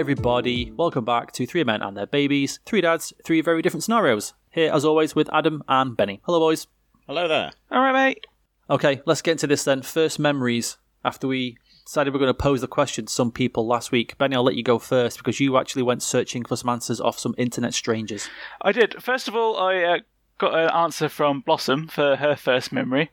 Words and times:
everybody. 0.00 0.72
Welcome 0.74 1.04
back 1.04 1.30
to 1.32 1.44
Three 1.44 1.62
Men 1.62 1.82
and 1.82 1.94
Their 1.94 2.06
Babies. 2.06 2.58
Three 2.64 2.80
dads, 2.80 3.12
three 3.22 3.42
very 3.42 3.60
different 3.60 3.84
scenarios. 3.84 4.32
Here, 4.48 4.72
as 4.72 4.82
always, 4.82 5.14
with 5.14 5.28
Adam 5.30 5.62
and 5.68 5.94
Benny. 5.94 6.22
Hello, 6.24 6.40
boys. 6.40 6.68
Hello 7.06 7.28
there. 7.28 7.50
All 7.70 7.82
right, 7.82 7.92
mate. 7.92 8.26
Okay, 8.70 9.02
let's 9.04 9.20
get 9.20 9.32
into 9.32 9.46
this 9.46 9.64
then. 9.64 9.82
First 9.82 10.18
memories 10.18 10.78
after 11.04 11.28
we 11.28 11.58
decided 11.84 12.14
we 12.14 12.16
are 12.16 12.20
going 12.20 12.30
to 12.30 12.34
pose 12.34 12.62
the 12.62 12.66
question 12.66 13.04
to 13.04 13.12
some 13.12 13.30
people 13.30 13.66
last 13.66 13.92
week. 13.92 14.16
Benny, 14.16 14.36
I'll 14.36 14.42
let 14.42 14.54
you 14.54 14.62
go 14.62 14.78
first 14.78 15.18
because 15.18 15.38
you 15.38 15.58
actually 15.58 15.82
went 15.82 16.02
searching 16.02 16.46
for 16.46 16.56
some 16.56 16.70
answers 16.70 16.98
off 17.02 17.18
some 17.18 17.34
internet 17.36 17.74
strangers. 17.74 18.26
I 18.62 18.72
did. 18.72 19.02
First 19.02 19.28
of 19.28 19.36
all, 19.36 19.58
I 19.58 19.82
uh, 19.82 19.98
got 20.40 20.58
an 20.58 20.70
answer 20.70 21.08
from 21.08 21.40
Blossom 21.40 21.86
for 21.86 22.16
her 22.16 22.34
first 22.34 22.72
memory, 22.72 23.10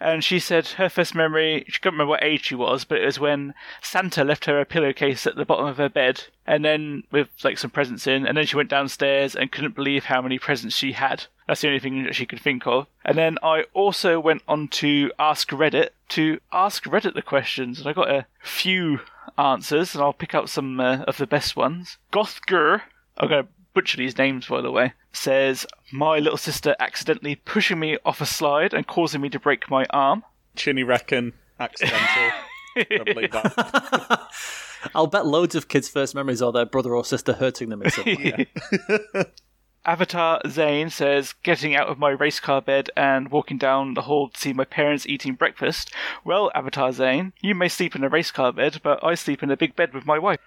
and 0.00 0.24
she 0.24 0.38
said 0.38 0.66
her 0.68 0.88
first 0.88 1.14
memory. 1.14 1.64
She 1.68 1.78
couldn't 1.78 1.98
remember 1.98 2.10
what 2.10 2.24
age 2.24 2.46
she 2.46 2.54
was, 2.54 2.84
but 2.84 2.98
it 2.98 3.04
was 3.04 3.20
when 3.20 3.54
Santa 3.82 4.24
left 4.24 4.46
her 4.46 4.58
a 4.58 4.64
pillowcase 4.64 5.26
at 5.26 5.36
the 5.36 5.44
bottom 5.44 5.66
of 5.66 5.76
her 5.76 5.90
bed, 5.90 6.24
and 6.46 6.64
then 6.64 7.04
with 7.12 7.28
like 7.44 7.58
some 7.58 7.70
presents 7.70 8.06
in, 8.06 8.26
and 8.26 8.36
then 8.36 8.46
she 8.46 8.56
went 8.56 8.70
downstairs 8.70 9.36
and 9.36 9.52
couldn't 9.52 9.76
believe 9.76 10.04
how 10.06 10.22
many 10.22 10.38
presents 10.38 10.74
she 10.74 10.92
had. 10.92 11.26
That's 11.46 11.60
the 11.60 11.68
only 11.68 11.80
thing 11.80 12.02
that 12.04 12.14
she 12.14 12.26
could 12.26 12.40
think 12.40 12.66
of. 12.66 12.86
And 13.04 13.18
then 13.18 13.36
I 13.42 13.64
also 13.74 14.18
went 14.18 14.42
on 14.48 14.68
to 14.68 15.12
ask 15.18 15.50
Reddit 15.50 15.90
to 16.10 16.40
ask 16.52 16.84
Reddit 16.84 17.14
the 17.14 17.22
questions, 17.22 17.78
and 17.78 17.88
I 17.88 17.92
got 17.92 18.10
a 18.10 18.26
few 18.40 19.00
answers, 19.36 19.94
and 19.94 20.02
I'll 20.02 20.12
pick 20.12 20.34
out 20.34 20.48
some 20.48 20.80
uh, 20.80 21.02
of 21.02 21.18
the 21.18 21.26
best 21.26 21.56
ones. 21.56 21.98
Gothgur, 22.12 22.82
I'm 23.18 23.28
going 23.28 23.44
to 23.44 23.48
butcher 23.74 23.98
these 23.98 24.18
names 24.18 24.48
by 24.48 24.60
the 24.60 24.70
way, 24.70 24.94
says, 25.12 25.66
My 25.92 26.18
little 26.18 26.38
sister 26.38 26.76
accidentally 26.78 27.36
pushing 27.36 27.78
me 27.78 27.98
off 28.04 28.20
a 28.20 28.26
slide 28.26 28.74
and 28.74 28.86
causing 28.86 29.20
me 29.20 29.28
to 29.30 29.40
break 29.40 29.70
my 29.70 29.86
arm. 29.90 30.24
Chinny 30.56 30.82
reckon 30.82 31.32
accidental. 31.58 32.30
Probably 32.96 33.26
that. 33.28 34.28
I'll 34.94 35.06
bet 35.06 35.26
loads 35.26 35.54
of 35.54 35.68
kids' 35.68 35.88
first 35.88 36.14
memories 36.14 36.40
are 36.40 36.52
their 36.52 36.64
brother 36.64 36.94
or 36.94 37.04
sister 37.04 37.34
hurting 37.34 37.68
them 37.68 37.82
in 37.82 37.90
some 37.90 38.04
way. 38.04 38.46
Avatar 39.84 40.40
Zane 40.46 40.90
says, 40.90 41.34
getting 41.42 41.74
out 41.74 41.88
of 41.88 41.98
my 41.98 42.10
race 42.10 42.38
car 42.38 42.60
bed 42.60 42.90
and 42.96 43.30
walking 43.30 43.56
down 43.56 43.94
the 43.94 44.02
hall 44.02 44.28
to 44.28 44.38
see 44.38 44.52
my 44.52 44.64
parents 44.64 45.06
eating 45.06 45.34
breakfast. 45.34 45.90
Well, 46.22 46.50
Avatar 46.54 46.92
Zane, 46.92 47.32
you 47.40 47.54
may 47.54 47.68
sleep 47.68 47.96
in 47.96 48.04
a 48.04 48.08
race 48.08 48.30
car 48.30 48.52
bed, 48.52 48.80
but 48.82 49.02
I 49.02 49.14
sleep 49.14 49.42
in 49.42 49.50
a 49.50 49.56
big 49.56 49.74
bed 49.76 49.94
with 49.94 50.04
my 50.04 50.18
wife. 50.18 50.40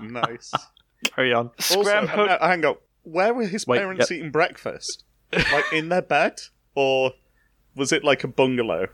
nice. 0.00 0.52
Carry 1.16 1.32
on. 1.32 1.50
Also, 1.58 1.82
Scram 1.82 2.08
uh, 2.08 2.26
no, 2.26 2.38
hang 2.40 2.64
on. 2.64 2.76
Where 3.02 3.32
were 3.34 3.46
his 3.46 3.66
Wait, 3.66 3.78
parents 3.78 4.10
yep. 4.10 4.18
eating 4.18 4.30
breakfast? 4.30 5.04
Like 5.32 5.64
in 5.72 5.88
their 5.88 6.02
bed, 6.02 6.40
or 6.74 7.12
was 7.74 7.90
it 7.92 8.04
like 8.04 8.22
a 8.22 8.28
bungalow? 8.28 8.86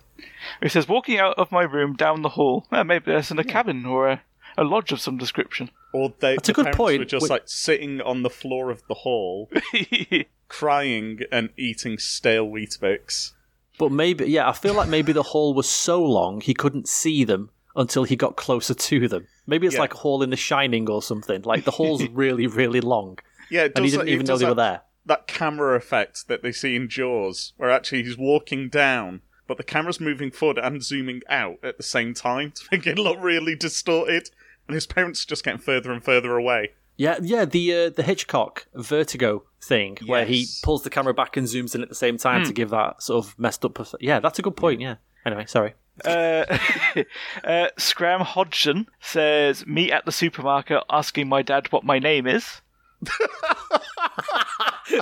It 0.61 0.71
says, 0.73 0.89
walking 0.89 1.19
out 1.19 1.39
of 1.39 1.53
my 1.53 1.63
room 1.63 1.95
down 1.95 2.23
the 2.23 2.31
hall. 2.31 2.67
Well, 2.71 2.85
maybe 2.85 3.13
that's 3.13 3.31
in 3.31 3.39
a 3.39 3.45
cabin 3.45 3.85
or 3.85 4.09
a, 4.09 4.23
a 4.57 4.65
lodge 4.65 4.93
of 4.93 5.01
some 5.01 5.19
description. 5.19 5.71
Or 5.93 6.15
they 6.21 6.37
That's 6.37 6.49
a 6.49 6.53
the 6.53 6.57
good 6.57 6.65
parents 6.65 6.77
point. 6.79 6.99
were 7.01 7.05
just 7.05 7.25
Wait- 7.25 7.31
like 7.31 7.43
sitting 7.47 8.01
on 8.01 8.23
the 8.23 8.31
floor 8.31 8.71
of 8.71 8.83
the 8.89 8.95
hall, 8.95 9.51
crying 10.49 11.21
and 11.31 11.51
eating 11.57 11.99
stale 11.99 12.47
Weetabix. 12.47 13.33
But 13.79 13.93
maybe, 13.93 14.27
yeah, 14.27 14.49
I 14.49 14.53
feel 14.53 14.75
like 14.75 14.89
maybe 14.89 15.13
the 15.13 15.23
hall 15.23 15.55
was 15.55 15.69
so 15.69 16.03
long 16.03 16.41
he 16.41 16.55
couldn't 16.55 16.89
see 16.89 17.25
them 17.25 17.51
until 17.77 18.05
he 18.05 18.17
got 18.17 18.37
closer 18.37 18.75
to 18.75 19.09
them. 19.09 19.27
Maybe 19.47 19.67
it's 19.67 19.75
Yeah. 19.75 19.81
like 19.83 19.95
a 19.95 19.99
hall 19.99 20.23
in 20.23 20.31
The 20.31 20.37
Shining 20.37 20.89
or 20.91 21.03
something. 21.03 21.43
Like 21.43 21.65
the 21.65 21.71
hall's 21.71 22.03
really, 22.13 22.47
really 22.47 22.81
long, 22.81 23.19
Yeah, 23.51 23.69
and 23.75 23.85
he 23.85 23.91
didn't 23.91 24.09
even 24.09 24.27
know 24.27 24.37
they 24.37 24.47
were 24.47 24.55
there. 24.55 24.83
that 25.07 25.27
camera 25.27 25.77
effect 25.77 26.29
that 26.29 26.43
they 26.43 26.53
see 26.53 26.77
in 26.77 26.89
Jaws, 26.89 27.53
where 27.57 27.71
actually 27.71 28.03
he's 28.05 28.17
walking 28.19 28.69
down, 28.69 29.23
but 29.49 29.57
the 29.57 29.65
camera's 29.65 30.01
moving 30.01 30.31
forward 30.31 30.59
and 30.59 30.83
zooming 30.83 31.23
out 31.29 31.59
at 31.63 31.77
the 31.77 31.83
same 31.83 32.15
time 32.15 32.53
to 32.53 32.63
make 32.71 32.87
it 32.87 32.99
look 32.99 33.19
really 33.21 33.57
distorted, 33.57 34.31
and 34.69 34.75
his 34.75 34.87
parents 34.87 35.25
just 35.25 35.45
getting 35.45 35.59
further 35.61 35.91
and 35.93 36.05
further 36.05 36.37
away. 36.37 36.71
Yeah, 36.97 37.19
yeah, 37.23 37.47
the 37.47 37.75
uh, 37.75 37.91
the 37.91 38.03
Hitchcock 38.03 38.67
Vertigo 38.75 39.45
thing 39.63 39.97
where 40.07 40.25
he 40.27 40.47
pulls 40.63 40.83
the 40.85 40.91
camera 40.91 41.15
back 41.15 41.37
and 41.39 41.47
zooms 41.47 41.75
in 41.75 41.83
at 41.83 41.89
the 41.89 41.95
same 41.95 42.19
time 42.19 42.45
to 42.45 42.53
give 42.53 42.71
that 42.71 43.03
sort 43.03 43.25
of 43.25 43.37
messed 43.39 43.65
up. 43.65 43.79
Yeah, 43.99 44.21
that's 44.21 44.39
a 44.39 44.43
good 44.43 44.57
point. 44.57 44.81
Yeah. 44.83 44.97
Anyway, 45.25 45.47
sorry. 45.47 45.73
Uh, 46.05 46.59
uh, 47.45 47.69
Scram 47.79 48.21
Hodgson 48.21 48.87
says, 49.01 49.67
Me 49.67 49.93
at 49.93 50.05
the 50.05 50.13
supermarket 50.13 50.83
asking 50.91 51.29
my 51.29 51.43
dad 51.43 51.71
what 51.71 51.85
my 51.85 51.99
name 51.99 52.27
is. 52.27 52.63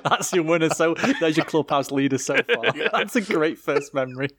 That's 0.05 0.33
your 0.33 0.45
winner. 0.45 0.71
So 0.71 0.95
there's 1.21 1.37
your 1.37 1.47
clubhouse 1.47 1.91
leader 1.91 2.19
so 2.19 2.37
far. 2.43 2.73
That's 2.93 3.17
a 3.17 3.21
great 3.21 3.59
first 3.59 3.93
memory. 3.95 4.31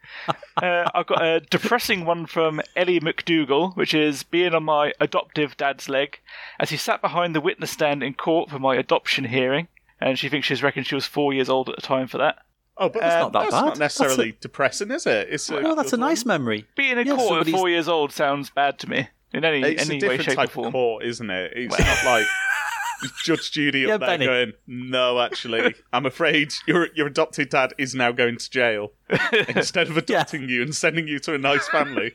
Uh, 0.58 0.90
I've 0.94 1.08
got 1.08 1.24
a 1.24 1.42
depressing 1.42 2.06
one 2.06 2.26
from 2.26 2.62
Ellie 2.76 3.00
McDougall, 3.00 3.76
which 3.76 3.94
is 3.94 4.24
being 4.24 4.54
on 4.54 4.64
my 4.64 4.94
adoptive 5.00 5.58
dad's 5.58 5.90
leg 5.90 6.20
as 6.60 6.70
he 6.70 6.78
sat 6.78 7.02
behind 7.02 7.36
the 7.36 7.42
witness 7.42 7.72
stand 7.72 8.04
in 8.04 8.14
court 8.14 8.50
for 8.50 8.60
my 8.60 8.76
adoption 8.76 9.26
hearing. 9.26 9.68
And 10.00 10.18
she 10.18 10.30
thinks 10.30 10.48
she's 10.48 10.64
reckoned 10.64 10.88
she 10.88 10.96
was 10.96 11.06
four 11.06 11.34
years 11.34 11.50
old 11.50 11.70
at 11.70 11.76
the 11.76 11.82
time 11.82 12.08
for 12.08 12.18
that. 12.18 12.40
Oh, 12.82 12.90
but 12.90 13.00
that's, 13.02 13.16
Uh, 13.16 13.20
not, 13.20 13.34
not 13.34 13.42
that's 13.44 13.54
bad. 13.54 13.66
not 13.66 13.78
necessarily 13.80 14.36
depressing, 14.42 14.92
is 14.92 15.06
it? 15.06 15.28
It's 15.30 15.50
a, 15.50 15.62
No, 15.62 15.76
that's 15.76 15.94
a 15.94 15.98
nice 15.98 16.26
one. 16.26 16.34
memory. 16.42 16.66
Being 16.76 16.98
a 16.98 17.04
Yeah, 17.04 17.16
court 17.16 17.48
at 17.48 17.54
four 17.54 17.70
years 17.70 17.88
old 17.88 18.12
sounds 18.12 18.50
bad 18.50 18.80
to 18.80 18.90
me 18.90 19.08
in 19.34 19.46
any 19.46 19.62
It's 19.62 19.84
a 19.84 19.86
any 19.86 19.96
way, 19.96 20.00
different 20.18 20.24
shape, 20.24 20.32
or 20.34 20.36
type 20.36 20.48
of 20.50 20.54
form. 20.54 20.72
court, 20.74 21.04
isn't 21.06 21.30
it? 21.30 21.54
It's 21.56 21.80
not 21.80 22.06
like 22.06 22.26
Judge 23.24 23.52
Judy 23.52 23.80
Yeah, 23.82 23.96
up 23.96 24.02
there 24.02 24.10
Benny. 24.10 24.26
going, 24.26 24.54
"No, 24.68 25.20
actually, 25.20 25.74
I'm 25.94 26.06
afraid 26.06 26.54
your 26.68 26.90
your 26.96 27.08
adopted 27.08 27.50
dad 27.50 27.74
is 27.78 27.96
now 27.96 28.12
going 28.12 28.38
to 28.38 28.50
jail 28.50 28.92
instead 29.48 29.88
of 29.90 29.98
adopting 29.98 30.50
you 30.50 30.62
and 30.62 30.76
sending 30.76 31.08
you 31.08 31.20
to 31.20 31.34
a 31.34 31.38
nice 31.38 31.68
family." 31.70 32.14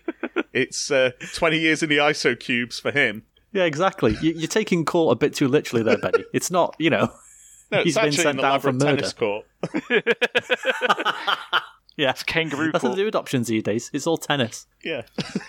It's 0.53 0.91
uh, 0.91 1.11
20 1.35 1.59
years 1.59 1.83
in 1.83 1.89
the 1.91 1.99
ISO 1.99 2.39
cubes 2.39 2.79
for 2.81 2.91
him. 2.91 3.25
Yeah, 3.53 3.65
exactly. 3.65 4.17
You, 4.23 4.33
you're 4.33 4.49
taking 4.49 4.85
court 4.85 5.13
a 5.13 5.17
bit 5.19 5.35
too 5.35 5.49
literally 5.49 5.83
there, 5.83 5.99
Benny. 5.99 6.25
It's 6.33 6.51
not, 6.51 6.75
you 6.79 6.89
know. 6.91 7.13
No, 7.73 7.83
He's 7.83 7.97
it's 8.03 8.17
been 8.17 8.25
sent 8.25 8.41
down 8.41 8.61
for 8.61 8.73
murder. 8.73 8.97
tennis 8.97 9.13
court. 9.13 9.45
Yeah, 11.99 12.13
Kangaroo 12.27 12.73
That's 12.73 12.83
how 12.83 12.89
court. 12.91 12.97
they 12.99 13.03
do 13.05 13.09
adoptions 13.09 13.49
these 13.49 13.63
days. 13.63 13.91
It's 13.95 14.07
all 14.07 14.19
tennis. 14.19 14.67
Yeah. 14.85 15.03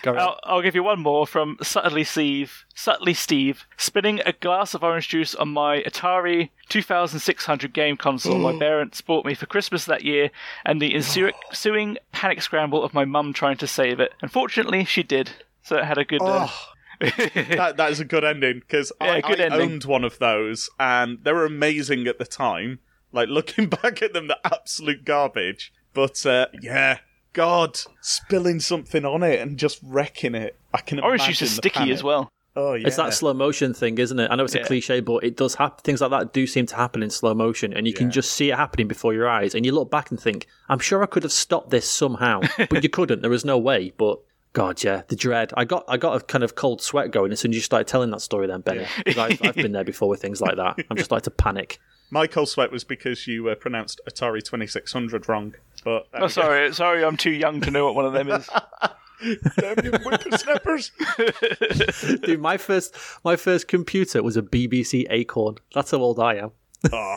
I'll, 0.06 0.38
I'll 0.44 0.62
give 0.62 0.74
you 0.74 0.82
one 0.82 0.98
more 0.98 1.26
from 1.26 1.58
Subtly 1.62 2.04
Steve. 2.04 2.64
Subtly 2.74 3.12
Steve, 3.12 3.66
spinning 3.76 4.22
a 4.24 4.32
glass 4.32 4.72
of 4.72 4.82
orange 4.82 5.08
juice 5.08 5.34
on 5.34 5.48
my 5.50 5.82
Atari 5.82 6.48
2600 6.70 7.74
game 7.74 7.98
console 7.98 8.38
my 8.38 8.58
parents 8.58 9.02
bought 9.02 9.26
me 9.26 9.34
for 9.34 9.44
Christmas 9.44 9.84
that 9.84 10.04
year, 10.04 10.30
and 10.64 10.80
the 10.80 10.94
ensuing 10.94 11.34
ensuing 11.50 11.98
panic 12.12 12.40
scramble 12.40 12.82
of 12.82 12.94
my 12.94 13.04
mum 13.04 13.34
trying 13.34 13.58
to 13.58 13.66
save 13.66 14.00
it. 14.00 14.14
Unfortunately, 14.22 14.86
she 14.86 15.02
did, 15.02 15.30
so 15.62 15.76
it 15.76 15.84
had 15.84 15.98
a 15.98 16.04
good. 16.04 16.22
Uh, 16.22 16.46
Oh, 16.50 16.54
that 17.00 17.74
that 17.76 17.90
is 17.90 18.00
a 18.00 18.04
good 18.04 18.24
ending 18.24 18.60
because 18.60 18.92
Yeah, 19.00 19.12
I, 19.12 19.20
good 19.20 19.40
I 19.40 19.44
ending. 19.44 19.60
owned 19.60 19.84
one 19.84 20.04
of 20.04 20.18
those 20.18 20.68
and 20.80 21.18
they 21.22 21.32
were 21.32 21.44
amazing 21.46 22.06
at 22.06 22.18
the 22.18 22.24
time. 22.26 22.80
Like 23.12 23.28
looking 23.28 23.68
back 23.82 24.02
at 24.02 24.12
them, 24.12 24.28
they're 24.28 24.36
absolute 24.44 25.04
garbage. 25.04 25.72
But 25.94 26.24
uh, 26.26 26.46
yeah, 26.60 26.98
God, 27.32 27.78
spilling 28.00 28.60
something 28.60 29.04
on 29.04 29.22
it 29.22 29.40
and 29.40 29.58
just 29.58 29.80
wrecking 29.82 30.34
it. 30.34 30.56
I 30.74 30.80
can 30.80 31.00
orange 31.00 31.20
imagine 31.22 31.32
juice 31.32 31.42
is 31.42 31.50
the 31.56 31.62
sticky 31.62 31.78
panic. 31.78 31.94
as 31.94 32.02
well. 32.02 32.30
Oh 32.56 32.74
yeah, 32.74 32.88
It's 32.88 32.96
that 32.96 33.14
slow 33.14 33.34
motion 33.34 33.72
thing, 33.72 33.98
isn't 33.98 34.18
it? 34.18 34.28
I 34.30 34.34
know 34.34 34.42
it's 34.44 34.54
a 34.56 34.64
cliche, 34.64 34.98
but 34.98 35.22
it 35.22 35.36
does 35.36 35.54
happen. 35.54 35.80
Things 35.84 36.00
like 36.00 36.10
that 36.10 36.32
do 36.32 36.44
seem 36.44 36.66
to 36.66 36.74
happen 36.74 37.04
in 37.04 37.10
slow 37.10 37.32
motion, 37.32 37.72
and 37.72 37.86
you 37.86 37.92
can 37.94 38.10
just 38.10 38.32
see 38.32 38.50
it 38.50 38.56
happening 38.56 38.88
before 38.88 39.14
your 39.14 39.28
eyes. 39.28 39.54
And 39.54 39.64
you 39.64 39.70
look 39.70 39.92
back 39.92 40.10
and 40.10 40.18
think, 40.18 40.48
"I'm 40.68 40.80
sure 40.80 41.00
I 41.02 41.06
could 41.06 41.22
have 41.22 41.30
stopped 41.30 41.70
this 41.70 41.88
somehow," 41.88 42.40
but 42.68 42.82
you 42.82 42.88
couldn't. 42.88 43.20
There 43.20 43.30
was 43.30 43.44
no 43.44 43.58
way. 43.58 43.92
But 43.96 44.18
God, 44.58 44.82
yeah, 44.82 45.02
the 45.08 45.16
dread. 45.16 45.52
I 45.56 45.64
got, 45.64 45.84
I 45.88 45.96
got 45.96 46.20
a 46.20 46.24
kind 46.24 46.42
of 46.42 46.54
cold 46.56 46.82
sweat 46.82 47.10
going 47.12 47.30
as 47.32 47.40
soon 47.40 47.52
as 47.52 47.56
you 47.56 47.60
started 47.62 47.86
telling 47.86 48.10
that 48.10 48.20
story. 48.20 48.46
Then, 48.48 48.60
Benny, 48.60 48.86
'Cause 49.06 49.16
I've, 49.18 49.40
I've 49.42 49.54
been 49.54 49.72
there 49.72 49.84
before 49.84 50.08
with 50.08 50.20
things 50.20 50.40
like 50.40 50.56
that. 50.56 50.78
I'm 50.90 50.96
just 50.96 51.10
like 51.12 51.22
to 51.22 51.30
panic. 51.30 51.78
My 52.10 52.26
cold 52.26 52.48
sweat 52.48 52.72
was 52.72 52.84
because 52.84 53.26
you 53.26 53.48
uh, 53.50 53.54
pronounced 53.54 54.00
Atari 54.10 54.42
Twenty 54.44 54.66
Six 54.66 54.92
Hundred 54.92 55.28
wrong. 55.28 55.54
But 55.84 56.06
there 56.10 56.22
Oh, 56.22 56.24
we 56.24 56.28
go. 56.28 56.28
sorry, 56.28 56.74
sorry, 56.74 57.04
I'm 57.04 57.16
too 57.16 57.30
young 57.30 57.60
to 57.60 57.70
know 57.70 57.84
what 57.84 57.94
one 57.94 58.04
of 58.06 58.12
them 58.14 58.30
is. 58.30 58.48
Damn 59.60 59.84
you 59.84 59.90
whippersnappers! 59.98 60.90
Dude, 62.22 62.40
my 62.40 62.56
first, 62.56 62.96
my 63.24 63.36
first 63.36 63.68
computer 63.68 64.22
was 64.22 64.36
a 64.36 64.42
BBC 64.42 65.06
Acorn. 65.10 65.56
That's 65.74 65.90
how 65.90 65.98
old 65.98 66.18
I 66.18 66.36
am. 66.36 66.50
oh, 66.92 67.16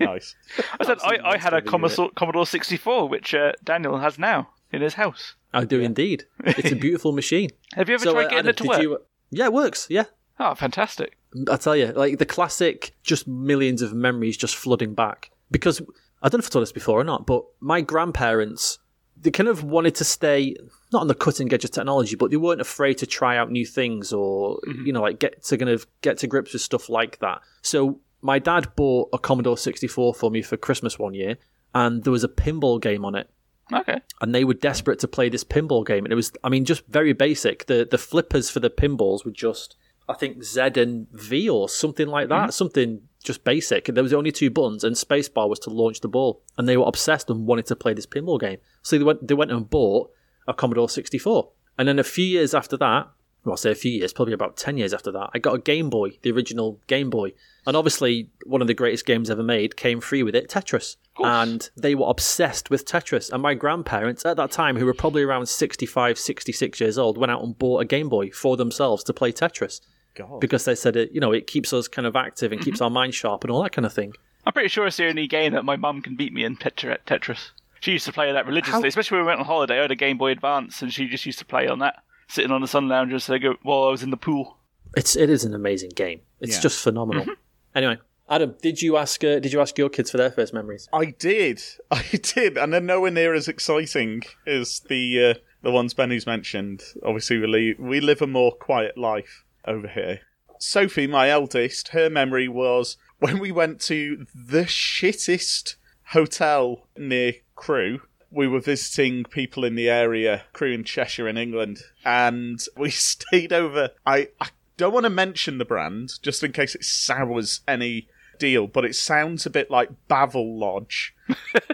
nice. 0.00 0.34
I 0.80 0.84
said 0.84 0.98
I, 1.02 1.18
I 1.24 1.38
had 1.38 1.52
a 1.54 1.60
Commodore, 1.62 2.10
Commodore 2.14 2.46
64, 2.46 3.08
which 3.08 3.34
uh, 3.34 3.52
Daniel 3.64 3.98
has 3.98 4.18
now 4.18 4.48
in 4.72 4.82
his 4.82 4.94
house. 4.94 5.34
I 5.52 5.64
do 5.64 5.80
indeed. 5.80 6.24
It's 6.44 6.72
a 6.72 6.76
beautiful 6.86 7.12
machine. 7.12 7.50
Have 7.74 7.88
you 7.88 7.96
ever 7.96 8.04
So, 8.04 8.10
uh, 8.10 8.14
tried 8.14 8.24
uh, 8.26 8.28
getting 8.28 8.38
Adam, 8.38 8.50
it 8.50 8.56
to 8.58 8.64
work? 8.68 8.82
you- 8.82 8.98
yeah, 9.32 9.44
it 9.44 9.52
works. 9.52 9.86
Yeah, 9.88 10.04
Oh, 10.40 10.54
fantastic. 10.54 11.18
I 11.50 11.56
tell 11.58 11.76
you, 11.76 11.88
like 11.92 12.18
the 12.18 12.24
classic, 12.26 12.96
just 13.02 13.28
millions 13.28 13.82
of 13.82 13.92
memories 13.92 14.38
just 14.38 14.56
flooding 14.56 14.94
back. 14.94 15.30
Because 15.50 15.80
I 16.22 16.28
don't 16.28 16.38
know 16.38 16.44
if 16.44 16.46
I 16.46 16.48
told 16.48 16.62
this 16.62 16.72
before 16.72 16.98
or 16.98 17.04
not, 17.04 17.26
but 17.26 17.44
my 17.60 17.82
grandparents, 17.82 18.78
they 19.20 19.30
kind 19.30 19.48
of 19.50 19.62
wanted 19.62 19.94
to 19.96 20.04
stay 20.04 20.56
not 20.92 21.02
on 21.02 21.08
the 21.08 21.14
cutting 21.14 21.52
edge 21.52 21.64
of 21.64 21.70
technology, 21.72 22.16
but 22.16 22.30
they 22.30 22.38
weren't 22.38 22.62
afraid 22.62 22.96
to 22.98 23.06
try 23.06 23.36
out 23.36 23.50
new 23.50 23.66
things 23.66 24.14
or 24.14 24.58
mm-hmm. 24.66 24.86
you 24.86 24.92
know, 24.94 25.02
like 25.02 25.18
get 25.18 25.42
to 25.44 25.58
kind 25.58 25.68
of 25.68 25.86
get 26.00 26.16
to 26.18 26.26
grips 26.26 26.54
with 26.54 26.62
stuff 26.62 26.88
like 26.88 27.18
that. 27.18 27.42
So 27.60 28.00
my 28.22 28.38
dad 28.38 28.74
bought 28.74 29.10
a 29.12 29.18
Commodore 29.18 29.58
64 29.58 30.14
for 30.14 30.30
me 30.30 30.40
for 30.40 30.56
Christmas 30.56 30.98
one 30.98 31.12
year, 31.12 31.36
and 31.74 32.02
there 32.02 32.12
was 32.12 32.24
a 32.24 32.28
pinball 32.28 32.80
game 32.80 33.04
on 33.04 33.14
it. 33.14 33.28
Okay. 33.72 34.00
and 34.20 34.34
they 34.34 34.44
were 34.44 34.54
desperate 34.54 34.98
to 35.00 35.08
play 35.08 35.28
this 35.28 35.44
pinball 35.44 35.86
game. 35.86 36.04
And 36.04 36.12
it 36.12 36.16
was, 36.16 36.32
I 36.44 36.48
mean, 36.48 36.64
just 36.64 36.86
very 36.86 37.12
basic. 37.12 37.66
The 37.66 37.86
the 37.90 37.98
flippers 37.98 38.50
for 38.50 38.60
the 38.60 38.70
pinballs 38.70 39.24
were 39.24 39.30
just, 39.30 39.76
I 40.08 40.14
think 40.14 40.42
Z 40.42 40.60
and 40.76 41.06
V 41.12 41.48
or 41.48 41.68
something 41.68 42.08
like 42.08 42.28
that, 42.28 42.34
mm-hmm. 42.34 42.50
something 42.50 43.02
just 43.22 43.44
basic. 43.44 43.86
There 43.86 44.02
was 44.02 44.12
only 44.12 44.32
two 44.32 44.50
buttons, 44.50 44.84
and 44.84 44.96
spacebar 44.96 45.48
was 45.48 45.58
to 45.60 45.70
launch 45.70 46.00
the 46.00 46.08
ball. 46.08 46.42
And 46.56 46.68
they 46.68 46.76
were 46.76 46.86
obsessed 46.86 47.30
and 47.30 47.46
wanted 47.46 47.66
to 47.66 47.76
play 47.76 47.94
this 47.94 48.06
pinball 48.06 48.40
game. 48.40 48.58
So 48.82 48.98
they 48.98 49.04
went 49.04 49.26
they 49.26 49.34
went 49.34 49.52
and 49.52 49.68
bought 49.68 50.10
a 50.48 50.54
Commodore 50.54 50.88
sixty 50.88 51.18
four. 51.18 51.50
And 51.78 51.88
then 51.88 51.98
a 51.98 52.04
few 52.04 52.24
years 52.24 52.54
after 52.54 52.76
that, 52.78 53.08
well, 53.44 53.54
I'll 53.54 53.56
say 53.56 53.70
a 53.70 53.74
few 53.74 53.92
years, 53.92 54.12
probably 54.12 54.34
about 54.34 54.56
10 54.56 54.76
years 54.76 54.92
after 54.92 55.10
that, 55.12 55.30
I 55.34 55.38
got 55.38 55.54
a 55.54 55.58
Game 55.58 55.88
Boy, 55.88 56.18
the 56.22 56.30
original 56.30 56.78
Game 56.86 57.10
Boy. 57.10 57.32
And 57.66 57.76
obviously, 57.76 58.28
one 58.46 58.60
of 58.60 58.66
the 58.66 58.74
greatest 58.74 59.06
games 59.06 59.30
ever 59.30 59.42
made 59.42 59.76
came 59.76 60.00
free 60.00 60.22
with 60.22 60.34
it, 60.34 60.48
Tetris. 60.48 60.96
And 61.18 61.68
they 61.76 61.94
were 61.94 62.08
obsessed 62.08 62.70
with 62.70 62.86
Tetris. 62.86 63.30
And 63.30 63.42
my 63.42 63.54
grandparents 63.54 64.24
at 64.24 64.36
that 64.36 64.50
time, 64.50 64.76
who 64.76 64.86
were 64.86 64.94
probably 64.94 65.22
around 65.22 65.46
65, 65.46 66.18
66 66.18 66.80
years 66.80 66.98
old, 66.98 67.18
went 67.18 67.32
out 67.32 67.42
and 67.42 67.58
bought 67.58 67.82
a 67.82 67.84
Game 67.84 68.08
Boy 68.08 68.30
for 68.30 68.56
themselves 68.56 69.04
to 69.04 69.12
play 69.12 69.32
Tetris. 69.32 69.80
God. 70.14 70.40
Because 70.40 70.64
they 70.64 70.74
said 70.74 70.96
it, 70.96 71.12
you 71.12 71.20
know, 71.20 71.32
it 71.32 71.46
keeps 71.46 71.72
us 71.72 71.88
kind 71.88 72.06
of 72.06 72.16
active 72.16 72.52
and 72.52 72.60
mm-hmm. 72.60 72.70
keeps 72.70 72.80
our 72.80 72.90
mind 72.90 73.14
sharp 73.14 73.44
and 73.44 73.50
all 73.50 73.62
that 73.62 73.72
kind 73.72 73.86
of 73.86 73.92
thing. 73.92 74.14
I'm 74.44 74.52
pretty 74.52 74.68
sure 74.68 74.86
it's 74.86 74.96
the 74.96 75.06
only 75.06 75.26
game 75.26 75.52
that 75.52 75.64
my 75.64 75.76
mum 75.76 76.02
can 76.02 76.16
beat 76.16 76.32
me 76.32 76.44
in 76.44 76.56
Tetris. 76.56 77.50
She 77.80 77.92
used 77.92 78.06
to 78.06 78.12
play 78.12 78.32
that 78.32 78.46
religiously, 78.46 78.82
How- 78.82 78.86
especially 78.86 79.16
when 79.16 79.26
we 79.26 79.28
went 79.28 79.40
on 79.40 79.46
holiday. 79.46 79.78
I 79.78 79.82
had 79.82 79.90
a 79.90 79.96
Game 79.96 80.18
Boy 80.18 80.32
Advance, 80.32 80.82
and 80.82 80.92
she 80.92 81.08
just 81.08 81.26
used 81.26 81.38
to 81.38 81.44
play 81.44 81.66
on 81.66 81.78
that, 81.80 82.02
sitting 82.30 82.50
on 82.50 82.60
the 82.60 82.68
sun 82.68 82.88
lounger 82.88 83.18
so 83.18 83.38
go, 83.38 83.56
while 83.62 83.84
I 83.84 83.90
was 83.90 84.02
in 84.02 84.10
the 84.10 84.16
pool. 84.16 84.56
It's 84.96 85.14
it 85.16 85.28
is 85.30 85.44
an 85.44 85.54
amazing 85.54 85.90
game. 85.94 86.20
It's 86.40 86.56
Yeah. 86.56 86.60
just 86.62 86.82
phenomenal. 86.82 87.26
Anyway, 87.74 87.98
Adam, 88.28 88.54
did 88.62 88.80
you 88.82 88.96
ask 88.96 89.22
uh, 89.22 89.38
did 89.38 89.52
you 89.52 89.60
ask 89.60 89.76
your 89.78 89.88
kids 89.88 90.10
for 90.10 90.16
their 90.16 90.30
first 90.30 90.52
memories? 90.54 90.88
I 90.92 91.06
did, 91.06 91.62
I 91.90 92.04
did, 92.12 92.56
and 92.58 92.72
they're 92.72 92.80
nowhere 92.80 93.10
near 93.10 93.34
as 93.34 93.46
exciting 93.48 94.22
as 94.46 94.80
the 94.88 95.30
uh, 95.30 95.34
the 95.62 95.70
ones 95.70 95.94
Benny's 95.94 96.26
mentioned. 96.26 96.82
Obviously, 97.04 97.38
we 97.38 97.46
live, 97.46 97.78
we 97.78 98.00
live 98.00 98.22
a 98.22 98.26
more 98.26 98.52
quiet 98.52 98.96
life 98.98 99.44
over 99.66 99.86
here. 99.88 100.20
Sophie, 100.58 101.06
my 101.06 101.30
eldest, 101.30 101.88
her 101.88 102.10
memory 102.10 102.48
was 102.48 102.96
when 103.18 103.38
we 103.38 103.50
went 103.52 103.80
to 103.82 104.26
the 104.34 104.62
shittest 104.64 105.76
hotel 106.08 106.86
near 106.96 107.34
Crewe. 107.54 108.00
We 108.30 108.46
were 108.46 108.60
visiting 108.60 109.24
people 109.24 109.64
in 109.64 109.74
the 109.74 109.90
area, 109.90 110.42
Crewe 110.52 110.72
in 110.72 110.84
Cheshire 110.84 111.28
in 111.28 111.36
England, 111.36 111.80
and 112.04 112.64
we 112.76 112.90
stayed 112.90 113.52
over. 113.52 113.90
I, 114.06 114.28
I 114.40 114.48
don't 114.76 114.94
want 114.94 115.04
to 115.04 115.10
mention 115.10 115.58
the 115.58 115.64
brand 115.64 116.12
just 116.22 116.42
in 116.42 116.52
case 116.52 116.74
it 116.74 116.84
sours 116.84 117.60
any 117.66 118.08
deal, 118.38 118.66
but 118.66 118.84
it 118.84 118.96
sounds 118.96 119.46
a 119.46 119.50
bit 119.50 119.70
like 119.70 119.90
Bavel 120.08 120.58
Lodge. 120.58 121.14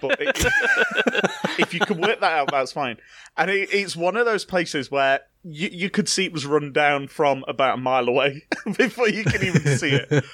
But 0.01 0.21
it, 0.21 0.37
if 1.59 1.73
you 1.73 1.81
can 1.81 2.01
work 2.01 2.21
that 2.21 2.33
out, 2.33 2.51
that's 2.51 2.73
fine. 2.73 2.99
And 3.37 3.51
it, 3.51 3.73
it's 3.73 3.97
one 3.97 4.17
of 4.17 4.27
those 4.27 4.45
places 4.45 4.91
where 4.91 5.21
you, 5.45 5.71
you 5.73 5.89
could 5.89 6.09
see 6.09 6.27
it 6.27 6.33
was 6.33 6.45
run 6.45 6.73
down 6.73 7.09
from 7.09 7.45
about 7.49 7.79
a 7.79 7.81
mile 7.81 8.09
away 8.09 8.45
before 8.77 9.09
you 9.09 9.25
can 9.25 9.43
even 9.43 9.79
see 9.79 9.93
it. 9.93 10.25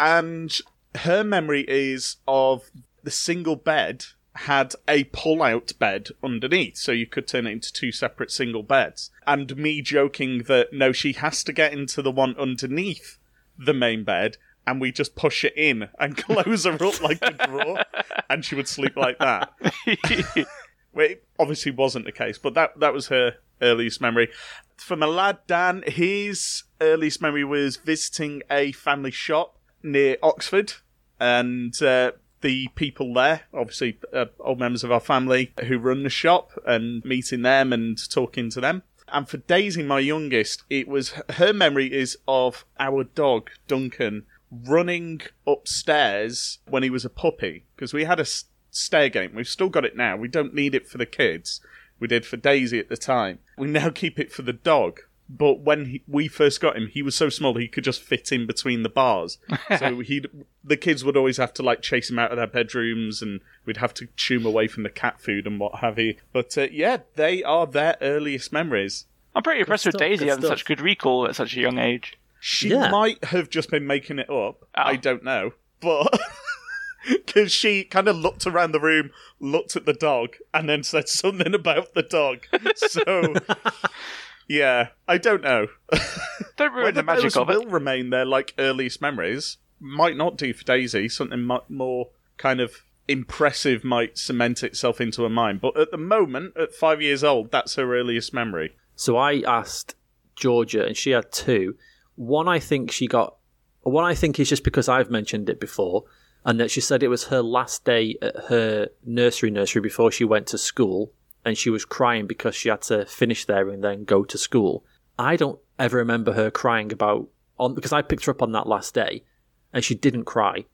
And 0.00 0.52
her 0.96 1.22
memory 1.22 1.64
is 1.68 2.16
of 2.26 2.70
the 3.04 3.10
single 3.10 3.56
bed 3.56 4.06
had 4.34 4.74
a 4.88 5.04
pull-out 5.04 5.72
bed 5.78 6.08
underneath, 6.22 6.76
so 6.76 6.92
you 6.92 7.06
could 7.06 7.28
turn 7.28 7.46
it 7.46 7.52
into 7.52 7.72
two 7.72 7.92
separate 7.92 8.30
single 8.30 8.62
beds. 8.62 9.10
And 9.26 9.56
me 9.56 9.82
joking 9.82 10.44
that 10.44 10.72
no, 10.72 10.92
she 10.92 11.12
has 11.14 11.44
to 11.44 11.52
get 11.52 11.72
into 11.72 12.02
the 12.02 12.10
one 12.10 12.36
underneath 12.38 13.18
the 13.58 13.74
main 13.74 14.04
bed, 14.04 14.38
and 14.66 14.80
we 14.80 14.92
just 14.92 15.16
push 15.16 15.44
it 15.44 15.54
in 15.56 15.88
and 15.98 16.16
close 16.24 16.64
her 16.64 16.72
up 16.72 17.02
like 17.02 17.18
a 17.22 17.32
drawer, 17.32 17.82
and 18.30 18.44
she 18.44 18.54
would 18.54 18.68
sleep 18.68 18.96
like 18.96 19.18
that. 19.18 19.52
Well, 20.92 21.06
it 21.06 21.24
obviously 21.38 21.72
wasn't 21.72 22.04
the 22.04 22.12
case, 22.12 22.38
but 22.38 22.54
that 22.54 22.78
that 22.80 22.92
was 22.92 23.08
her 23.08 23.36
earliest 23.60 24.00
memory. 24.00 24.28
For 24.76 24.96
my 24.96 25.06
lad 25.06 25.38
Dan, 25.46 25.82
his 25.86 26.64
earliest 26.80 27.22
memory 27.22 27.44
was 27.44 27.76
visiting 27.76 28.42
a 28.50 28.72
family 28.72 29.10
shop 29.10 29.58
near 29.82 30.18
Oxford, 30.22 30.74
and 31.18 31.80
uh, 31.82 32.12
the 32.42 32.68
people 32.74 33.14
there, 33.14 33.42
obviously 33.54 33.98
uh, 34.12 34.26
old 34.40 34.58
members 34.58 34.84
of 34.84 34.92
our 34.92 35.00
family 35.00 35.52
who 35.66 35.78
run 35.78 36.02
the 36.02 36.10
shop, 36.10 36.50
and 36.66 37.04
meeting 37.04 37.42
them 37.42 37.72
and 37.72 37.98
talking 38.10 38.50
to 38.50 38.60
them. 38.60 38.82
And 39.08 39.28
for 39.28 39.38
Daisy, 39.38 39.82
my 39.82 39.98
youngest, 39.98 40.64
it 40.70 40.88
was 40.88 41.10
her 41.30 41.52
memory 41.52 41.92
is 41.92 42.18
of 42.26 42.64
our 42.78 43.04
dog 43.04 43.50
Duncan 43.68 44.24
running 44.50 45.22
upstairs 45.46 46.58
when 46.68 46.82
he 46.82 46.90
was 46.90 47.04
a 47.04 47.10
puppy 47.10 47.64
because 47.74 47.92
we 47.92 48.04
had 48.04 48.20
a 48.20 48.26
stair 48.70 49.08
game. 49.08 49.32
We've 49.34 49.48
still 49.48 49.68
got 49.68 49.84
it 49.84 49.96
now. 49.96 50.16
We 50.16 50.28
don't 50.28 50.54
need 50.54 50.74
it 50.74 50.88
for 50.88 50.98
the 50.98 51.06
kids. 51.06 51.60
We 51.98 52.08
did 52.08 52.26
for 52.26 52.36
Daisy 52.36 52.78
at 52.78 52.88
the 52.88 52.96
time. 52.96 53.38
We 53.56 53.68
now 53.68 53.90
keep 53.94 54.18
it 54.18 54.32
for 54.32 54.42
the 54.42 54.52
dog. 54.52 55.00
But 55.34 55.60
when 55.60 55.86
he, 55.86 56.02
we 56.06 56.28
first 56.28 56.60
got 56.60 56.76
him, 56.76 56.88
he 56.88 57.00
was 57.00 57.14
so 57.14 57.30
small 57.30 57.54
he 57.56 57.66
could 57.66 57.84
just 57.84 58.02
fit 58.02 58.30
in 58.32 58.46
between 58.46 58.82
the 58.82 58.90
bars. 58.90 59.38
so 59.78 60.00
he, 60.00 60.22
the 60.62 60.76
kids 60.76 61.04
would 61.04 61.16
always 61.16 61.38
have 61.38 61.54
to 61.54 61.62
like 61.62 61.80
chase 61.80 62.10
him 62.10 62.18
out 62.18 62.30
of 62.32 62.36
their 62.36 62.46
bedrooms, 62.46 63.22
and 63.22 63.40
we'd 63.64 63.78
have 63.78 63.94
to 63.94 64.08
chew 64.16 64.36
him 64.38 64.44
away 64.46 64.68
from 64.68 64.82
the 64.82 64.90
cat 64.90 65.20
food 65.22 65.46
and 65.46 65.58
what 65.58 65.76
have 65.76 65.98
you. 65.98 66.16
But 66.34 66.58
uh, 66.58 66.66
yeah, 66.70 66.98
they 67.16 67.42
are 67.42 67.66
their 67.66 67.96
earliest 68.02 68.52
memories. 68.52 69.06
I'm 69.34 69.42
pretty 69.42 69.60
impressed 69.60 69.86
with 69.86 69.96
Daisy 69.96 70.26
having 70.26 70.44
stuff. 70.44 70.58
such 70.58 70.66
good 70.66 70.80
recall 70.82 71.26
at 71.26 71.34
such 71.36 71.56
a 71.56 71.60
young 71.60 71.78
age. 71.78 72.18
She 72.38 72.68
Yeah. 72.68 72.90
might 72.90 73.24
have 73.26 73.48
just 73.48 73.70
been 73.70 73.86
making 73.86 74.18
it 74.18 74.28
up. 74.28 74.68
I 74.74 74.92
Oh. 74.92 74.96
don't 74.96 75.24
know. 75.24 75.52
But 75.80 76.20
because 77.08 77.50
she 77.52 77.84
kind 77.84 78.06
of 78.08 78.16
looked 78.16 78.46
around 78.46 78.72
the 78.72 78.80
room, 78.80 79.10
looked 79.40 79.76
at 79.76 79.86
the 79.86 79.94
dog, 79.94 80.36
and 80.52 80.68
then 80.68 80.82
said 80.82 81.08
something 81.08 81.54
about 81.54 81.94
the 81.94 82.02
dog. 82.02 82.40
So, 82.76 83.34
yeah, 84.52 84.88
I 85.08 85.16
don't 85.16 85.42
know. 85.42 85.68
Don't 86.58 86.72
ruin 86.72 86.84
Whether 86.84 87.00
the 87.00 87.02
magic 87.04 87.22
those 87.22 87.36
of 87.38 87.48
it. 87.48 87.58
will 87.58 87.70
remain 87.70 88.10
their 88.10 88.26
like 88.26 88.52
earliest 88.58 89.00
memories 89.00 89.56
might 89.80 90.14
not 90.14 90.36
do 90.36 90.52
for 90.52 90.62
Daisy. 90.64 91.08
Something 91.08 91.40
mu 91.40 91.58
more 91.70 92.10
kind 92.36 92.60
of 92.60 92.84
impressive 93.08 93.82
might 93.82 94.18
cement 94.18 94.62
itself 94.62 95.00
into 95.00 95.22
her 95.22 95.30
mind. 95.30 95.62
But 95.62 95.78
at 95.78 95.90
the 95.90 95.96
moment, 95.96 96.54
at 96.58 96.74
five 96.74 97.00
years 97.00 97.24
old, 97.24 97.50
that's 97.50 97.76
her 97.76 97.96
earliest 97.96 98.34
memory. 98.34 98.76
So 98.94 99.16
I 99.16 99.42
asked 99.46 99.94
Georgia, 100.36 100.84
and 100.84 100.98
she 100.98 101.12
had 101.12 101.32
two. 101.32 101.76
One 102.16 102.46
I 102.46 102.58
think 102.58 102.90
she 102.90 103.06
got. 103.06 103.36
One 103.80 104.04
I 104.04 104.14
think 104.14 104.38
is 104.38 104.50
just 104.50 104.64
because 104.64 104.86
I've 104.86 105.10
mentioned 105.10 105.48
it 105.48 105.60
before, 105.60 106.04
and 106.44 106.60
that 106.60 106.70
she 106.70 106.82
said 106.82 107.02
it 107.02 107.08
was 107.08 107.24
her 107.24 107.40
last 107.40 107.86
day 107.86 108.16
at 108.20 108.36
her 108.48 108.88
nursery 109.02 109.50
nursery 109.50 109.80
before 109.80 110.12
she 110.12 110.24
went 110.24 110.46
to 110.48 110.58
school, 110.58 111.10
and 111.44 111.58
she 111.58 111.70
was 111.70 111.84
crying 111.84 112.26
because 112.26 112.54
she 112.54 112.68
had 112.68 112.82
to 112.82 113.04
finish 113.06 113.44
there 113.44 113.68
and 113.68 113.82
then 113.82 114.04
go 114.04 114.24
to 114.24 114.38
school. 114.38 114.84
I 115.18 115.36
don't 115.36 115.58
ever 115.78 115.96
remember 115.96 116.32
her 116.32 116.50
crying 116.50 116.92
about 116.92 117.28
on 117.58 117.74
because 117.74 117.92
I 117.92 118.02
picked 118.02 118.24
her 118.26 118.32
up 118.32 118.42
on 118.42 118.52
that 118.52 118.66
last 118.66 118.94
day, 118.94 119.24
and 119.72 119.84
she 119.84 119.94
didn't 119.94 120.24
cry. 120.24 120.64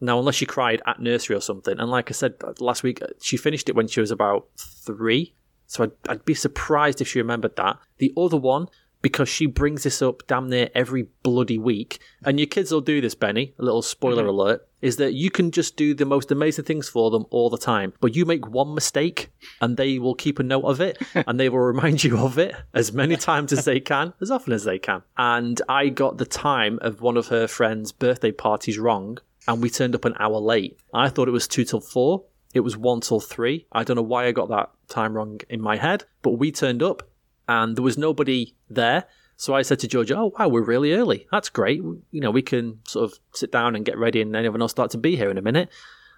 Now, 0.00 0.18
unless 0.18 0.36
she 0.36 0.46
cried 0.46 0.80
at 0.86 1.00
nursery 1.00 1.34
or 1.36 1.40
something, 1.40 1.78
and 1.78 1.90
like 1.90 2.10
I 2.10 2.12
said 2.12 2.34
uh, 2.44 2.52
last 2.60 2.82
week, 2.82 3.02
uh, 3.02 3.06
she 3.20 3.36
finished 3.36 3.68
it 3.68 3.74
when 3.74 3.88
she 3.88 4.00
was 4.00 4.10
about 4.10 4.48
three. 4.56 5.34
So 5.66 5.84
I'd, 5.84 5.92
I'd 6.08 6.24
be 6.24 6.34
surprised 6.34 7.00
if 7.00 7.08
she 7.08 7.18
remembered 7.18 7.56
that. 7.56 7.78
The 7.98 8.12
other 8.16 8.36
one, 8.36 8.68
because 9.02 9.28
she 9.28 9.46
brings 9.46 9.84
this 9.84 10.02
up 10.02 10.26
damn 10.26 10.48
near 10.48 10.70
every 10.74 11.08
bloody 11.22 11.58
week, 11.58 12.00
and 12.24 12.38
your 12.38 12.46
kids 12.46 12.72
will 12.72 12.80
do 12.80 13.00
this, 13.00 13.14
Benny, 13.14 13.54
a 13.58 13.62
little 13.62 13.82
spoiler 13.82 14.22
mm-hmm. 14.22 14.30
alert, 14.30 14.68
is 14.80 14.96
that 14.96 15.14
you 15.14 15.30
can 15.30 15.50
just 15.50 15.76
do 15.76 15.94
the 15.94 16.04
most 16.04 16.30
amazing 16.30 16.64
things 16.64 16.88
for 16.88 17.10
them 17.10 17.26
all 17.30 17.50
the 17.50 17.58
time. 17.58 17.92
But 18.00 18.14
you 18.14 18.24
make 18.24 18.46
one 18.48 18.74
mistake, 18.74 19.30
and 19.60 19.76
they 19.76 19.98
will 19.98 20.14
keep 20.14 20.38
a 20.38 20.42
note 20.42 20.64
of 20.64 20.80
it, 20.80 20.98
and 21.14 21.38
they 21.38 21.48
will 21.48 21.58
remind 21.60 22.04
you 22.04 22.18
of 22.18 22.38
it 22.38 22.54
as 22.74 22.92
many 22.92 23.16
times 23.28 23.52
as 23.52 23.64
they 23.64 23.80
can, 23.80 24.14
as 24.20 24.30
often 24.30 24.52
as 24.52 24.64
they 24.64 24.78
can. 24.78 25.02
And 25.16 25.60
I 25.68 25.88
got 25.88 26.18
the 26.18 26.26
time 26.26 26.78
of 26.82 27.00
one 27.00 27.16
of 27.16 27.28
her 27.28 27.46
friends' 27.46 27.92
birthday 27.92 28.32
parties 28.32 28.78
wrong, 28.78 29.18
and 29.46 29.62
we 29.62 29.70
turned 29.70 29.94
up 29.94 30.04
an 30.04 30.14
hour 30.18 30.38
late. 30.38 30.78
I 30.92 31.08
thought 31.08 31.28
it 31.28 31.32
was 31.32 31.48
two 31.48 31.64
till 31.64 31.80
four. 31.80 32.24
It 32.54 32.60
was 32.60 32.76
one 32.76 33.00
till 33.00 33.20
three. 33.20 33.66
I 33.72 33.84
don't 33.84 33.96
know 33.96 34.02
why 34.02 34.26
I 34.26 34.32
got 34.32 34.48
that 34.48 34.70
time 34.88 35.14
wrong 35.14 35.40
in 35.48 35.60
my 35.60 35.76
head, 35.76 36.04
but 36.22 36.32
we 36.32 36.50
turned 36.50 36.82
up 36.82 37.07
and 37.48 37.76
there 37.76 37.82
was 37.82 37.98
nobody 37.98 38.54
there. 38.68 39.04
So 39.36 39.54
I 39.54 39.62
said 39.62 39.78
to 39.80 39.88
Georgia, 39.88 40.16
"Oh 40.16 40.32
wow, 40.38 40.48
we're 40.48 40.62
really 40.62 40.92
early. 40.92 41.26
That's 41.32 41.48
great. 41.48 41.80
You 41.80 42.20
know, 42.20 42.30
we 42.30 42.42
can 42.42 42.80
sort 42.86 43.10
of 43.10 43.18
sit 43.32 43.50
down 43.52 43.74
and 43.74 43.84
get 43.84 43.96
ready, 43.98 44.20
and 44.20 44.34
then 44.34 44.44
everyone 44.44 44.60
will 44.60 44.68
start 44.68 44.90
to 44.92 44.98
be 44.98 45.16
here 45.16 45.30
in 45.30 45.38
a 45.38 45.42
minute." 45.42 45.68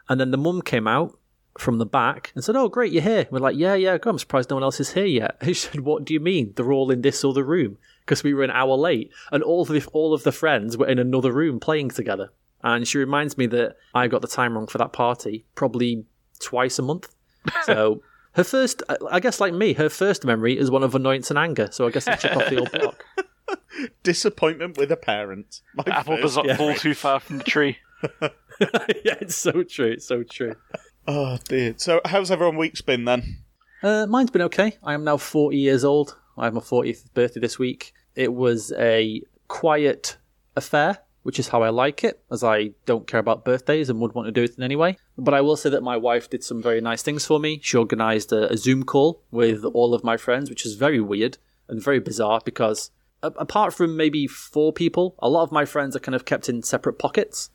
And 0.08 0.20
then 0.20 0.30
the 0.30 0.38
mum 0.38 0.62
came 0.62 0.88
out 0.88 1.16
from 1.58 1.78
the 1.78 1.86
back 1.86 2.32
and 2.34 2.42
said, 2.42 2.56
"Oh 2.56 2.68
great, 2.68 2.92
you're 2.92 3.02
here." 3.02 3.26
We're 3.30 3.38
like, 3.38 3.56
"Yeah, 3.56 3.74
yeah. 3.74 3.98
God, 3.98 4.10
I'm 4.10 4.18
surprised 4.18 4.50
no 4.50 4.56
one 4.56 4.62
else 4.62 4.80
is 4.80 4.92
here 4.92 5.06
yet." 5.06 5.36
He 5.44 5.54
said, 5.54 5.80
"What 5.80 6.04
do 6.04 6.14
you 6.14 6.20
mean? 6.20 6.52
They're 6.56 6.72
all 6.72 6.90
in 6.90 7.02
this 7.02 7.24
other 7.24 7.44
room 7.44 7.78
because 8.00 8.22
we 8.22 8.34
were 8.34 8.42
an 8.42 8.50
hour 8.50 8.74
late, 8.76 9.12
and 9.30 9.42
all 9.42 9.62
of 9.62 9.68
the, 9.68 9.84
all 9.92 10.14
of 10.14 10.22
the 10.22 10.32
friends 10.32 10.76
were 10.76 10.88
in 10.88 10.98
another 10.98 11.32
room 11.32 11.60
playing 11.60 11.90
together." 11.90 12.30
And 12.62 12.86
she 12.86 12.98
reminds 12.98 13.38
me 13.38 13.46
that 13.46 13.76
I 13.94 14.06
got 14.08 14.22
the 14.22 14.28
time 14.28 14.54
wrong 14.54 14.66
for 14.66 14.78
that 14.78 14.92
party 14.92 15.46
probably 15.54 16.04
twice 16.40 16.78
a 16.78 16.82
month. 16.82 17.14
So 17.64 18.02
her 18.32 18.44
first, 18.44 18.82
I 19.10 19.20
guess, 19.20 19.40
like 19.40 19.52
me, 19.52 19.72
her 19.74 19.88
first 19.88 20.24
memory 20.24 20.58
is 20.58 20.70
one 20.70 20.82
of 20.82 20.94
annoyance 20.94 21.30
and 21.30 21.38
anger. 21.38 21.68
So 21.72 21.86
I 21.86 21.90
guess 21.90 22.06
I 22.06 22.16
check 22.16 22.36
off 22.36 22.48
the 22.48 22.58
old 22.58 22.72
block. 22.72 23.04
Disappointment 24.02 24.76
with 24.76 24.92
a 24.92 24.96
parent. 24.96 25.62
My 25.74 25.82
The 25.84 25.98
apple 25.98 26.16
does 26.18 26.36
not 26.36 26.46
yeah. 26.46 26.56
fall 26.56 26.74
too 26.74 26.94
far 26.94 27.20
from 27.20 27.38
the 27.38 27.44
tree. 27.44 27.78
yeah, 29.04 29.16
it's 29.20 29.36
so 29.36 29.62
true. 29.62 29.90
It's 29.92 30.06
so 30.06 30.22
true. 30.22 30.54
Oh 31.06 31.38
dear. 31.48 31.74
So 31.76 32.00
how's 32.04 32.30
everyone 32.30 32.56
week's 32.56 32.82
been 32.82 33.04
then? 33.04 33.38
Uh, 33.82 34.06
mine's 34.06 34.30
been 34.30 34.42
okay. 34.42 34.76
I 34.82 34.94
am 34.94 35.04
now 35.04 35.16
40 35.16 35.56
years 35.56 35.84
old. 35.84 36.16
I 36.36 36.44
have 36.44 36.54
my 36.54 36.60
40th 36.60 37.12
birthday 37.14 37.40
this 37.40 37.58
week. 37.58 37.92
It 38.14 38.32
was 38.32 38.72
a 38.78 39.22
quiet 39.48 40.18
affair, 40.56 40.98
which 41.30 41.38
is 41.38 41.46
how 41.46 41.62
I 41.62 41.68
like 41.68 42.02
it, 42.02 42.20
as 42.28 42.42
I 42.42 42.72
don't 42.86 43.06
care 43.06 43.20
about 43.20 43.44
birthdays 43.44 43.88
and 43.88 44.00
would 44.00 44.14
want 44.16 44.26
to 44.26 44.32
do 44.32 44.42
it 44.42 44.56
in 44.58 44.64
any 44.64 44.74
way. 44.74 44.96
But 45.16 45.32
I 45.32 45.40
will 45.42 45.56
say 45.56 45.70
that 45.70 45.80
my 45.84 45.96
wife 45.96 46.28
did 46.28 46.42
some 46.42 46.60
very 46.60 46.80
nice 46.80 47.02
things 47.02 47.24
for 47.24 47.38
me. 47.38 47.60
She 47.62 47.76
organised 47.76 48.32
a, 48.32 48.50
a 48.52 48.56
Zoom 48.56 48.82
call 48.82 49.22
with 49.30 49.64
all 49.64 49.94
of 49.94 50.02
my 50.02 50.16
friends, 50.16 50.50
which 50.50 50.66
is 50.66 50.74
very 50.74 51.00
weird 51.00 51.38
and 51.68 51.80
very 51.80 52.00
bizarre 52.00 52.40
because 52.44 52.90
a- 53.22 53.28
apart 53.38 53.72
from 53.72 53.96
maybe 53.96 54.26
four 54.26 54.72
people, 54.72 55.14
a 55.20 55.28
lot 55.28 55.44
of 55.44 55.52
my 55.52 55.64
friends 55.64 55.94
are 55.94 56.00
kind 56.00 56.16
of 56.16 56.24
kept 56.24 56.48
in 56.48 56.64
separate 56.64 56.98
pockets. 56.98 57.50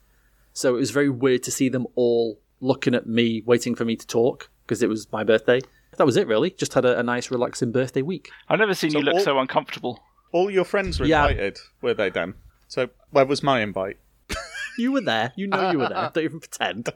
So 0.53 0.73
it 0.73 0.79
was 0.79 0.91
very 0.91 1.09
weird 1.09 1.43
to 1.43 1.51
see 1.51 1.67
them 1.67 1.85
all 1.95 2.39
looking 2.61 2.95
at 2.95 3.05
me, 3.05 3.43
waiting 3.45 3.75
for 3.75 3.83
me 3.83 3.97
to 3.97 4.07
talk 4.07 4.49
because 4.65 4.81
it 4.81 4.87
was 4.87 5.11
my 5.11 5.25
birthday. 5.25 5.59
That 5.97 6.05
was 6.05 6.15
it, 6.15 6.27
really. 6.27 6.51
Just 6.51 6.75
had 6.75 6.85
a, 6.85 6.97
a 6.97 7.03
nice, 7.03 7.29
relaxing 7.29 7.73
birthday 7.73 8.03
week. 8.03 8.29
I've 8.47 8.59
never 8.59 8.73
seen 8.73 8.91
So 8.91 8.99
you 8.99 9.03
look 9.03 9.15
all- 9.15 9.19
so 9.19 9.37
uncomfortable. 9.37 9.99
All 10.31 10.49
your 10.49 10.63
friends 10.63 10.97
were 10.97 11.05
Yeah. 11.05 11.27
invited, 11.27 11.57
were 11.81 11.93
they, 11.93 12.09
Dan? 12.09 12.35
So 12.67 12.89
where 13.11 13.25
was 13.25 13.43
my 13.43 13.61
invite? 13.61 13.97
You 14.77 14.91
were 14.91 15.01
there. 15.01 15.31
You 15.35 15.47
know 15.47 15.71
you 15.71 15.79
were 15.79 15.89
there. 15.89 16.11
Don't 16.13 16.23
even 16.23 16.39
pretend. 16.39 16.89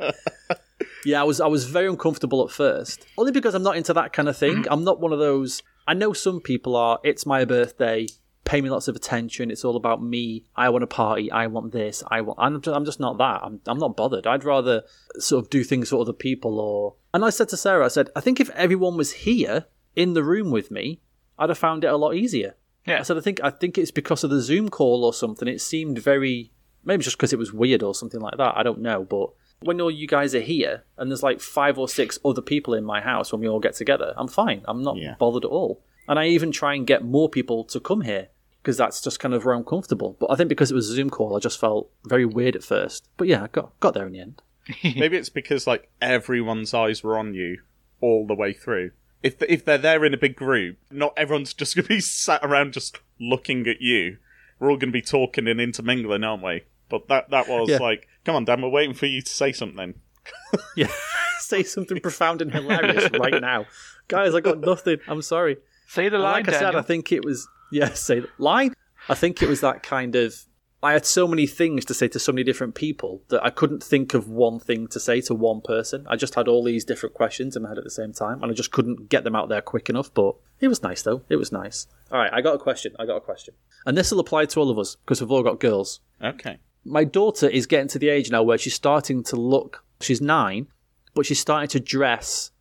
Yeah, 1.05 1.21
I 1.21 1.23
was. 1.23 1.39
I 1.39 1.47
was 1.47 1.65
very 1.65 1.87
uncomfortable 1.87 2.43
at 2.43 2.51
first, 2.51 3.05
only 3.17 3.31
because 3.31 3.55
I'm 3.55 3.63
not 3.63 3.77
into 3.77 3.93
that 3.93 4.13
kind 4.13 4.27
of 4.27 4.37
thing. 4.37 4.65
I'm 4.69 4.83
not 4.83 4.99
one 4.99 5.13
of 5.13 5.19
those. 5.19 5.63
I 5.87 5.93
know 5.93 6.13
some 6.13 6.41
people 6.41 6.75
are. 6.75 6.99
It's 7.03 7.25
my 7.25 7.45
birthday. 7.45 8.07
Pay 8.43 8.61
me 8.61 8.69
lots 8.69 8.87
of 8.87 8.95
attention. 8.95 9.51
It's 9.51 9.63
all 9.63 9.75
about 9.75 10.01
me. 10.01 10.45
I 10.55 10.69
want 10.69 10.83
a 10.83 10.87
party. 10.87 11.31
I 11.31 11.47
want 11.47 11.71
this. 11.71 12.03
I 12.09 12.21
want. 12.21 12.39
I'm 12.41 12.61
just, 12.61 12.75
I'm 12.75 12.85
just 12.85 12.99
not 12.99 13.17
that. 13.17 13.41
I'm. 13.43 13.61
I'm 13.65 13.77
not 13.77 13.95
bothered. 13.95 14.27
I'd 14.27 14.43
rather 14.43 14.83
sort 15.17 15.45
of 15.45 15.49
do 15.49 15.63
things 15.63 15.89
for 15.89 16.01
other 16.01 16.13
people. 16.13 16.59
Or. 16.59 16.95
And 17.13 17.23
I 17.23 17.29
said 17.29 17.49
to 17.49 17.57
Sarah, 17.57 17.85
I 17.85 17.89
said, 17.89 18.09
I 18.15 18.21
think 18.21 18.39
if 18.39 18.49
everyone 18.51 18.97
was 18.97 19.11
here 19.11 19.65
in 19.95 20.13
the 20.13 20.23
room 20.23 20.51
with 20.51 20.71
me, 20.71 21.01
I'd 21.37 21.49
have 21.49 21.57
found 21.57 21.83
it 21.83 21.87
a 21.87 21.97
lot 21.97 22.15
easier. 22.15 22.55
Yeah. 22.87 22.99
I 22.99 23.03
said, 23.03 23.17
I 23.17 23.21
think 23.21 23.39
I 23.43 23.49
think 23.49 23.77
it's 23.77 23.91
because 23.91 24.23
of 24.23 24.29
the 24.29 24.41
Zoom 24.41 24.69
call 24.69 25.03
or 25.05 25.13
something. 25.13 25.47
It 25.47 25.61
seemed 25.61 25.99
very 25.99 26.51
maybe 26.85 27.03
just 27.03 27.17
because 27.17 27.33
it 27.33 27.39
was 27.39 27.53
weird 27.53 27.83
or 27.83 27.93
something 27.93 28.21
like 28.21 28.37
that. 28.37 28.57
I 28.57 28.63
don't 28.63 28.79
know, 28.81 29.03
but 29.03 29.29
when 29.61 29.81
all 29.81 29.91
you 29.91 30.07
guys 30.07 30.33
are 30.33 30.39
here 30.41 30.85
and 30.97 31.11
there's 31.11 31.21
like 31.23 31.41
five 31.41 31.77
or 31.77 31.89
six 31.89 32.17
other 32.23 32.41
people 32.41 32.73
in 32.73 32.83
my 32.85 33.01
house 33.01 33.31
when 33.31 33.41
we 33.41 33.49
all 33.49 33.59
get 33.59 33.75
together, 33.75 34.13
I'm 34.17 34.29
fine. 34.29 34.61
I'm 34.67 34.81
not 34.83 34.97
Yeah. 34.97 35.15
bothered 35.19 35.43
at 35.45 35.51
all. 35.51 35.83
And 36.07 36.17
I 36.17 36.27
even 36.27 36.51
try 36.51 36.73
and 36.75 36.87
get 36.87 37.03
more 37.03 37.29
people 37.29 37.63
to 37.65 37.79
come 37.79 38.01
here 38.01 38.29
because 38.63 38.77
that's 38.77 39.01
just 39.01 39.19
kind 39.19 39.33
of 39.33 39.43
where 39.45 39.53
I'm 39.53 39.65
comfortable. 39.65 40.15
But 40.19 40.31
I 40.31 40.35
think 40.35 40.49
because 40.49 40.71
it 40.71 40.75
was 40.75 40.89
a 40.89 40.93
Zoom 40.95 41.09
call, 41.09 41.35
I 41.35 41.39
just 41.39 41.59
felt 41.59 41.89
very 42.05 42.25
weird 42.25 42.55
at 42.55 42.63
first. 42.63 43.07
But 43.17 43.27
yeah, 43.27 43.43
I 43.43 43.47
got 43.47 43.77
got 43.81 43.93
there 43.93 44.07
in 44.07 44.13
the 44.13 44.21
end. 44.21 44.41
Maybe 44.83 45.17
it's 45.17 45.29
because 45.29 45.67
like 45.67 45.89
everyone's 46.01 46.73
eyes 46.73 47.03
were 47.03 47.17
on 47.17 47.33
you 47.33 47.59
all 48.01 48.25
the 48.25 48.33
way 48.35 48.53
through. 48.53 48.91
If 49.23 49.41
if 49.43 49.65
they're 49.65 49.77
there 49.77 50.05
in 50.05 50.13
a 50.13 50.17
big 50.17 50.35
group, 50.35 50.77
not 50.91 51.13
everyone's 51.17 51.53
just 51.61 51.75
going 51.75 51.83
to 51.85 51.89
be 51.89 51.99
sat 51.99 52.43
around 52.43 52.73
just 52.73 52.99
looking 53.19 53.67
at 53.67 53.81
you. 53.81 54.17
We're 54.59 54.69
all 54.71 54.77
going 54.77 54.89
to 54.91 54.93
be 54.93 55.01
talking 55.01 55.47
and 55.47 55.59
intermingling, 55.61 56.23
aren't 56.23 56.43
we? 56.43 56.63
But 56.89 57.07
that 57.07 57.29
that 57.29 57.47
was 57.47 57.69
Yeah. 57.69 57.77
like, 57.77 58.07
come 58.25 58.35
on, 58.35 58.45
Dan, 58.45 58.61
we're 58.61 58.69
waiting 58.69 58.93
for 58.95 59.05
you 59.05 59.21
to 59.21 59.31
say 59.31 59.51
something. 59.51 59.95
Yeah, 60.75 60.91
say 61.39 61.63
something 61.63 61.99
profound 62.01 62.41
and 62.41 62.51
hilarious 62.53 63.09
right 63.19 63.41
now, 63.41 63.65
guys. 64.07 64.35
I 64.35 64.41
got 64.41 64.59
nothing. 64.59 64.97
I'm 65.07 65.21
sorry. 65.21 65.57
Say 65.87 66.07
the 66.09 66.15
And 66.17 66.23
line, 66.23 66.33
like 66.45 66.49
I 66.49 66.51
said, 66.51 66.61
Daniel. 66.61 66.79
I 66.79 66.83
think 66.83 67.11
it 67.11 67.25
was 67.25 67.47
yeah, 67.71 67.93
say 67.93 68.19
the 68.19 68.29
line. 68.37 68.73
I 69.07 69.15
think 69.15 69.41
it 69.41 69.49
was 69.49 69.61
that 69.61 69.81
kind 69.81 70.15
of. 70.15 70.35
I 70.81 70.93
had 70.93 71.05
so 71.05 71.27
many 71.27 71.45
things 71.45 71.83
to 71.85 71.93
say 71.93 72.07
to 72.07 72.19
so 72.19 72.31
many 72.31 72.43
different 72.43 72.73
people 72.73 73.21
that 73.27 73.43
I 73.43 73.49
couldn't 73.49 73.83
think 73.83 74.13
of 74.13 74.29
one 74.29 74.59
thing 74.59 74.87
to 74.87 74.99
say 74.99 75.19
to 75.21 75.35
one 75.35 75.59
person. 75.59 76.05
I 76.09 76.15
just 76.15 76.35
had 76.35 76.47
all 76.47 76.63
these 76.63 76.85
different 76.85 77.15
questions 77.15 77.57
in 77.57 77.63
my 77.63 77.69
head 77.69 77.77
at 77.77 77.83
the 77.83 77.89
same 77.89 78.13
time, 78.13 78.41
and 78.41 78.49
I 78.49 78.55
just 78.55 78.71
couldn't 78.71 79.09
get 79.09 79.25
them 79.25 79.35
out 79.35 79.49
there 79.49 79.61
quick 79.61 79.89
enough. 79.89 80.13
But 80.13 80.35
it 80.61 80.69
was 80.69 80.81
nice, 80.81 81.01
though. 81.01 81.21
It 81.27 81.35
was 81.35 81.51
nice. 81.51 81.87
All 82.11 82.17
right, 82.19 82.31
I 82.31 82.39
got 82.39 82.55
a 82.55 82.59
question. 82.59 82.95
I 82.97 83.05
got 83.05 83.17
a 83.17 83.21
question, 83.21 83.55
and 83.85 83.97
this 83.97 84.09
will 84.11 84.21
apply 84.21 84.45
to 84.45 84.59
all 84.61 84.69
of 84.69 84.79
us 84.79 84.95
because 84.95 85.19
we've 85.21 85.31
all 85.31 85.43
got 85.43 85.59
girls 85.59 85.99
Okay. 86.23 86.59
my 86.85 87.03
daughter 87.03 87.47
is 87.49 87.65
getting 87.65 87.89
to 87.89 87.99
the 87.99 88.07
age 88.09 88.31
now 88.31 88.41
where 88.43 88.57
she's 88.57 88.73
starting 88.73 89.21
to 89.23 89.35
look 89.35 89.83
she's 90.01 90.21
nine 90.21 90.67
but 91.13 91.25
she's 91.25 91.39
starting 91.39 91.67
to 91.69 91.79
dress 91.79 92.51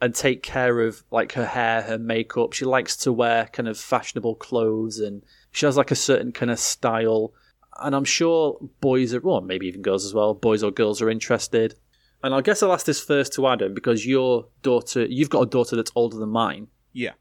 and 0.00 0.14
take 0.14 0.42
care 0.42 0.80
of 0.80 1.02
like 1.10 1.32
her 1.32 1.46
hair 1.46 1.82
her 1.82 1.98
makeup 1.98 2.52
she 2.52 2.64
likes 2.64 2.96
to 2.96 3.12
wear 3.12 3.46
kind 3.52 3.68
of 3.68 3.78
fashionable 3.78 4.34
clothes 4.34 4.98
and 4.98 5.22
she 5.52 5.66
has 5.66 5.76
like 5.76 5.90
a 5.90 5.96
certain 5.96 6.32
kind 6.32 6.50
of 6.50 6.58
style 6.58 7.32
and 7.80 7.94
i'm 7.94 8.04
sure 8.04 8.58
boys 8.80 9.12
are 9.14 9.20
well 9.20 9.40
maybe 9.40 9.66
even 9.66 9.82
girls 9.82 10.04
as 10.04 10.12
well 10.14 10.34
boys 10.34 10.62
or 10.62 10.70
girls 10.70 11.00
are 11.02 11.10
interested 11.10 11.74
and 12.22 12.34
i 12.34 12.40
guess 12.40 12.62
i'll 12.62 12.72
ask 12.72 12.86
this 12.86 13.02
first 13.02 13.32
to 13.32 13.46
adam 13.46 13.72
because 13.74 14.06
your 14.06 14.46
daughter 14.62 15.04
you've 15.06 15.30
got 15.30 15.42
a 15.42 15.46
daughter 15.46 15.76
that's 15.76 15.92
older 15.94 16.16
than 16.18 16.28
mine 16.28 16.68
Yeah. 16.92 17.12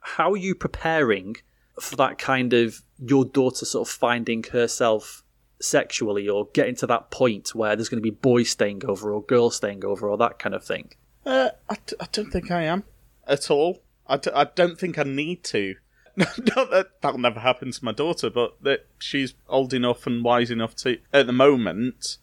how 0.00 0.32
are 0.32 0.36
you 0.36 0.54
preparing 0.54 1.36
for 1.80 1.96
that 1.96 2.18
kind 2.18 2.52
of 2.52 2.82
your 2.98 3.24
daughter 3.24 3.64
sort 3.66 3.86
of 3.88 3.92
finding 3.94 4.42
herself 4.52 5.22
sexually 5.60 6.28
or 6.28 6.48
getting 6.52 6.74
to 6.76 6.86
that 6.86 7.10
point 7.10 7.54
where 7.54 7.74
there's 7.76 7.88
going 7.88 7.98
to 8.02 8.10
be 8.10 8.10
boys 8.10 8.50
staying 8.50 8.82
over 8.86 9.12
or 9.12 9.22
girls 9.22 9.56
staying 9.56 9.84
over 9.84 10.08
or 10.08 10.16
that 10.18 10.38
kind 10.38 10.54
of 10.54 10.64
thing? 10.64 10.90
Uh, 11.24 11.48
I, 11.68 11.76
d- 11.86 11.96
I 12.00 12.06
don't 12.12 12.30
think 12.30 12.50
I 12.50 12.62
am 12.62 12.84
at 13.26 13.50
all. 13.50 13.82
I, 14.06 14.16
d- 14.18 14.30
I 14.34 14.44
don't 14.44 14.78
think 14.78 14.98
I 14.98 15.02
need 15.02 15.44
to. 15.44 15.74
Not 16.56 16.70
that 16.70 17.02
that'll 17.02 17.18
never 17.18 17.40
happen 17.40 17.72
to 17.72 17.84
my 17.84 17.92
daughter, 17.92 18.30
but 18.30 18.62
that 18.62 18.86
she's 18.98 19.34
old 19.48 19.74
enough 19.74 20.06
and 20.06 20.24
wise 20.24 20.50
enough 20.50 20.74
to, 20.76 20.98
at 21.12 21.26
the 21.26 21.32
moment, 21.32 22.16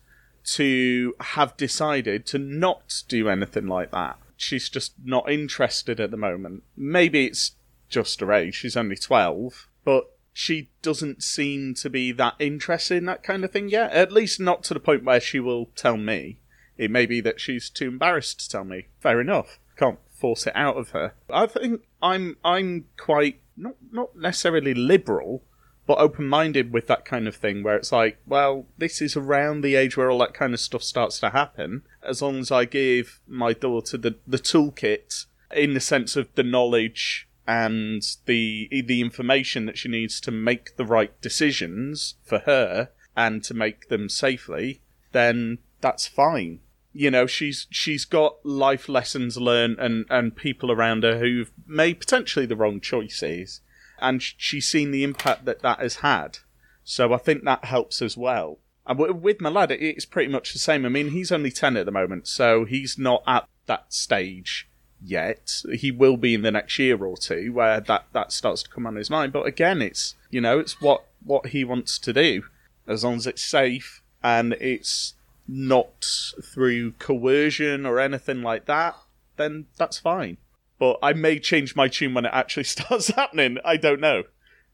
to 0.44 1.14
have 1.20 1.56
decided 1.58 2.26
to 2.28 2.40
not 2.40 3.04
do 3.08 3.30
anything 3.30 3.68
like 3.68 3.92
that. 3.92 4.18
She's 4.36 4.68
just 4.68 4.94
not 5.04 5.32
interested 5.32 6.00
at 6.00 6.12
the 6.12 6.18
moment. 6.18 6.64
Maybe 6.76 7.26
it's 7.26 7.52
just 7.88 8.20
her 8.20 8.34
age. 8.34 8.56
She's 8.56 8.76
only 8.76 8.96
12, 8.96 9.68
but 9.86 10.12
she 10.34 10.70
doesn't 10.82 11.22
seem 11.22 11.76
to 11.76 11.90
be 11.90 12.12
that 12.12 12.34
interested 12.40 12.98
in 12.98 13.06
that 13.06 13.24
kind 13.24 13.46
of 13.46 13.52
thing 13.52 13.70
yet. 13.70 13.92
At 13.92 14.12
least 14.12 14.40
not 14.40 14.64
to 14.64 14.74
the 14.74 14.80
point 14.80 15.04
where 15.04 15.22
she 15.22 15.40
will 15.40 15.68
tell 15.76 15.98
me. 15.98 16.40
It 16.78 16.90
may 16.90 17.06
be 17.06 17.22
that 17.22 17.40
she's 17.40 17.70
too 17.70 17.88
embarrassed 17.88 18.40
to 18.40 18.50
tell 18.50 18.64
me. 18.64 18.88
Fair 19.00 19.22
enough. 19.22 19.60
Can't 19.78 20.00
force 20.12 20.48
it 20.48 20.56
out 20.56 20.78
of 20.78 20.90
her. 20.90 21.14
I 21.30 21.46
think 21.46 21.82
I'm 22.02 22.38
I'm 22.44 22.86
quite 22.98 23.42
not 23.56 23.76
not 23.92 24.16
necessarily 24.16 24.74
liberal, 24.74 25.44
but 25.86 25.98
open 25.98 26.28
minded 26.28 26.72
with 26.72 26.88
that 26.88 27.06
kind 27.06 27.28
of 27.28 27.36
thing 27.36 27.64
where 27.64 27.76
it's 27.76 27.92
like, 27.92 28.18
well, 28.26 28.66
this 28.78 29.02
is 29.02 29.18
around 29.18 29.62
the 29.62 29.76
age 29.76 29.98
where 29.98 30.10
all 30.10 30.20
that 30.20 30.34
kind 30.34 30.54
of 30.54 30.60
stuff 30.60 30.84
starts 30.84 31.20
to 31.20 31.32
happen. 31.32 31.84
As 32.02 32.22
long 32.22 32.38
as 32.38 32.52
I 32.52 32.66
give 32.66 33.20
my 33.28 33.54
daughter 33.54 33.98
the, 33.98 34.16
the 34.26 34.40
toolkit 34.40 35.26
in 35.54 35.74
the 35.74 35.80
sense 35.80 36.16
of 36.16 36.34
the 36.36 36.44
knowledge 36.44 37.28
and 37.46 38.02
the 38.26 38.70
the 38.86 39.02
information 39.02 39.66
that 39.66 39.78
she 39.78 39.90
needs 39.90 40.22
to 40.22 40.32
make 40.32 40.78
the 40.78 40.86
right 40.86 41.20
decisions 41.22 42.16
for 42.24 42.40
her 42.40 42.90
and 43.16 43.44
to 43.44 43.54
make 43.54 43.90
them 43.90 44.08
safely, 44.10 44.82
then 45.12 45.60
that's 45.82 46.08
fine. 46.08 46.60
You 46.94 47.10
know, 47.10 47.26
she's 47.26 47.68
she's 47.72 48.06
got 48.06 48.46
life 48.46 48.88
lessons 48.88 49.38
learned 49.38 49.80
and, 49.80 50.06
and 50.10 50.36
people 50.36 50.72
around 50.72 51.04
her 51.04 51.18
who've 51.18 51.52
made 51.66 52.00
potentially 52.00 52.46
the 52.46 52.56
wrong 52.56 52.80
choices, 52.80 53.62
and 54.00 54.22
she's 54.22 54.68
seen 54.68 54.92
the 54.92 55.04
impact 55.04 55.46
that 55.46 55.62
that 55.62 55.80
has 55.80 55.98
had. 55.98 56.40
So 56.84 57.14
I 57.14 57.18
think 57.18 57.44
that 57.44 57.66
helps 57.66 58.02
as 58.02 58.16
well. 58.16 58.60
And 58.86 59.00
with 59.00 59.42
my 59.42 59.50
lad, 59.50 59.72
it's 59.72 60.06
pretty 60.06 60.32
much 60.32 60.54
the 60.54 60.60
same. 60.60 60.86
I 60.86 60.90
mean, 60.90 61.12
he's 61.12 61.32
only 61.32 61.52
ten 61.52 61.78
at 61.78 61.86
the 61.86 61.92
moment, 61.92 62.28
so 62.28 62.66
he's 62.66 62.98
not 62.98 63.24
at 63.26 63.48
that 63.66 63.94
stage 63.94 64.70
yet. 65.02 65.62
He 65.74 65.92
will 65.92 66.18
be 66.18 66.34
in 66.34 66.42
the 66.42 66.52
next 66.52 66.78
year 66.80 67.04
or 67.04 67.18
two 67.18 67.54
where 67.54 67.80
that, 67.80 68.06
that 68.14 68.32
starts 68.32 68.64
to 68.64 68.70
come 68.70 68.86
on 68.86 68.96
his 68.96 69.10
mind. 69.10 69.34
But 69.34 69.46
again, 69.46 69.82
it's 69.82 70.16
you 70.30 70.42
know, 70.42 70.60
it's 70.60 70.82
what 70.82 71.06
what 71.24 71.48
he 71.48 71.64
wants 71.64 71.98
to 72.00 72.14
do, 72.14 72.44
as 72.88 73.04
long 73.04 73.16
as 73.16 73.28
it's 73.28 73.44
safe 73.44 74.02
and 74.22 74.54
it's 74.54 75.14
not 75.48 76.06
through 76.44 76.94
coercion 76.94 77.86
or 77.86 78.00
anything 78.00 78.42
like 78.42 78.66
that, 78.66 78.96
then 79.38 79.66
that's 79.78 80.00
fine. 80.00 80.38
But 80.80 81.00
I 81.02 81.14
may 81.14 81.40
change 81.40 81.76
my 81.76 81.88
tune 81.88 82.14
when 82.14 82.26
it 82.26 82.32
actually 82.34 82.64
starts 82.76 83.08
happening. 83.10 83.58
I 83.64 83.78
don't 83.78 84.02
know. 84.02 84.24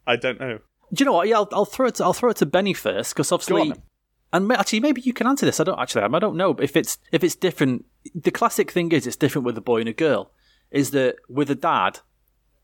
I 0.05 0.15
don't 0.15 0.39
know. 0.39 0.59
Do 0.93 1.03
you 1.03 1.05
know 1.05 1.13
what? 1.13 1.27
Yeah, 1.27 1.37
I'll, 1.37 1.49
I'll 1.51 1.65
throw 1.65 1.87
it. 1.87 1.95
To, 1.95 2.03
I'll 2.03 2.13
throw 2.13 2.31
it 2.31 2.37
to 2.37 2.45
Benny 2.45 2.73
first 2.73 3.13
because 3.13 3.31
obviously, 3.31 3.73
and 4.33 4.51
actually, 4.51 4.79
maybe 4.79 5.01
you 5.01 5.13
can 5.13 5.27
answer 5.27 5.45
this. 5.45 5.59
I 5.59 5.63
don't 5.63 5.79
actually. 5.79 6.03
I 6.03 6.19
don't 6.19 6.35
know 6.35 6.55
if 6.59 6.75
it's 6.75 6.97
if 7.11 7.23
it's 7.23 7.35
different. 7.35 7.85
The 8.15 8.31
classic 8.31 8.71
thing 8.71 8.91
is 8.91 9.05
it's 9.05 9.15
different 9.15 9.45
with 9.45 9.57
a 9.57 9.61
boy 9.61 9.81
and 9.81 9.89
a 9.89 9.93
girl. 9.93 10.31
Is 10.71 10.91
that 10.91 11.17
with 11.27 11.49
a 11.51 11.55
dad, 11.55 11.99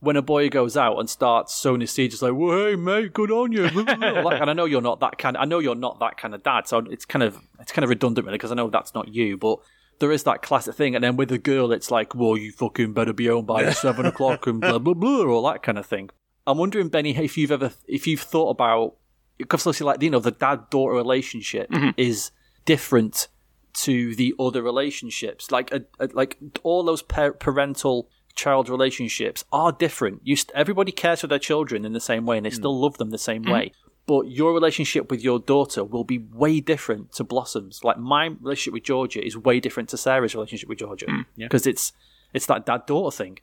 when 0.06 0.16
a 0.16 0.22
boy 0.22 0.50
goes 0.50 0.78
out 0.78 1.00
and 1.00 1.10
starts 1.10 1.54
sowing 1.54 1.82
his 1.82 1.92
seeds, 1.92 2.14
it's 2.16 2.22
like, 2.22 2.34
"Well, 2.34 2.58
hey 2.58 2.76
mate, 2.76 3.14
good 3.14 3.32
on 3.32 3.52
you." 3.52 3.68
like, 3.70 4.40
and 4.40 4.50
I 4.50 4.54
know 4.54 4.66
you're 4.66 4.82
not 4.82 5.00
that 5.00 5.18
kind. 5.18 5.36
I 5.36 5.46
know 5.46 5.60
you're 5.60 5.76
not 5.76 6.00
that 6.00 6.18
kind 6.18 6.34
of 6.36 6.44
dad. 6.44 6.68
So 6.68 6.80
it's 6.90 7.06
kind 7.06 7.24
of 7.24 7.40
it's 7.60 7.72
kind 7.72 7.84
of 7.84 7.90
redundant 7.90 8.26
really 8.26 8.38
because 8.38 8.52
I 8.52 8.56
know 8.56 8.70
that's 8.70 8.94
not 8.94 9.10
you, 9.10 9.38
but. 9.38 9.60
There 10.00 10.12
is 10.12 10.24
that 10.24 10.42
classic 10.42 10.76
thing, 10.76 10.94
and 10.94 11.02
then 11.02 11.16
with 11.16 11.32
a 11.32 11.38
girl, 11.38 11.72
it's 11.72 11.90
like, 11.90 12.14
"Well, 12.14 12.36
you 12.36 12.52
fucking 12.52 12.92
better 12.92 13.14
be 13.14 13.28
home 13.28 13.46
by 13.46 13.70
seven 13.72 14.06
o'clock," 14.06 14.46
and 14.46 14.60
blah 14.60 14.78
blah 14.78 14.94
blah, 14.94 15.26
all 15.26 15.44
that 15.44 15.64
kind 15.64 15.78
of 15.78 15.86
thing. 15.86 16.10
I'm 16.46 16.58
wondering, 16.58 16.90
Benny, 16.90 17.16
if 17.16 17.38
you've 17.38 17.50
ever, 17.50 17.72
if 17.88 18.06
you've 18.06 18.20
thought 18.20 18.50
about, 18.50 18.96
because 19.38 19.66
obviously, 19.66 19.86
like 19.86 20.02
you 20.02 20.10
know, 20.10 20.20
the 20.20 20.32
dad-daughter 20.32 20.94
relationship 20.94 21.70
mm-hmm. 21.70 21.92
is 21.96 22.32
different 22.66 23.30
to 23.76 24.16
the 24.16 24.34
other 24.40 24.62
relationships. 24.62 25.52
Like, 25.52 25.72
a, 25.72 25.86
a- 26.00 26.10
like 26.14 26.38
all 26.64 26.84
those 26.84 27.02
par- 27.02 27.34
parental 27.34 28.10
child 28.36 28.70
relationships 28.70 29.44
are 29.52 29.72
different. 29.72 30.22
You 30.24 30.36
st- 30.36 30.56
everybody 30.56 30.92
cares 30.92 31.22
for 31.22 31.28
their 31.28 31.40
children 31.40 31.86
in 31.86 31.94
the 31.94 32.00
same 32.00 32.26
way, 32.26 32.38
and 32.38 32.46
they 32.46 32.52
mm. 32.52 32.56
still 32.56 32.80
love 32.80 32.98
them 32.98 33.10
the 33.10 33.18
same 33.18 33.44
mm-hmm. 33.44 33.52
way. 33.52 33.72
But 34.08 34.30
your 34.30 34.54
relationship 34.54 35.10
with 35.10 35.24
your 35.24 35.40
daughter 35.40 35.84
will 35.84 36.04
be 36.04 36.20
way 36.20 36.60
different 36.60 37.12
to 37.14 37.24
Blossom's. 37.24 37.84
Like 37.84 37.98
my 37.98 38.26
relationship 38.42 38.74
with 38.74 38.84
Georgia 38.84 39.26
is 39.26 39.36
way 39.36 39.60
different 39.60 39.90
to 39.90 39.98
Sarah's 39.98 40.36
relationship 40.36 40.70
with 40.70 40.78
Georgia 40.78 41.08
mm, 41.08 41.26
because 41.38 41.66
it's 41.66 41.92
it's 42.34 42.46
that 42.46 42.66
dad 42.66 42.86
daughter 42.86 43.16
thing. 43.16 43.40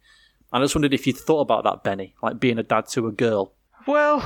And 0.53 0.63
I 0.63 0.65
just 0.65 0.75
wondered 0.75 0.95
if 0.95 1.07
you 1.07 1.13
thought 1.13 1.41
about 1.41 1.65
that, 1.65 1.83
Benny, 1.83 2.15
like 2.23 2.39
being 2.39 2.59
a 2.59 2.63
dad 2.63 2.87
to 2.89 3.09
a 3.09 3.13
girl. 3.13 3.53
Well, 3.87 4.21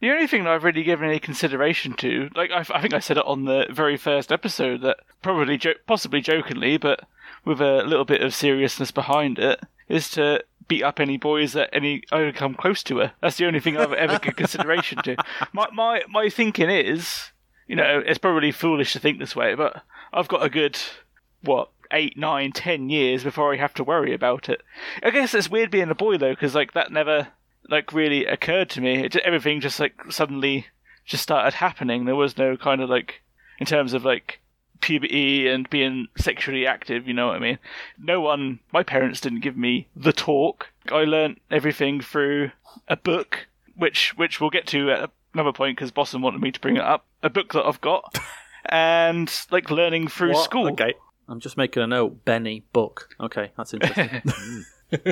the 0.00 0.10
only 0.10 0.26
thing 0.26 0.44
that 0.44 0.52
I've 0.52 0.64
really 0.64 0.84
given 0.84 1.08
any 1.08 1.18
consideration 1.18 1.94
to, 1.94 2.30
like 2.34 2.50
I, 2.50 2.64
I 2.72 2.80
think 2.80 2.94
I 2.94 3.00
said 3.00 3.18
it 3.18 3.26
on 3.26 3.44
the 3.44 3.66
very 3.70 3.96
first 3.96 4.32
episode, 4.32 4.82
that 4.82 4.98
probably 5.20 5.58
jo- 5.58 5.74
possibly 5.86 6.20
jokingly, 6.20 6.76
but 6.78 7.00
with 7.44 7.60
a 7.60 7.82
little 7.82 8.04
bit 8.04 8.22
of 8.22 8.34
seriousness 8.34 8.90
behind 8.90 9.38
it, 9.38 9.60
is 9.88 10.08
to 10.10 10.42
beat 10.68 10.82
up 10.82 11.00
any 11.00 11.16
boys 11.16 11.52
that 11.52 11.70
any 11.72 12.02
ever 12.12 12.32
come 12.32 12.54
close 12.54 12.82
to 12.84 12.98
her. 12.98 13.12
That's 13.20 13.36
the 13.36 13.46
only 13.46 13.60
thing 13.60 13.76
I've 13.76 13.92
ever 13.92 14.18
given 14.18 14.34
consideration 14.34 15.02
to. 15.02 15.16
My 15.52 15.68
my 15.72 16.02
my 16.08 16.28
thinking 16.28 16.70
is, 16.70 17.30
you 17.66 17.76
know, 17.76 18.02
it's 18.04 18.18
probably 18.18 18.52
foolish 18.52 18.92
to 18.92 18.98
think 18.98 19.18
this 19.18 19.36
way, 19.36 19.54
but 19.54 19.82
I've 20.12 20.28
got 20.28 20.44
a 20.44 20.50
good 20.50 20.78
what 21.42 21.70
eight, 21.90 22.16
nine, 22.16 22.52
ten 22.52 22.88
years 22.88 23.22
before 23.24 23.52
I 23.52 23.58
have 23.58 23.74
to 23.74 23.84
worry 23.84 24.14
about 24.14 24.48
it. 24.48 24.62
I 25.02 25.10
guess 25.10 25.34
it's 25.34 25.50
weird 25.50 25.70
being 25.70 25.90
a 25.90 25.94
boy 25.94 26.16
though, 26.16 26.32
because 26.32 26.54
like 26.54 26.72
that 26.72 26.90
never 26.90 27.28
like 27.68 27.92
really 27.92 28.24
occurred 28.26 28.70
to 28.70 28.80
me. 28.80 29.04
It, 29.04 29.16
everything 29.16 29.60
just 29.60 29.78
like 29.78 29.94
suddenly 30.10 30.66
just 31.04 31.22
started 31.22 31.54
happening. 31.54 32.04
There 32.04 32.16
was 32.16 32.38
no 32.38 32.56
kind 32.56 32.80
of 32.80 32.88
like 32.88 33.22
in 33.58 33.66
terms 33.66 33.92
of 33.92 34.04
like 34.04 34.40
puberty 34.82 35.48
and 35.48 35.68
being 35.70 36.08
sexually 36.18 36.66
active. 36.66 37.08
You 37.08 37.14
know 37.14 37.28
what 37.28 37.36
I 37.36 37.40
mean? 37.40 37.58
No 37.98 38.20
one. 38.20 38.58
My 38.72 38.82
parents 38.82 39.20
didn't 39.20 39.40
give 39.40 39.56
me 39.56 39.88
the 39.96 40.12
talk. 40.12 40.68
I 40.90 41.04
learnt 41.04 41.40
everything 41.50 42.00
through 42.02 42.50
a 42.88 42.96
book, 42.96 43.46
which 43.74 44.16
which 44.18 44.40
we'll 44.40 44.50
get 44.50 44.66
to 44.68 44.90
at 44.90 45.10
another 45.32 45.52
point 45.52 45.78
because 45.78 45.90
Blossom 45.90 46.20
wanted 46.20 46.42
me 46.42 46.52
to 46.52 46.60
bring 46.60 46.76
it 46.76 46.82
up. 46.82 47.06
A 47.22 47.30
book 47.30 47.54
that 47.54 47.64
I've 47.64 47.80
got. 47.80 48.18
And 48.66 49.28
like 49.50 49.72
learning 49.72 50.06
through 50.06 50.34
What? 50.34 50.44
school. 50.44 50.70
Okay. 50.70 50.94
I'm 51.28 51.40
just 51.40 51.56
making 51.56 51.82
a 51.82 51.86
note. 51.88 52.24
Benny 52.24 52.62
book. 52.72 53.08
Okay, 53.18 53.50
that's 53.56 53.74
interesting. 53.74 54.22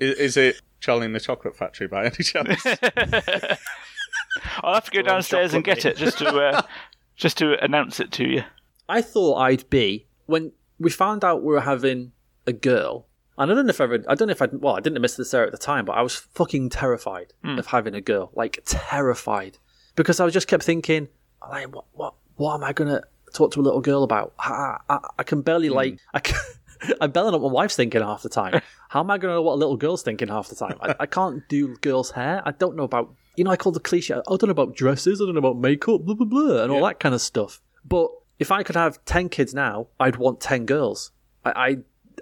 Is, 0.00 0.16
is 0.18 0.36
it 0.36 0.60
Charlie 0.78 1.06
in 1.06 1.12
the 1.12 1.18
Chocolate 1.18 1.56
Factory 1.56 1.88
by 1.88 2.04
any 2.04 2.22
chance? 2.22 2.64
I'll 4.60 4.74
have 4.74 4.84
to 4.84 4.90
go 4.90 5.02
downstairs 5.02 5.54
and 5.54 5.64
get 5.64 5.84
it 5.84 5.96
just 5.96 6.18
to 6.18 6.28
uh, 6.28 6.62
just 7.16 7.38
to 7.38 7.62
announce 7.64 8.00
it 8.00 8.12
to 8.12 8.24
you. 8.28 8.44
I 8.88 9.02
thought 9.02 9.36
I'd 9.36 9.68
be 9.70 10.06
when 10.26 10.52
we 10.78 10.90
found 10.90 11.24
out 11.24 11.42
we 11.42 11.52
were 11.52 11.60
having 11.60 12.12
a 12.46 12.52
girl. 12.52 13.06
And 13.36 13.50
I 13.50 13.54
don't 13.54 13.66
know 13.66 13.70
if 13.70 13.80
I 13.80 13.84
ever, 13.84 14.04
I 14.08 14.14
don't 14.14 14.28
know 14.28 14.32
if 14.32 14.42
I 14.42 14.46
well 14.52 14.76
I 14.76 14.80
didn't 14.80 15.00
miss 15.00 15.16
this 15.16 15.34
at 15.34 15.50
the 15.50 15.58
time, 15.58 15.84
but 15.84 15.92
I 15.92 16.02
was 16.02 16.14
fucking 16.14 16.70
terrified 16.70 17.32
hmm. 17.42 17.58
of 17.58 17.66
having 17.66 17.94
a 17.94 18.00
girl, 18.00 18.30
like 18.34 18.60
terrified, 18.64 19.58
because 19.96 20.20
I 20.20 20.28
just 20.30 20.46
kept 20.46 20.62
thinking, 20.62 21.08
like 21.50 21.74
what 21.74 21.86
what 21.92 22.14
what 22.36 22.54
am 22.54 22.64
I 22.64 22.72
gonna 22.72 23.02
talk 23.32 23.52
to 23.52 23.60
a 23.60 23.62
little 23.62 23.80
girl 23.80 24.04
about? 24.04 24.34
I, 24.38 24.76
I, 24.88 24.98
I 25.18 25.22
can 25.24 25.42
barely 25.42 25.68
hmm. 25.68 25.74
like 25.74 25.98
I 26.12 26.20
can, 26.20 26.38
I 27.00 27.08
barely 27.08 27.32
know 27.32 27.38
what 27.38 27.50
my 27.50 27.54
wife's 27.54 27.74
thinking 27.74 28.02
half 28.02 28.22
the 28.22 28.28
time. 28.28 28.60
How 28.88 29.00
am 29.00 29.10
I 29.10 29.18
gonna 29.18 29.34
know 29.34 29.42
what 29.42 29.54
a 29.54 29.56
little 29.56 29.76
girl's 29.76 30.04
thinking 30.04 30.28
half 30.28 30.48
the 30.48 30.54
time? 30.54 30.78
I, 30.80 30.94
I 31.00 31.06
can't 31.06 31.42
do 31.48 31.74
girls' 31.78 32.12
hair. 32.12 32.40
I 32.46 32.52
don't 32.52 32.76
know 32.76 32.84
about 32.84 33.12
you 33.34 33.42
know 33.42 33.50
I 33.50 33.56
call 33.56 33.72
the 33.72 33.80
cliche. 33.80 34.14
I 34.14 34.20
don't 34.28 34.44
know 34.44 34.50
about 34.50 34.76
dresses. 34.76 35.20
I 35.20 35.24
don't 35.24 35.34
know 35.34 35.40
about 35.40 35.58
makeup, 35.58 36.04
blah 36.04 36.14
blah 36.14 36.26
blah, 36.26 36.62
and 36.62 36.70
all 36.70 36.84
that 36.84 37.00
kind 37.00 37.16
of 37.16 37.20
stuff. 37.20 37.60
But 37.84 38.10
if 38.38 38.50
I 38.50 38.62
could 38.62 38.76
have 38.76 39.04
10 39.04 39.28
kids 39.28 39.54
now, 39.54 39.88
I'd 40.00 40.16
want 40.16 40.40
10 40.40 40.66
girls. 40.66 41.12
I, 41.44 41.50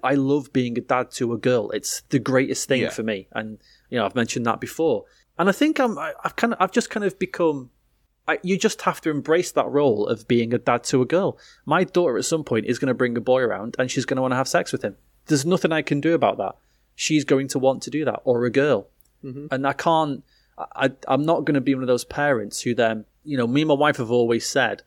I, 0.03 0.11
I 0.13 0.15
love 0.15 0.53
being 0.53 0.77
a 0.79 0.81
dad 0.81 1.11
to 1.13 1.33
a 1.33 1.39
girl. 1.39 1.71
It's 1.71 2.03
the 2.11 2.19
greatest 2.19 2.69
thing 2.69 2.83
Yeah. 2.83 2.91
for 2.91 3.03
me. 3.03 3.29
And, 3.33 3.59
you 3.91 3.99
know, 3.99 4.05
I've 4.07 4.15
mentioned 4.15 4.47
that 4.47 4.61
before. 4.61 5.05
And 5.39 5.49
I 5.49 5.53
think 5.53 5.79
I'm, 5.81 5.99
I, 5.99 6.13
I've 6.25 6.37
kind 6.37 6.53
of, 6.53 6.61
I've 6.61 6.73
just 6.73 6.91
kind 6.91 7.05
of 7.05 7.19
become, 7.19 7.71
I, 8.29 8.39
you 8.43 8.57
just 8.59 8.83
have 8.83 9.01
to 9.03 9.11
embrace 9.11 9.53
that 9.53 9.67
role 9.69 10.07
of 10.07 10.29
being 10.29 10.53
a 10.55 10.59
dad 10.59 10.85
to 10.85 11.03
a 11.03 11.07
girl. 11.07 11.39
My 11.65 11.85
daughter 11.85 12.19
at 12.19 12.25
some 12.25 12.45
point 12.45 12.67
is 12.67 12.79
going 12.79 12.89
to 12.89 12.95
bring 12.95 13.17
a 13.17 13.21
boy 13.21 13.41
around 13.41 13.75
and 13.79 13.91
she's 13.91 14.05
going 14.05 14.17
to 14.17 14.23
want 14.23 14.33
to 14.33 14.37
have 14.37 14.49
sex 14.49 14.71
with 14.73 14.83
him. 14.83 14.97
There's 15.27 15.47
nothing 15.47 15.73
I 15.73 15.83
can 15.83 16.01
do 16.01 16.15
about 16.15 16.37
that. 16.39 16.57
She's 16.95 17.25
going 17.25 17.49
to 17.49 17.59
want 17.59 17.83
to 17.85 17.91
do 17.91 18.05
that, 18.05 18.21
or 18.25 18.45
a 18.45 18.51
girl. 18.51 18.89
Mm-hmm. 19.25 19.47
And 19.51 19.67
I 19.67 19.73
can't, 19.73 20.23
I, 20.59 20.91
I'm 21.09 21.23
not 21.25 21.45
going 21.45 21.55
to 21.55 21.61
be 21.61 21.75
one 21.75 21.83
of 21.83 21.87
those 21.89 22.05
parents 22.05 22.61
who 22.61 22.75
then, 22.75 23.07
you 23.25 23.37
know, 23.39 23.47
me 23.47 23.63
and 23.63 23.69
my 23.69 23.75
wife 23.75 23.97
have 23.97 24.11
always 24.11 24.47
said, 24.47 24.83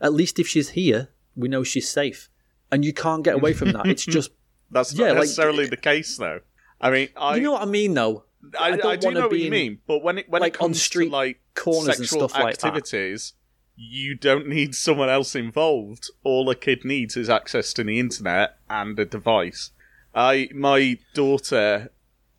at 0.00 0.12
least 0.12 0.38
if 0.38 0.46
she's 0.48 0.70
here, 0.70 1.08
we 1.36 1.48
know 1.48 1.62
she's 1.62 1.88
safe. 1.90 2.28
And 2.72 2.84
you 2.84 2.92
can't 2.92 3.24
get 3.24 3.34
away 3.34 3.52
from 3.52 3.72
that. 3.72 3.86
It's 3.86 4.04
just, 4.16 4.30
That's 4.70 4.92
Yeah, 4.92 5.06
not 5.08 5.12
like- 5.14 5.20
necessarily 5.22 5.66
the 5.66 5.76
case, 5.76 6.16
though. 6.16 6.40
I 6.80 6.90
mean, 6.90 7.08
I 7.16 7.36
you 7.36 7.42
know 7.42 7.52
what 7.52 7.62
I 7.62 7.66
mean, 7.66 7.94
though? 7.94 8.24
I, 8.58 8.70
I 8.70 8.72
I, 8.72 8.76
don't 8.96 9.00
do 9.00 9.10
know 9.20 9.28
what 9.28 9.38
you 9.38 9.46
in, 9.46 9.50
mean, 9.50 9.78
but 9.86 10.02
when 10.02 10.16
it 10.18 10.30
when 10.30 10.40
like, 10.40 10.54
it 10.54 10.60
on 10.62 10.68
comes 10.68 10.80
street 10.82 11.06
to 11.10 11.12
like 11.12 11.40
corners 11.54 11.98
and 11.98 12.08
stuff 12.08 12.32
like 12.32 12.56
that. 12.58 12.66
activities, 12.68 13.34
you 13.76 14.14
don't 14.14 14.48
need 14.48 14.74
someone 14.74 15.10
else 15.10 15.34
involved. 15.34 16.10
All 16.24 16.48
a 16.48 16.54
kid 16.54 16.82
needs 16.84 17.18
is 17.18 17.28
access 17.28 17.74
to 17.74 17.84
the 17.84 17.98
internet 17.98 18.56
and 18.70 18.98
a 18.98 19.04
device. 19.04 19.72
I 20.14 20.48
my 20.54 20.98
daughter, 21.12 21.90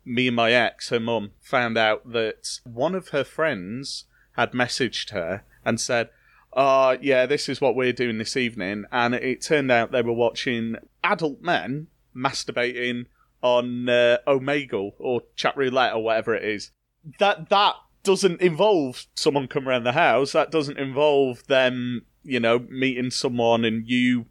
me 0.04 0.26
and 0.26 0.34
my 0.34 0.50
ex, 0.52 0.88
her 0.88 0.98
mum, 0.98 1.30
found 1.40 1.78
out 1.78 2.10
that 2.12 2.58
one 2.64 2.96
of 2.96 3.10
her 3.10 3.22
friends 3.22 4.06
had 4.32 4.50
messaged 4.52 5.10
her 5.10 5.44
and 5.64 5.80
said, 5.80 6.10
uh, 6.52 6.96
yeah, 7.00 7.26
this 7.26 7.48
is 7.48 7.60
what 7.60 7.74
we're 7.74 7.92
doing 7.92 8.18
this 8.18 8.36
evening. 8.36 8.84
And 8.92 9.14
it 9.14 9.42
turned 9.42 9.70
out 9.70 9.92
they 9.92 10.02
were 10.02 10.12
watching 10.12 10.76
adult 11.02 11.40
men 11.40 11.88
masturbating 12.14 13.06
on 13.42 13.88
uh, 13.88 14.18
Omegle 14.26 14.92
or 14.98 15.22
chat 15.34 15.56
roulette 15.56 15.94
or 15.94 16.04
whatever 16.04 16.34
it 16.34 16.44
is. 16.44 16.70
That 17.18 17.48
that 17.48 17.74
doesn't 18.02 18.40
involve 18.40 19.06
someone 19.14 19.48
come 19.48 19.68
around 19.68 19.84
the 19.84 19.92
house. 19.92 20.32
That 20.32 20.50
doesn't 20.50 20.78
involve 20.78 21.46
them, 21.46 22.06
you 22.22 22.40
know, 22.40 22.58
meeting 22.58 23.10
someone 23.10 23.64
and 23.64 23.86
you 23.86 24.26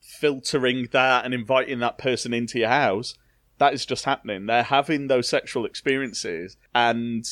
filtering 0.00 0.88
that 0.92 1.24
and 1.24 1.34
inviting 1.34 1.80
that 1.80 1.98
person 1.98 2.32
into 2.32 2.58
your 2.58 2.68
house. 2.68 3.14
That 3.58 3.74
is 3.74 3.86
just 3.86 4.04
happening. 4.04 4.46
They're 4.46 4.62
having 4.62 5.08
those 5.08 5.28
sexual 5.28 5.64
experiences 5.64 6.56
and 6.74 7.26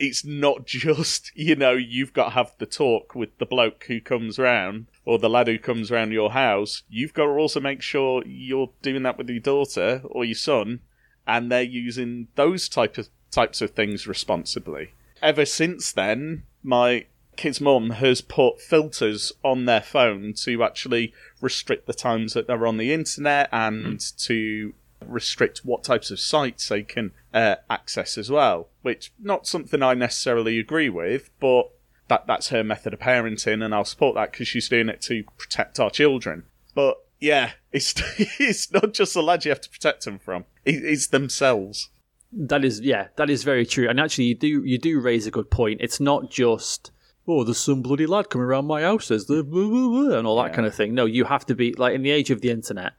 it's 0.00 0.24
not 0.24 0.66
just, 0.66 1.30
you 1.36 1.54
know, 1.54 1.72
you've 1.72 2.12
got 2.12 2.24
to 2.24 2.30
have 2.30 2.52
the 2.58 2.66
talk 2.66 3.14
with 3.14 3.36
the 3.38 3.46
bloke 3.46 3.84
who 3.84 4.00
comes 4.00 4.38
round 4.38 4.86
or 5.04 5.18
the 5.18 5.30
lad 5.30 5.46
who 5.46 5.58
comes 5.58 5.90
round 5.90 6.12
your 6.12 6.32
house. 6.32 6.82
You've 6.88 7.14
got 7.14 7.26
to 7.26 7.30
also 7.30 7.60
make 7.60 7.82
sure 7.82 8.24
you're 8.26 8.70
doing 8.82 9.04
that 9.04 9.18
with 9.18 9.28
your 9.28 9.40
daughter 9.40 10.02
or 10.04 10.24
your 10.24 10.34
son 10.34 10.80
and 11.26 11.52
they're 11.52 11.62
using 11.62 12.26
those 12.34 12.68
type 12.68 12.98
of 12.98 13.08
types 13.30 13.60
of 13.60 13.70
things 13.70 14.08
responsibly. 14.08 14.90
Ever 15.22 15.44
since 15.44 15.92
then, 15.92 16.44
my 16.62 17.06
kid's 17.36 17.60
mum 17.60 17.90
has 17.90 18.20
put 18.20 18.60
filters 18.60 19.32
on 19.44 19.66
their 19.66 19.80
phone 19.80 20.32
to 20.32 20.62
actually 20.64 21.12
restrict 21.40 21.86
the 21.86 21.94
times 21.94 22.32
that 22.32 22.46
they're 22.46 22.66
on 22.66 22.78
the 22.78 22.92
internet 22.92 23.48
and 23.52 23.86
hmm. 23.86 23.96
to 24.16 24.74
restrict 25.06 25.60
what 25.64 25.84
types 25.84 26.10
of 26.10 26.20
sites 26.20 26.68
they 26.68 26.82
can 26.82 27.12
uh, 27.32 27.56
access 27.68 28.18
as 28.18 28.30
well. 28.30 28.68
Which 28.82 29.12
not 29.20 29.46
something 29.46 29.82
I 29.82 29.94
necessarily 29.94 30.58
agree 30.58 30.88
with, 30.88 31.30
but 31.40 31.70
that 32.08 32.26
that's 32.26 32.48
her 32.48 32.64
method 32.64 32.92
of 32.94 33.00
parenting, 33.00 33.64
and 33.64 33.74
I'll 33.74 33.84
support 33.84 34.14
that 34.16 34.32
because 34.32 34.48
she's 34.48 34.68
doing 34.68 34.88
it 34.88 35.00
to 35.02 35.24
protect 35.38 35.78
our 35.80 35.90
children. 35.90 36.44
But 36.74 36.96
yeah, 37.20 37.52
it's 37.72 37.94
it's 38.38 38.72
not 38.72 38.92
just 38.94 39.14
the 39.14 39.22
lads 39.22 39.44
you 39.44 39.50
have 39.50 39.60
to 39.60 39.70
protect 39.70 40.04
them 40.04 40.18
from; 40.18 40.44
it, 40.64 40.84
it's 40.84 41.08
themselves. 41.08 41.88
That 42.32 42.64
is, 42.64 42.80
yeah, 42.80 43.08
that 43.16 43.28
is 43.28 43.42
very 43.42 43.66
true. 43.66 43.88
And 43.88 43.98
actually, 43.98 44.26
you 44.26 44.34
do 44.36 44.64
you 44.64 44.78
do 44.78 45.00
raise 45.00 45.26
a 45.26 45.30
good 45.32 45.50
point. 45.50 45.80
It's 45.80 46.00
not 46.00 46.30
just 46.30 46.92
oh, 47.28 47.44
there's 47.44 47.58
some 47.58 47.80
bloody 47.80 48.06
lad 48.06 48.28
coming 48.28 48.44
around 48.46 48.64
my 48.66 48.82
house, 48.82 49.06
there's 49.06 49.26
the 49.26 49.44
blah, 49.44 49.68
blah, 49.68 49.88
blah, 49.88 50.18
and 50.18 50.26
all 50.26 50.36
that 50.42 50.48
Yeah. 50.50 50.56
kind 50.56 50.66
of 50.66 50.74
thing. 50.74 50.94
No, 50.94 51.04
you 51.04 51.24
have 51.26 51.46
to 51.46 51.54
be 51.54 51.72
like 51.74 51.94
in 51.94 52.02
the 52.02 52.10
age 52.10 52.30
of 52.30 52.40
the 52.40 52.50
internet. 52.50 52.94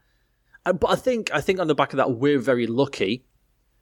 Uh, 0.64 0.72
But 0.72 0.90
I 0.90 0.96
think 0.96 1.30
I 1.32 1.40
think 1.40 1.58
on 1.60 1.66
the 1.66 1.74
back 1.74 1.92
of 1.92 1.96
that, 1.96 2.12
we're 2.12 2.38
very 2.38 2.66
lucky 2.66 3.24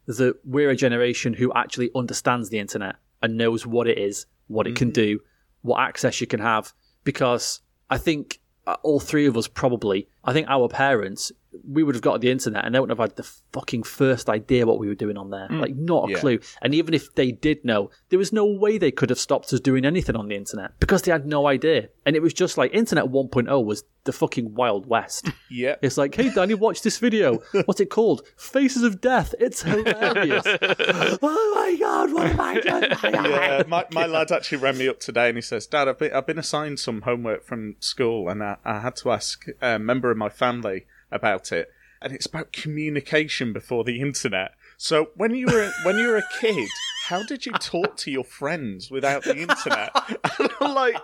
that 0.07 0.35
we're 0.45 0.71
a 0.71 0.77
generation 0.77 1.35
who 1.35 1.53
actually 1.55 1.90
understands 1.95 2.49
the 2.49 2.59
internet 2.59 2.97
and 3.23 3.37
knows 3.37 3.66
what 3.66 3.87
it 3.87 3.99
is, 3.99 4.27
what 4.49 4.66
it 4.66 4.75
can 4.75 4.90
do, 4.90 5.21
what 5.62 5.81
access 5.81 6.21
you 6.21 6.27
can 6.27 6.40
have. 6.40 6.73
Because 7.05 7.61
I 7.90 7.99
think 7.99 8.40
uh, 8.66 8.77
all 8.83 9.01
three 9.01 9.27
of 9.27 9.37
us 9.37 9.47
probably, 9.47 10.09
I 10.24 10.33
think 10.33 10.48
our 10.48 10.68
parents, 10.68 11.33
we 11.68 11.83
would 11.83 11.94
have 11.94 12.02
got 12.02 12.20
the 12.20 12.30
internet 12.30 12.64
and 12.64 12.74
they 12.74 12.80
wouldn't 12.80 12.98
have 12.98 13.09
had 13.11 13.16
the 13.16 13.28
fucking 13.52 13.83
first 13.83 14.28
idea 14.28 14.66
what 14.66 14.78
we 14.78 14.87
were 14.87 14.94
doing 14.94 15.16
on 15.16 15.30
there. 15.30 15.48
Mm. 15.48 15.61
Like, 15.61 15.74
not 15.76 16.09
a 16.09 16.12
Yeah. 16.12 16.18
clue. 16.18 16.38
And 16.62 16.74
even 16.74 16.94
if 16.94 17.14
they 17.14 17.33
did 17.33 17.64
know, 17.64 17.90
there 18.11 18.18
was 18.18 18.33
no 18.33 18.44
way 18.46 18.78
they 18.78 18.90
could 18.90 19.11
have 19.11 19.18
stopped 19.18 19.52
us 19.52 19.61
doing 19.61 19.85
anything 19.85 20.14
on 20.16 20.28
the 20.28 20.37
internet 20.37 20.78
because 20.78 21.02
they 21.02 21.11
had 21.12 21.26
no 21.26 21.46
idea. 21.46 21.88
And 22.06 22.16
it 22.16 22.22
was 22.22 22.33
just 22.35 22.59
like 22.59 22.72
Internet 22.74 23.06
1.0 23.06 23.64
was 23.64 23.85
the 24.04 24.12
fucking 24.12 24.54
Wild 24.54 24.87
West. 24.87 25.28
Yeah. 25.52 25.74
It's 25.83 25.96
like, 25.98 26.14
hey, 26.14 26.30
Danny, 26.30 26.54
watch 26.54 26.83
this 26.83 26.98
video. 26.98 27.38
What's 27.64 27.80
it 27.80 27.90
called? 27.90 28.22
Faces 28.37 28.85
of 28.85 29.00
Death. 29.00 29.35
It's 29.40 29.62
hilarious. 29.62 30.44
oh 30.92 31.52
my 31.56 31.76
god, 31.78 32.12
what 32.12 32.26
am 32.28 32.40
I 32.40 32.61
doing? 32.61 32.85
yeah, 33.30 33.62
my, 33.66 33.85
my 33.90 34.06
lad 34.06 34.30
actually 34.30 34.59
rang 34.59 34.78
me 34.78 34.88
up 34.88 35.00
today 35.00 35.28
and 35.28 35.37
he 35.37 35.42
says, 35.42 35.66
Dad, 35.66 35.88
I've 35.88 35.98
been, 35.98 36.12
I've 36.12 36.26
been 36.26 36.38
assigned 36.38 36.78
some 36.78 37.02
homework 37.02 37.44
from 37.44 37.74
school 37.80 38.28
and 38.28 38.42
I, 38.44 38.56
I 38.64 38.78
had 38.78 38.94
to 38.96 39.11
ask 39.11 39.44
a 39.61 39.78
member 39.80 40.10
of 40.11 40.16
my 40.16 40.29
family 40.29 40.87
about 41.11 41.53
it. 41.53 41.68
And 42.03 42.12
it's 42.14 42.27
about 42.27 42.53
communication 42.53 43.53
before 43.53 43.85
the 43.85 44.01
internet. 44.01 44.53
So 44.79 45.11
when 45.14 45.35
you 45.35 45.46
were 45.46 45.70
when 45.85 45.99
you 45.99 46.09
were 46.09 46.16
a 46.16 46.23
kid, 46.40 46.68
how 47.05 47.23
did 47.25 47.44
you 47.44 47.53
talk 47.53 47.99
to 47.99 48.11
your 48.11 48.25
friends 48.25 48.90
without 48.90 49.25
the 49.25 49.37
internet? 49.37 49.90
And 50.38 50.51
I'm 50.61 50.75
like, 50.75 50.96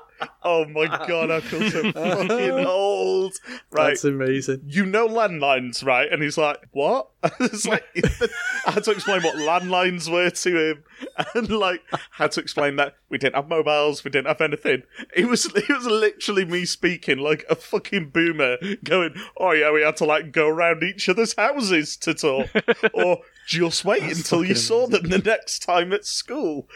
oh 0.43 0.65
my 0.65 0.87
god, 1.07 1.31
I 1.31 1.41
feel 1.41 1.71
so 1.71 1.93
fucking 1.93 2.51
old. 2.67 3.35
Right. 3.71 3.89
That's 3.89 4.05
amazing. 4.05 4.63
you 4.67 4.87
know 4.87 5.07
landlines, 5.07 5.85
right? 5.85 6.11
And 6.11 6.23
he's 6.23 6.39
like, 6.39 6.59
what? 6.73 7.11
it's 7.41 7.67
like, 7.67 7.85
I 8.67 8.73
had 8.73 8.85
to 8.85 8.91
explain 8.91 9.23
what 9.23 9.37
landlines 9.37 10.11
were 10.11 10.31
to 10.31 10.71
him, 10.71 10.85
and 11.35 11.51
like, 11.51 11.83
had 12.13 12.33
to 12.33 12.41
explain 12.41 12.77
that 12.77 12.97
we 13.09 13.19
didn't 13.19 13.37
have 13.37 13.49
mobiles, 13.49 14.05
we 14.05 14.11
didn't 14.11 14.29
have 14.29 14.41
anything. 14.41 14.83
It 15.15 15.27
was, 15.27 15.47
it 15.47 15.69
was 15.69 15.87
literally 15.87 16.45
me 16.45 16.65
speaking 16.65 17.19
like 17.19 17.45
a 17.49 17.55
fucking 17.55 18.11
boomer, 18.11 18.59
going, 18.85 19.15
oh 19.39 19.53
yeah, 19.53 19.73
we 19.73 19.83
had 19.83 19.97
to 19.99 20.05
like 20.05 20.33
go 20.33 20.49
around 20.49 20.83
each 20.83 21.09
other's 21.09 21.35
houses 21.35 21.97
to 21.99 22.15
talk, 22.15 22.49
or 22.95 23.21
just 23.47 23.85
wait 23.85 24.03
until 24.03 24.45
you 24.45 24.55
fucking 24.55 24.63
saw 24.63 24.87
them 24.87 25.09
the 25.09 25.19
next 25.19 25.61
time 25.61 25.93
at 25.93 26.05
school 26.05 26.69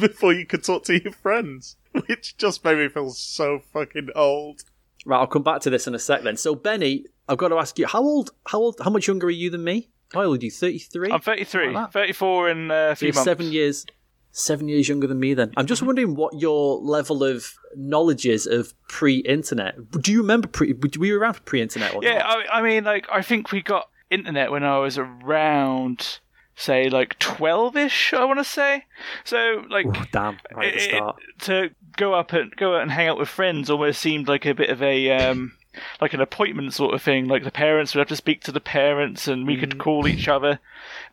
before 0.00 0.32
you 0.32 0.46
could 0.46 0.64
talk 0.64 0.84
to 0.84 1.02
your 1.02 1.12
friends, 1.12 1.76
which 2.06 2.36
just 2.36 2.64
made 2.64 2.78
me 2.78 2.88
feel 2.88 3.10
so 3.10 3.60
fucking 3.72 4.10
old. 4.14 4.62
Right, 5.04 5.18
I'll 5.18 5.26
come 5.26 5.42
back 5.42 5.60
to 5.62 5.70
this 5.70 5.86
in 5.86 5.94
a 5.94 5.98
sec 5.98 6.22
then. 6.22 6.36
So, 6.36 6.54
Benny, 6.54 7.04
I've 7.28 7.38
got 7.38 7.48
to 7.48 7.56
ask 7.58 7.78
you, 7.78 7.86
how 7.86 8.02
old, 8.02 8.30
how 8.46 8.58
old, 8.60 8.76
how 8.82 8.90
much 8.90 9.06
younger 9.06 9.26
are 9.26 9.30
you 9.30 9.50
than 9.50 9.62
me? 9.64 9.90
How 10.12 10.22
old 10.24 10.40
are 10.42 10.44
you? 10.44 10.50
33? 10.50 11.10
I'm 11.12 11.20
33, 11.20 11.66
Like 11.72 11.86
that. 11.86 11.92
34 11.92 12.48
in 12.50 12.70
uh, 12.70 12.74
a 12.74 12.94
few 12.94 13.06
You're 13.08 13.14
months. 13.14 13.24
seven 13.24 13.52
years, 13.52 13.84
seven 14.32 14.68
years 14.68 14.88
younger 14.88 15.06
than 15.06 15.18
me 15.20 15.34
then. 15.34 15.52
I'm 15.56 15.66
just 15.66 15.82
wondering 15.82 16.14
what 16.14 16.38
your 16.40 16.78
level 16.78 17.22
of 17.24 17.46
knowledge 17.76 18.24
is 18.26 18.46
of 18.46 18.72
pre-internet. 18.88 19.90
Do 20.00 20.12
you 20.12 20.20
remember 20.20 20.48
pre, 20.48 20.72
we 20.72 20.90
were 20.98 21.06
you 21.06 21.18
around 21.20 21.34
for 21.34 21.42
pre-internet 21.42 21.94
or 21.94 22.02
Yeah, 22.02 22.18
not? 22.18 22.46
I, 22.50 22.58
I 22.58 22.62
mean, 22.62 22.84
like, 22.84 23.06
I 23.12 23.22
think 23.22 23.52
we 23.52 23.60
got 23.62 23.88
internet 24.10 24.50
when 24.50 24.62
I 24.64 24.78
was 24.78 24.96
around, 24.98 26.20
say, 26.56 26.88
like 26.88 27.18
12 27.18 27.76
ish, 27.76 28.12
I 28.12 28.24
want 28.24 28.38
to 28.40 28.44
say. 28.44 28.84
So, 29.24 29.64
like, 29.68 29.86
Oh, 29.88 30.04
damn, 30.12 30.38
right 30.52 30.74
at 30.74 30.80
the 30.80 30.96
it- 30.96 31.02
it- 31.02 31.40
to 31.40 31.70
go 31.96 32.14
up 32.14 32.32
and 32.32 32.54
go 32.56 32.76
out 32.76 32.82
and 32.82 32.90
hang 32.92 33.08
out 33.08 33.18
with 33.18 33.28
friends 33.28 33.70
almost 33.70 34.00
seemed 34.00 34.26
like 34.28 34.44
a 34.46 34.54
bit 34.54 34.70
of 34.70 34.82
a 34.82 35.10
um 35.10 35.52
like 36.00 36.14
an 36.14 36.20
appointment 36.20 36.72
sort 36.72 36.94
of 36.94 37.02
thing. 37.02 37.26
Like 37.26 37.42
the 37.44 37.50
parents 37.50 37.94
would 37.94 38.00
have 38.00 38.08
to 38.08 38.16
speak 38.16 38.42
to 38.44 38.52
the 38.52 38.60
parents 38.60 39.26
and 39.26 39.44
we 39.46 39.56
Mm. 39.56 39.60
could 39.60 39.78
call 39.78 40.06
each 40.06 40.28
other. 40.28 40.60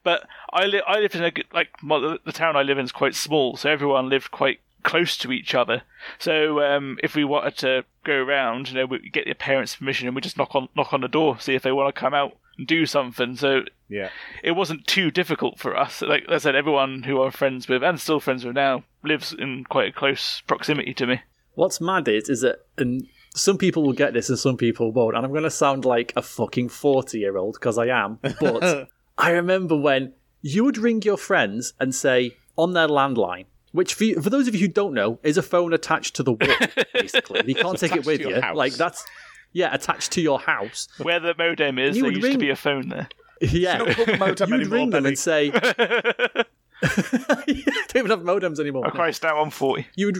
But 0.03 0.27
i 0.53 0.65
li- 0.65 0.83
i 0.87 0.99
live 0.99 1.15
in 1.15 1.23
a 1.23 1.31
like 1.53 1.69
my, 1.81 2.17
the 2.25 2.31
town 2.31 2.55
i 2.55 2.61
live 2.61 2.77
in 2.77 2.85
is 2.85 2.91
quite 2.91 3.15
small 3.15 3.55
so 3.57 3.69
everyone 3.71 4.09
lived 4.09 4.29
quite 4.31 4.59
close 4.83 5.15
to 5.17 5.31
each 5.31 5.55
other. 5.55 5.81
So 6.19 6.61
um 6.63 6.97
if 7.03 7.15
we 7.15 7.23
wanted 7.23 7.57
to 7.57 7.85
go 8.03 8.13
around 8.23 8.69
you 8.69 8.75
know 8.75 8.85
we 8.85 9.09
get 9.09 9.25
the 9.25 9.33
parents 9.33 9.75
permission 9.75 10.07
and 10.07 10.15
we 10.15 10.21
just 10.21 10.37
knock 10.37 10.53
on 10.55 10.67
knock 10.75 10.93
on 10.93 11.01
the 11.01 11.07
door 11.07 11.39
see 11.39 11.55
if 11.55 11.61
they 11.63 11.71
want 11.71 11.93
to 11.93 11.99
come 11.99 12.13
out 12.13 12.35
do 12.65 12.85
something 12.85 13.35
so 13.35 13.61
Yeah. 13.89 14.09
it 14.43 14.51
wasn't 14.51 14.87
too 14.87 15.11
difficult 15.11 15.59
for 15.59 15.75
us. 15.77 16.01
Like 16.01 16.23
I 16.29 16.37
said, 16.37 16.55
everyone 16.55 17.03
who 17.03 17.21
I'm 17.21 17.31
friends 17.31 17.67
with 17.67 17.83
and 17.83 17.99
still 17.99 18.19
friends 18.19 18.45
with 18.45 18.55
now 18.55 18.83
lives 19.03 19.33
in 19.37 19.63
quite 19.69 19.89
a 19.89 19.91
close 19.91 20.41
proximity 20.47 20.93
to 20.95 21.07
me. 21.07 21.21
What's 21.55 21.81
mad 21.81 22.07
is, 22.07 22.29
is 22.29 22.41
that, 22.41 22.59
and 22.77 23.07
some 23.35 23.57
people 23.57 23.83
will 23.83 23.93
get 23.93 24.13
this 24.13 24.29
and 24.29 24.39
some 24.39 24.57
people 24.57 24.91
won't, 24.91 25.15
and 25.15 25.25
I'm 25.25 25.31
going 25.31 25.43
to 25.43 25.49
sound 25.49 25.85
like 25.85 26.13
a 26.15 26.21
fucking 26.21 26.69
40 26.69 27.19
year 27.19 27.37
old 27.37 27.55
because 27.55 27.77
I 27.77 27.87
am, 27.87 28.19
but 28.39 28.89
I 29.17 29.31
remember 29.31 29.75
when 29.77 30.13
you 30.41 30.63
would 30.63 30.77
ring 30.77 31.01
your 31.03 31.17
friends 31.17 31.73
and 31.79 31.93
say 31.93 32.35
on 32.57 32.73
their 32.73 32.87
landline, 32.87 33.45
which 33.73 33.93
for, 33.93 34.03
you, 34.05 34.21
for 34.21 34.29
those 34.29 34.47
of 34.47 34.55
you 34.55 34.61
who 34.61 34.67
don't 34.67 34.93
know 34.93 35.19
is 35.23 35.37
a 35.37 35.41
phone 35.43 35.73
attached 35.73 36.15
to 36.15 36.23
the 36.23 36.33
wall, 36.33 36.57
basically. 36.93 37.41
You 37.45 37.55
can't 37.55 37.77
take 37.77 37.95
it 37.95 38.05
with 38.05 38.21
you. 38.21 38.39
house. 38.41 38.55
Like 38.55 38.73
that's, 38.73 39.05
yeah, 39.53 39.73
attached 39.73 40.11
to 40.13 40.21
your 40.21 40.39
house. 40.39 40.87
Where 41.01 41.19
the 41.19 41.35
modem 41.37 41.79
is, 41.79 41.95
You 41.97 42.03
there 42.03 42.11
would 42.11 42.23
used 42.23 42.31
to 42.33 42.37
be 42.37 42.49
a 42.49 42.55
phone 42.55 42.89
there. 42.89 43.07
Yeah. 43.41 43.79
don't 43.79 43.95
call 43.95 44.05
them 44.05 44.19
modem 44.19 44.49
you 44.51 44.55
would 44.55 44.61
anymore, 44.61 44.77
ring 44.77 44.89
them 44.91 45.05
and 45.05 45.17
say, 45.17 45.49
don't 46.81 47.95
even 47.95 48.09
have 48.11 48.21
modems 48.21 48.59
anymore. 48.59 48.85
Oh 48.87 48.91
Christ, 48.91 49.23
now 49.23 49.41
I'm 49.41 49.49
40. 49.51 49.87
you 49.95 50.07
would 50.07 50.17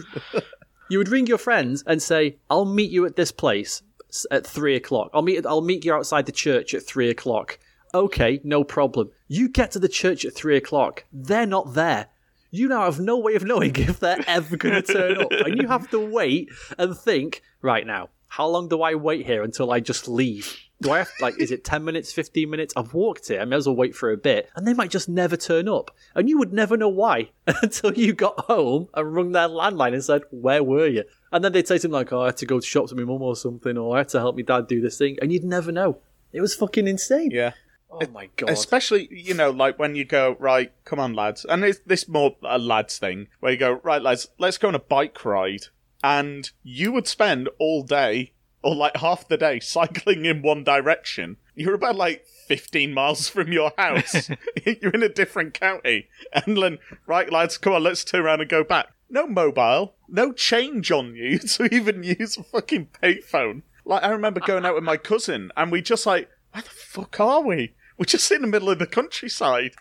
you 0.88 0.98
would 0.98 1.08
ring 1.08 1.26
your 1.26 1.38
friends 1.38 1.82
and 1.86 2.02
say, 2.02 2.36
"I'll 2.50 2.64
meet 2.64 2.90
you 2.90 3.06
at 3.06 3.16
this 3.16 3.32
place 3.32 3.82
at 4.30 4.46
three 4.46 4.76
o'clock. 4.76 5.10
I'll 5.14 5.22
meet 5.22 5.44
I'll 5.46 5.60
meet 5.62 5.84
you 5.84 5.94
outside 5.94 6.26
the 6.26 6.32
church 6.32 6.74
at 6.74 6.82
three 6.82 7.08
o'clock." 7.10 7.58
Okay, 7.94 8.40
no 8.44 8.64
problem. 8.64 9.10
You 9.28 9.48
get 9.48 9.70
to 9.72 9.78
the 9.78 9.88
church 9.88 10.24
at 10.24 10.34
three 10.34 10.56
o'clock. 10.56 11.04
They're 11.12 11.46
not 11.46 11.74
there. 11.74 12.06
You 12.50 12.68
now 12.68 12.84
have 12.84 13.00
no 13.00 13.18
way 13.18 13.34
of 13.34 13.44
knowing 13.44 13.74
if 13.76 14.00
they're 14.00 14.22
ever 14.26 14.56
going 14.56 14.74
to 14.74 14.82
turn 14.82 15.18
up, 15.20 15.30
and 15.32 15.60
you 15.60 15.68
have 15.68 15.88
to 15.90 15.98
wait 15.98 16.50
and 16.78 16.96
think. 16.96 17.42
Right 17.62 17.86
now, 17.86 18.08
how 18.32 18.46
long 18.46 18.66
do 18.66 18.80
I 18.80 18.94
wait 18.94 19.26
here 19.26 19.42
until 19.42 19.70
I 19.70 19.80
just 19.80 20.08
leave? 20.08 20.56
Do 20.80 20.90
I 20.90 20.98
have 20.98 21.10
like? 21.20 21.38
Is 21.38 21.50
it 21.50 21.64
ten 21.64 21.84
minutes, 21.84 22.14
fifteen 22.14 22.48
minutes? 22.48 22.72
I've 22.74 22.94
walked 22.94 23.28
here. 23.28 23.38
I 23.42 23.44
may 23.44 23.56
as 23.56 23.66
well 23.66 23.76
wait 23.76 23.94
for 23.94 24.10
a 24.10 24.16
bit, 24.16 24.48
and 24.56 24.66
they 24.66 24.72
might 24.72 24.90
just 24.90 25.06
never 25.06 25.36
turn 25.36 25.68
up, 25.68 25.94
and 26.14 26.30
you 26.30 26.38
would 26.38 26.50
never 26.50 26.78
know 26.78 26.88
why 26.88 27.28
until 27.62 27.92
you 27.92 28.14
got 28.14 28.46
home 28.46 28.88
and 28.94 29.14
rung 29.14 29.32
their 29.32 29.48
landline 29.48 29.92
and 29.92 30.02
said, 30.02 30.22
"Where 30.30 30.64
were 30.64 30.86
you?" 30.86 31.04
And 31.30 31.44
then 31.44 31.52
they'd 31.52 31.68
say 31.68 31.76
something 31.76 31.92
like, 31.92 32.10
"Oh, 32.10 32.22
I 32.22 32.26
had 32.26 32.38
to 32.38 32.46
go 32.46 32.58
to 32.58 32.66
shops 32.66 32.90
with 32.90 32.98
my 32.98 33.04
mum 33.04 33.20
or 33.20 33.36
something, 33.36 33.76
or 33.76 33.96
I 33.96 33.98
had 33.98 34.08
to 34.08 34.20
help 34.20 34.36
my 34.36 34.42
dad 34.42 34.66
do 34.66 34.80
this 34.80 34.96
thing," 34.96 35.18
and 35.20 35.30
you'd 35.30 35.44
never 35.44 35.70
know. 35.70 35.98
It 36.32 36.40
was 36.40 36.54
fucking 36.54 36.88
insane. 36.88 37.30
Yeah. 37.30 37.52
Oh 37.90 38.06
my 38.14 38.30
god. 38.36 38.48
Especially, 38.48 39.08
you 39.10 39.34
know, 39.34 39.50
like 39.50 39.78
when 39.78 39.94
you 39.94 40.06
go, 40.06 40.36
right, 40.40 40.72
come 40.86 40.98
on, 40.98 41.12
lads. 41.12 41.44
And 41.44 41.62
it's 41.62 41.80
this 41.80 42.08
more 42.08 42.36
a 42.42 42.58
lads 42.58 42.98
thing, 42.98 43.28
where 43.40 43.52
you 43.52 43.58
go, 43.58 43.72
right, 43.84 44.00
lads, 44.00 44.28
let's 44.38 44.56
go 44.56 44.68
on 44.68 44.74
a 44.74 44.78
bike 44.78 45.22
ride. 45.26 45.66
And 46.02 46.50
you 46.62 46.92
would 46.92 47.06
spend 47.06 47.48
all 47.58 47.82
day, 47.82 48.32
or 48.62 48.74
like 48.74 48.96
half 48.96 49.28
the 49.28 49.36
day, 49.36 49.60
cycling 49.60 50.24
in 50.24 50.42
one 50.42 50.64
direction. 50.64 51.36
You're 51.54 51.74
about 51.74 51.96
like 51.96 52.26
15 52.48 52.92
miles 52.92 53.28
from 53.28 53.52
your 53.52 53.72
house. 53.76 54.30
You're 54.80 54.92
in 54.92 55.02
a 55.02 55.08
different 55.08 55.54
county. 55.54 56.08
And 56.32 56.56
then, 56.56 56.78
right, 57.06 57.30
lads, 57.30 57.58
come 57.58 57.72
on, 57.72 57.82
let's 57.82 58.04
turn 58.04 58.22
around 58.22 58.40
and 58.40 58.50
go 58.50 58.64
back. 58.64 58.88
No 59.08 59.26
mobile, 59.26 59.94
no 60.08 60.32
change 60.32 60.90
on 60.90 61.14
you 61.14 61.38
to 61.38 61.64
even 61.74 62.02
use 62.02 62.36
a 62.36 62.42
fucking 62.42 62.88
payphone. 63.02 63.62
Like, 63.84 64.02
I 64.02 64.10
remember 64.10 64.40
going 64.40 64.64
out 64.64 64.74
with 64.74 64.84
my 64.84 64.96
cousin, 64.96 65.50
and 65.56 65.70
we 65.70 65.82
just 65.82 66.06
like, 66.06 66.30
where 66.52 66.62
the 66.62 66.70
fuck 66.70 67.18
are 67.20 67.42
we? 67.42 67.74
We're 68.02 68.06
just 68.06 68.32
in 68.32 68.42
the 68.42 68.48
middle 68.48 68.68
of 68.68 68.80
the 68.80 68.86
countryside, 68.88 69.74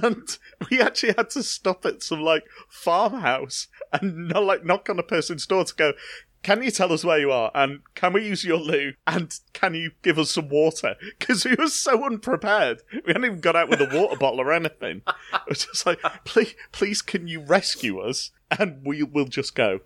and 0.00 0.38
we 0.70 0.80
actually 0.80 1.14
had 1.16 1.30
to 1.30 1.42
stop 1.42 1.84
at 1.84 2.04
some 2.04 2.20
like 2.20 2.44
farmhouse 2.68 3.66
and 3.92 4.28
not 4.28 4.44
like 4.44 4.64
knock 4.64 4.88
on 4.88 5.00
a 5.00 5.02
person's 5.02 5.44
door 5.44 5.64
to 5.64 5.74
go. 5.74 5.92
Can 6.44 6.62
you 6.62 6.70
tell 6.70 6.92
us 6.92 7.04
where 7.04 7.18
you 7.18 7.32
are? 7.32 7.50
And 7.52 7.80
can 7.96 8.12
we 8.12 8.28
use 8.28 8.44
your 8.44 8.58
loo? 8.58 8.92
And 9.08 9.36
can 9.54 9.74
you 9.74 9.90
give 10.02 10.20
us 10.20 10.30
some 10.30 10.50
water? 10.50 10.94
Because 11.18 11.44
we 11.44 11.56
were 11.56 11.66
so 11.66 12.04
unprepared. 12.04 12.82
We 12.92 13.08
hadn't 13.08 13.24
even 13.24 13.40
got 13.40 13.56
out 13.56 13.68
with 13.68 13.80
a 13.80 13.98
water 13.98 14.14
bottle 14.18 14.40
or 14.40 14.52
anything. 14.52 15.02
It 15.32 15.48
was 15.48 15.64
just 15.64 15.84
like, 15.84 16.00
please, 16.24 16.54
please, 16.70 17.02
can 17.02 17.26
you 17.26 17.40
rescue 17.40 17.98
us? 17.98 18.30
And 18.56 18.86
we 18.86 19.02
will 19.02 19.26
just 19.26 19.56
go. 19.56 19.80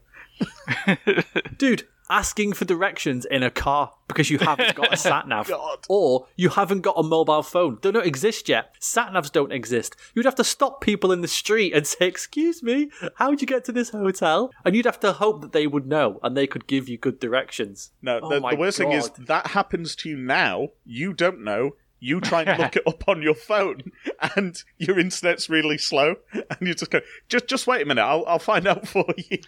Dude, 1.57 1.89
asking 2.11 2.53
for 2.55 2.65
directions 2.65 3.25
in 3.25 3.43
a 3.43 3.51
car 3.51 3.93
because 4.09 4.31
you 4.31 4.39
haven't 4.39 4.75
got 4.75 4.93
a 4.93 4.97
sat 5.09 5.29
nav. 5.29 5.51
Or 5.89 6.27
you 6.37 6.49
haven't 6.49 6.81
got 6.81 6.95
a 6.97 7.03
mobile 7.03 7.43
phone. 7.43 7.79
They 7.83 7.91
don't 7.91 8.07
exist 8.07 8.49
yet. 8.49 8.75
Sat 8.79 9.13
navs 9.13 9.31
don't 9.31 9.53
exist. 9.53 9.97
You'd 10.15 10.25
have 10.25 10.35
to 10.37 10.45
stop 10.45 10.81
people 10.81 11.13
in 11.13 11.21
the 11.21 11.29
street 11.29 11.75
and 11.75 11.87
say, 11.87 12.07
Excuse 12.07 12.63
me, 12.63 12.91
how'd 13.17 13.41
you 13.41 13.47
get 13.47 13.65
to 13.67 13.73
this 13.73 13.91
hotel? 13.91 14.51
And 14.65 14.75
you'd 14.75 14.87
have 14.87 15.01
to 15.01 15.13
hope 15.13 15.43
that 15.43 15.53
they 15.53 15.67
would 15.67 15.87
know 15.87 16.19
and 16.23 16.37
they 16.37 16.47
could 16.47 16.67
give 16.67 16.89
you 16.89 16.97
good 16.97 17.21
directions. 17.21 17.91
No, 18.03 18.21
Oh 18.23 18.29
the, 18.31 18.41
the 18.41 18.57
worst 18.57 18.79
thing 18.79 18.93
is 18.93 19.11
that 19.19 19.49
happens 19.49 19.95
to 19.97 20.09
you 20.09 20.17
now. 20.17 20.69
You 20.85 21.13
don't 21.13 21.43
know. 21.45 21.73
You 22.01 22.21
try 22.21 22.43
and 22.43 22.59
look 22.63 22.77
it 22.77 22.87
up 22.87 23.09
on 23.09 23.23
your 23.23 23.35
phone, 23.35 23.91
and 24.37 24.63
your 24.77 25.01
internet's 25.01 25.51
really 25.51 25.79
slow, 25.79 26.15
and 26.33 26.59
you 26.61 26.73
just 26.75 26.93
go, 26.93 27.01
just 27.29 27.49
just 27.49 27.67
wait 27.67 27.83
a 27.83 27.87
minute. 27.87 28.03
I'll 28.03 28.25
I'll 28.27 28.39
find 28.39 28.69
out 28.69 28.87
for 28.95 29.05
you. 29.17 29.39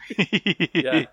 Yeah. 0.75 1.05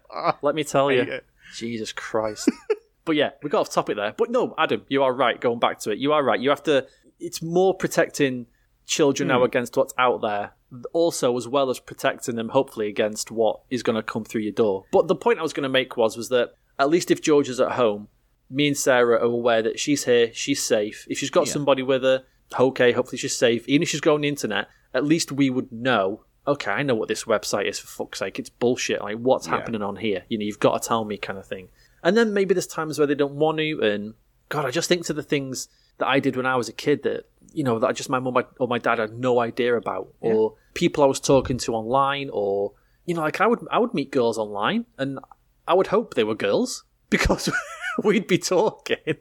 Let 0.42 0.56
me 0.56 0.64
tell 0.64 0.92
you. 0.92 1.20
Yeah. 1.48 1.60
Jesus 1.60 1.92
Christ. 1.92 2.50
but 3.06 3.16
yeah, 3.16 3.32
we 3.44 3.50
got 3.50 3.62
off 3.62 3.72
topic 3.72 3.96
there. 3.96 4.14
But 4.18 4.30
no, 4.32 4.54
Adam, 4.58 4.84
you 4.90 5.04
are 5.04 5.14
right. 5.14 5.40
Going 5.40 5.60
back 5.60 5.80
to 5.80 5.92
it, 5.92 5.98
you 5.98 6.14
are 6.14 6.24
right. 6.24 6.40
You 6.40 6.50
have 6.50 6.64
to. 6.64 6.88
It's 7.20 7.42
more 7.42 7.74
protecting 7.74 8.48
children 8.86 9.28
now 9.28 9.40
hmm. 9.40 9.46
against 9.46 9.76
what's 9.78 9.94
out 9.98 10.22
there. 10.22 10.52
Also, 10.92 11.36
as 11.38 11.48
well 11.48 11.70
as 11.70 11.80
protecting 11.80 12.36
them, 12.36 12.50
hopefully, 12.50 12.88
against 12.88 13.32
what 13.32 13.62
is 13.70 13.84
going 13.84 13.96
to 13.96 14.04
come 14.04 14.26
through 14.26 14.42
your 14.42 14.52
door. 14.52 14.84
But 14.92 15.08
the 15.08 15.16
point 15.16 15.40
I 15.40 15.44
was 15.44 15.54
going 15.54 15.64
to 15.64 15.70
make 15.70 15.96
was 15.96 16.18
was 16.18 16.30
that 16.30 16.54
at 16.78 16.90
least 16.90 17.10
if 17.10 17.22
George 17.22 17.50
is 17.50 17.60
at 17.60 17.74
home, 17.74 18.10
me 18.50 18.68
and 18.68 18.78
Sarah 18.78 19.16
are 19.16 19.20
aware 19.20 19.62
that 19.62 19.80
she's 19.80 20.06
here, 20.06 20.32
she's 20.34 20.64
safe. 20.64 21.06
If 21.10 21.18
she's 21.20 21.30
got 21.30 21.48
somebody 21.48 21.84
with 21.84 22.04
her, 22.04 22.24
okay, 22.58 22.92
hopefully 22.92 23.18
she's 23.18 23.36
safe. 23.36 23.68
Even 23.68 23.84
if 23.84 23.90
she's 23.90 24.02
going 24.02 24.16
on 24.16 24.22
the 24.22 24.28
internet, 24.28 24.68
at 24.94 25.06
least 25.06 25.32
we 25.32 25.50
would 25.50 25.72
know. 25.72 26.24
Okay, 26.48 26.72
I 26.72 26.84
know 26.84 26.96
what 26.96 27.10
this 27.10 27.26
website 27.26 27.66
is 27.66 27.78
for 27.78 27.88
fuck's 27.88 28.20
sake. 28.20 28.40
It's 28.40 28.50
bullshit. 28.50 29.02
Like, 29.02 29.18
what's 29.18 29.48
happening 29.48 29.82
on 29.82 29.98
here? 29.98 30.24
You 30.30 30.38
know, 30.38 30.46
you've 30.46 30.60
got 30.60 30.82
to 30.82 30.88
tell 30.88 31.04
me, 31.04 31.18
kind 31.18 31.38
of 31.38 31.46
thing. 31.46 31.68
And 32.04 32.16
then 32.16 32.34
maybe 32.34 32.54
there's 32.54 32.68
times 32.68 32.98
where 32.98 33.08
they 33.08 33.16
don't 33.16 33.36
want 33.36 33.58
to. 33.58 33.82
And 33.82 34.14
God, 34.48 34.66
I 34.66 34.72
just 34.72 34.88
think 34.88 35.06
to 35.08 35.14
the 35.14 35.24
things 35.24 35.68
that 35.98 36.08
I 36.08 36.20
did 36.20 36.38
when 36.38 36.46
I 36.46 36.56
was 36.56 36.70
a 36.70 36.74
kid 36.74 37.04
that 37.04 37.26
you 37.54 37.64
know 37.64 37.80
that 37.80 37.96
just 37.96 38.10
my 38.10 38.20
mum 38.20 38.38
or 38.60 38.68
my 38.68 38.78
dad 38.78 39.00
had 39.00 39.14
no 39.14 39.40
idea 39.40 39.76
about, 39.76 40.14
or 40.22 40.56
people 40.74 41.04
I 41.04 41.08
was 41.08 41.20
talking 41.20 41.58
to 41.60 41.74
online, 41.74 42.30
or 42.32 42.74
you 43.06 43.14
know, 43.14 43.22
like 43.22 43.42
I 43.42 43.48
would 43.48 43.60
I 43.72 43.80
would 43.80 43.94
meet 43.94 44.12
girls 44.12 44.38
online, 44.38 44.86
and 44.98 45.20
I 45.68 45.74
would 45.74 45.88
hope 45.88 46.14
they 46.14 46.24
were 46.24 46.36
girls 46.36 46.86
because 47.10 47.50
we'd 48.04 48.28
be 48.28 48.38
talking. 48.38 49.18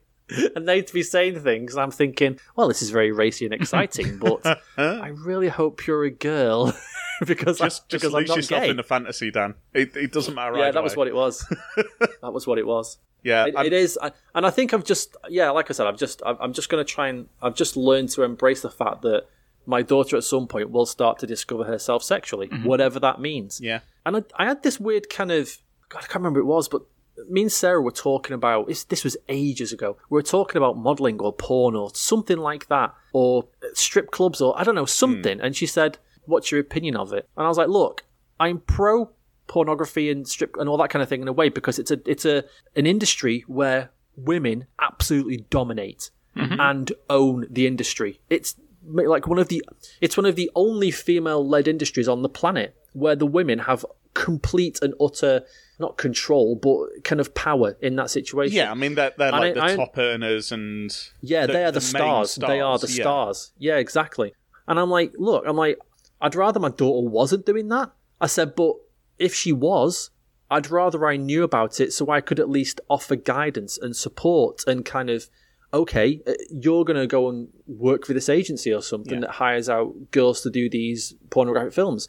and 0.57 0.69
they'd 0.69 0.93
be 0.93 1.03
saying 1.03 1.41
things, 1.41 1.75
and 1.75 1.83
I'm 1.83 1.91
thinking, 1.91 2.39
well, 2.57 2.69
this 2.69 2.83
is 2.83 2.91
very 2.91 3.11
racy 3.11 3.47
and 3.47 3.55
exciting, 3.61 4.19
but 4.19 4.61
I 4.77 5.09
really 5.09 5.49
hope 5.49 5.87
you're 5.87 6.05
a 6.05 6.11
girl 6.11 6.77
because 7.27 7.59
Just, 7.59 7.83
I, 7.83 7.85
just 7.89 7.91
because 7.91 8.13
lose 8.13 8.29
yourself 8.37 8.63
gay. 8.65 8.71
in 8.71 8.77
the 8.77 8.83
fantasy, 8.83 9.31
Dan. 9.31 9.55
It, 9.73 9.97
it 9.97 10.13
doesn't 10.13 10.35
matter. 10.35 10.57
yeah, 10.59 10.71
that 10.71 10.83
was 10.83 10.97
what 10.97 11.09
it 11.09 11.15
was. 11.15 11.47
that 12.23 12.33
was 12.33 12.47
what 12.47 12.59
it 12.59 12.67
was. 12.67 12.99
Yeah, 13.23 13.47
It, 13.47 13.55
it 13.57 13.73
is, 13.73 13.99
I- 14.01 14.13
and 14.35 14.47
I 14.47 14.51
think 14.51 14.73
I've 14.73 14.85
just, 14.85 15.17
yeah, 15.29 15.51
like 15.51 15.71
I 15.71 15.73
said, 15.75 15.87
I've 15.87 15.97
just, 15.97 16.23
I'm 16.25 16.53
just 16.53 16.69
going 16.69 16.85
to 16.85 16.91
try 16.91 17.09
and, 17.09 17.29
I've 17.43 17.57
just 17.57 17.77
learned 17.77 18.11
to 18.11 18.23
embrace 18.23 18.63
the 18.63 18.71
fact 18.71 19.03
that 19.03 19.27
my 19.67 19.83
daughter 19.83 20.17
at 20.17 20.23
some 20.25 20.47
point 20.47 20.71
will 20.71 20.87
start 20.87 21.19
to 21.19 21.27
discover 21.27 21.65
herself 21.65 22.05
sexually, 22.05 22.47
mm-hmm. 22.49 22.65
whatever 22.65 23.01
that 23.01 23.21
means. 23.21 23.61
Yeah. 23.61 23.81
And 24.05 24.19
I, 24.19 24.23
I 24.37 24.45
had 24.47 24.63
this 24.63 24.79
weird 24.79 25.11
kind 25.11 25.33
of, 25.33 25.59
God, 25.89 25.99
I 25.99 26.07
can't 26.07 26.17
remember 26.17 26.45
what 26.45 26.53
it 26.53 26.57
was, 26.57 26.69
but 26.69 26.83
me 27.29 27.43
and 27.43 27.53
Sarah 27.53 27.83
were 27.83 27.91
talking 27.91 28.35
about, 28.35 28.69
this 28.89 29.03
was 29.03 29.17
ages 29.29 29.73
ago, 29.73 29.97
we 30.09 30.17
were 30.17 30.23
talking 30.23 30.59
about 30.59 30.77
modelling 30.77 31.19
or 31.21 31.33
porn 31.33 31.75
or 31.75 31.91
something 31.95 32.37
like 32.37 32.69
that, 32.69 32.95
or 33.13 33.49
strip 33.75 34.11
clubs 34.11 34.41
or 34.41 34.57
I 34.59 34.63
don't 34.63 34.75
know, 34.75 34.85
something. 34.85 35.39
Hmm. 35.39 35.45
And 35.45 35.57
she 35.57 35.67
said, 35.67 35.99
what's 36.27 36.51
your 36.51 36.61
opinion 36.61 36.97
of 36.97 37.13
it? 37.13 37.29
And 37.37 37.45
I 37.47 37.49
was 37.49 37.59
like, 37.59 37.69
look, 37.69 38.05
I'm 38.39 38.61
pro 38.61 39.11
pornography 39.47 40.11
and 40.11 40.27
strip 40.27 40.57
and 40.57 40.69
all 40.69 40.77
that 40.79 40.91
kind 40.91 41.03
of 41.03 41.09
thing 41.09 41.23
in 41.23 41.29
a 41.29 41.33
way 41.33 41.49
because 41.49 41.79
it's 41.79 41.91
a 41.91 42.01
it's 42.05 42.25
a 42.25 42.45
an 42.75 42.87
industry 42.87 43.45
where 43.47 43.91
women 44.17 44.67
absolutely 44.81 45.45
dominate 45.51 46.11
mm-hmm. 46.37 46.61
and 46.61 46.93
own 47.09 47.47
the 47.51 47.67
industry. 47.67 48.21
It's 48.29 48.57
like 48.85 49.27
one 49.27 49.39
of 49.39 49.49
the 49.49 49.63
it's 50.01 50.17
one 50.17 50.27
of 50.27 50.37
the 50.37 50.51
only 50.55 50.91
female 50.91 51.47
led 51.47 51.69
industries 51.69 52.09
on 52.09 52.23
the 52.23 52.29
planet 52.29 52.77
where 52.93 53.17
the 53.17 53.27
women 53.27 53.61
have 53.61 53.85
complete 54.15 54.79
and 54.81 54.95
utter 55.01 55.43
not 55.79 55.99
control 55.99 56.57
but 56.57 57.05
kind 57.05 57.21
of 57.21 57.35
power 57.35 57.77
in 57.83 57.97
that 57.97 58.11
situation. 58.11 58.57
yeah. 58.57 58.71
I 58.71 58.75
mean, 58.75 58.95
they're, 58.95 59.13
they're 59.19 59.31
like 59.31 59.43
I- 59.43 59.53
the 59.53 59.65
I- 59.65 59.77
top 59.77 59.99
earners, 59.99 60.51
and 60.51 60.91
Yeah, 61.21 61.47
the- 61.47 61.53
they 61.53 61.65
are 61.65 61.73
the, 61.73 61.81
the 61.81 61.93
main 61.93 62.03
stars. 62.03 62.35
They 62.37 62.61
are 62.61 62.79
the 62.79 62.89
yeah. 62.89 63.03
stars. 63.03 63.53
Yeah. 63.59 63.77
exactly. 63.77 64.33
And 64.67 64.81
I'm 64.81 64.91
like, 64.91 65.13
look, 65.19 65.45
I'm 65.47 65.57
like, 65.57 65.79
I'd 66.21 66.35
rather 66.35 66.59
my 66.61 66.71
daughter 66.71 67.09
wasn't 67.09 67.47
doing 67.47 67.69
that. 67.69 67.91
I 68.21 68.27
said, 68.27 68.55
but 68.55 68.75
if 69.19 69.35
she 69.35 69.53
was, 69.53 70.11
I'd 70.51 70.71
rather 70.71 71.07
I 71.07 71.17
knew 71.17 71.43
about 71.43 71.81
it 71.81 71.93
so 71.93 72.11
I 72.11 72.21
could 72.21 72.41
at 72.41 72.49
least 72.49 72.81
offer 72.89 73.17
guidance 73.17 73.77
and 73.79 73.95
support 73.97 74.63
and 74.67 74.85
kind 74.85 75.11
of, 75.11 75.29
okay, 75.75 76.21
uh, 76.27 76.33
you're 76.51 76.85
going 76.85 76.97
to 76.99 77.07
go 77.07 77.29
and 77.29 77.49
work 77.67 78.07
for 78.07 78.15
this 78.15 78.29
agency 78.29 78.73
or 78.73 78.81
something 78.83 79.15
Yeah. 79.15 79.21
that 79.23 79.31
hires 79.33 79.69
out 79.69 80.11
girls 80.13 80.41
to 80.43 80.51
do 80.51 80.71
these 80.71 81.15
pornographic 81.31 81.73
films. 81.75 82.09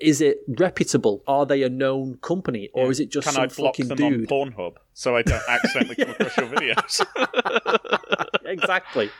Is 0.00 0.20
it 0.20 0.38
reputable? 0.48 1.22
Are 1.28 1.46
they 1.46 1.62
a 1.62 1.68
known 1.68 2.16
company, 2.20 2.68
or 2.74 2.90
is 2.90 2.98
it 2.98 3.08
just 3.08 3.24
can 3.28 3.34
some 3.34 3.44
I 3.44 3.46
block 3.46 3.76
fucking 3.76 3.86
them 3.88 3.96
dude? 3.96 4.32
on 4.32 4.50
Pornhub 4.50 4.74
so 4.94 5.14
I 5.16 5.22
don't 5.22 5.42
accidentally 5.48 5.94
come 6.04 6.10
across 6.10 6.36
your 6.36 6.46
videos? 6.48 7.06
exactly. 8.44 9.10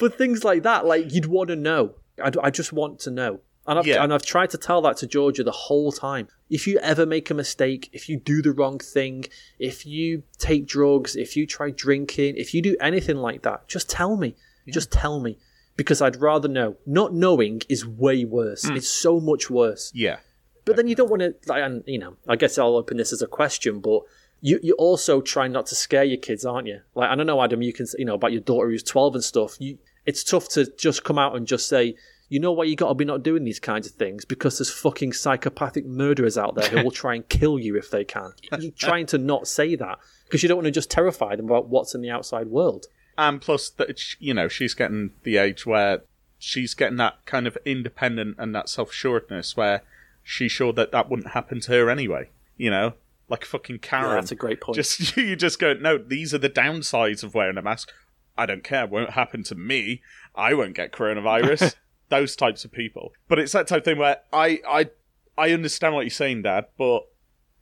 but 0.00 0.18
things 0.18 0.42
like 0.44 0.64
that, 0.64 0.86
like 0.86 1.12
you'd 1.12 1.26
want 1.26 1.48
to 1.50 1.56
know. 1.56 1.94
I, 2.22 2.30
I 2.42 2.50
just 2.50 2.72
want 2.72 2.98
to 3.00 3.10
know. 3.10 3.40
And 3.68 3.78
I've, 3.80 3.86
Yeah. 3.86 4.02
and 4.04 4.14
I've 4.14 4.24
tried 4.24 4.50
to 4.50 4.58
tell 4.58 4.80
that 4.82 4.96
to 4.98 5.06
Georgia 5.08 5.42
the 5.42 5.50
whole 5.50 5.90
time. 5.90 6.28
If 6.48 6.66
you 6.68 6.78
ever 6.78 7.04
make 7.04 7.30
a 7.30 7.34
mistake, 7.34 7.90
if 7.92 8.08
you 8.08 8.16
do 8.18 8.40
the 8.40 8.52
wrong 8.52 8.78
thing, 8.78 9.24
if 9.58 9.84
you 9.84 10.22
take 10.38 10.66
drugs, 10.66 11.16
if 11.16 11.36
you 11.36 11.46
try 11.46 11.70
drinking, 11.70 12.36
if 12.36 12.54
you 12.54 12.62
do 12.62 12.76
anything 12.80 13.16
like 13.16 13.42
that, 13.42 13.66
just 13.66 13.90
tell 13.90 14.16
me. 14.16 14.36
Just 14.68 14.92
tell 14.92 15.18
me. 15.20 15.38
Because 15.76 16.00
I'd 16.00 16.20
rather 16.20 16.48
know. 16.48 16.76
Not 16.86 17.12
knowing 17.12 17.62
is 17.68 17.84
way 17.86 18.24
worse. 18.24 18.64
Mm. 18.64 18.76
It's 18.76 18.88
so 18.88 19.20
much 19.20 19.50
worse. 19.50 19.90
yeah. 19.94 20.18
But 20.64 20.74
then 20.74 20.88
you 20.88 20.96
don't 20.96 21.08
want 21.10 21.22
to, 21.22 21.34
like, 21.46 21.62
and 21.62 21.84
you 21.86 21.98
know, 21.98 22.16
I 22.26 22.34
guess 22.34 22.58
I'll 22.58 22.74
open 22.76 22.96
this 22.96 23.12
as 23.12 23.22
a 23.22 23.28
question, 23.28 23.78
but 23.78 24.00
you 24.40 24.58
you 24.64 24.74
also 24.74 25.20
try 25.20 25.46
not 25.46 25.66
to 25.66 25.76
scare 25.76 26.02
your 26.02 26.16
kids, 26.18 26.44
aren't 26.44 26.66
you? 26.66 26.80
Like 26.96 27.08
I 27.08 27.14
don't 27.14 27.26
know, 27.28 27.40
Adam, 27.40 27.62
you 27.62 27.72
can 27.72 27.86
you 27.96 28.04
know 28.04 28.14
about 28.14 28.32
your 28.32 28.40
daughter 28.40 28.68
who's 28.68 28.82
twelve 28.82 29.14
and 29.14 29.22
stuff. 29.22 29.54
You, 29.60 29.78
it's 30.06 30.24
tough 30.24 30.48
to 30.50 30.70
just 30.76 31.04
come 31.04 31.18
out 31.18 31.36
and 31.36 31.46
just 31.46 31.68
say, 31.68 31.96
you 32.28 32.40
know 32.40 32.52
why 32.52 32.64
you 32.64 32.74
got 32.74 32.88
to 32.88 32.94
be 32.94 33.04
not 33.04 33.22
doing 33.22 33.44
these 33.44 33.60
kinds 33.60 33.86
of 33.86 33.94
things 33.94 34.24
because 34.24 34.58
there's 34.58 34.70
fucking 34.70 35.12
psychopathic 35.12 35.86
murderers 35.86 36.36
out 36.36 36.54
there 36.54 36.68
who 36.68 36.82
will 36.82 36.90
try 36.90 37.14
and 37.14 37.28
kill 37.28 37.58
you 37.58 37.76
if 37.76 37.90
they 37.90 38.04
can. 38.04 38.32
You're 38.58 38.72
trying 38.72 39.06
to 39.06 39.18
not 39.18 39.46
say 39.46 39.76
that 39.76 39.98
because 40.24 40.42
you 40.42 40.48
don't 40.48 40.58
want 40.58 40.66
to 40.66 40.72
just 40.72 40.90
terrify 40.90 41.36
them 41.36 41.46
about 41.46 41.68
what's 41.68 41.94
in 41.94 42.00
the 42.00 42.10
outside 42.10 42.48
world. 42.48 42.86
And 43.18 43.40
plus, 43.40 43.70
that 43.70 44.00
you 44.18 44.34
know, 44.34 44.48
she's 44.48 44.74
getting 44.74 45.12
the 45.22 45.36
age 45.36 45.66
where 45.66 46.02
she's 46.38 46.74
getting 46.74 46.96
that 46.96 47.24
kind 47.24 47.46
of 47.46 47.56
independent 47.64 48.36
and 48.38 48.54
that 48.54 48.68
self 48.68 48.90
assuredness 48.90 49.56
where 49.56 49.82
she's 50.22 50.52
sure 50.52 50.72
that 50.72 50.92
that 50.92 51.08
wouldn't 51.08 51.32
happen 51.32 51.60
to 51.60 51.72
her 51.72 51.90
anyway. 51.90 52.28
You 52.56 52.70
know, 52.70 52.94
like 53.28 53.44
fucking 53.44 53.78
Karen. 53.78 54.08
Yeah, 54.08 54.14
that's 54.16 54.32
a 54.32 54.36
great 54.36 54.60
point. 54.60 54.76
Just 54.76 55.16
you 55.16 55.36
just 55.36 55.58
go, 55.58 55.74
no, 55.74 55.96
these 55.96 56.34
are 56.34 56.38
the 56.38 56.50
downsides 56.50 57.22
of 57.22 57.34
wearing 57.34 57.56
a 57.56 57.62
mask. 57.62 57.92
I 58.38 58.46
don't 58.46 58.64
care. 58.64 58.86
Won't 58.86 59.10
happen 59.10 59.42
to 59.44 59.54
me. 59.54 60.02
I 60.34 60.54
won't 60.54 60.74
get 60.74 60.92
coronavirus. 60.92 61.74
Those 62.08 62.36
types 62.36 62.64
of 62.64 62.72
people. 62.72 63.12
But 63.28 63.38
it's 63.38 63.52
that 63.52 63.66
type 63.66 63.78
of 63.78 63.84
thing 63.84 63.98
where 63.98 64.18
I 64.32 64.60
I 64.68 64.90
I 65.36 65.52
understand 65.52 65.94
what 65.94 66.02
you're 66.02 66.10
saying, 66.10 66.42
Dad, 66.42 66.66
but 66.78 67.00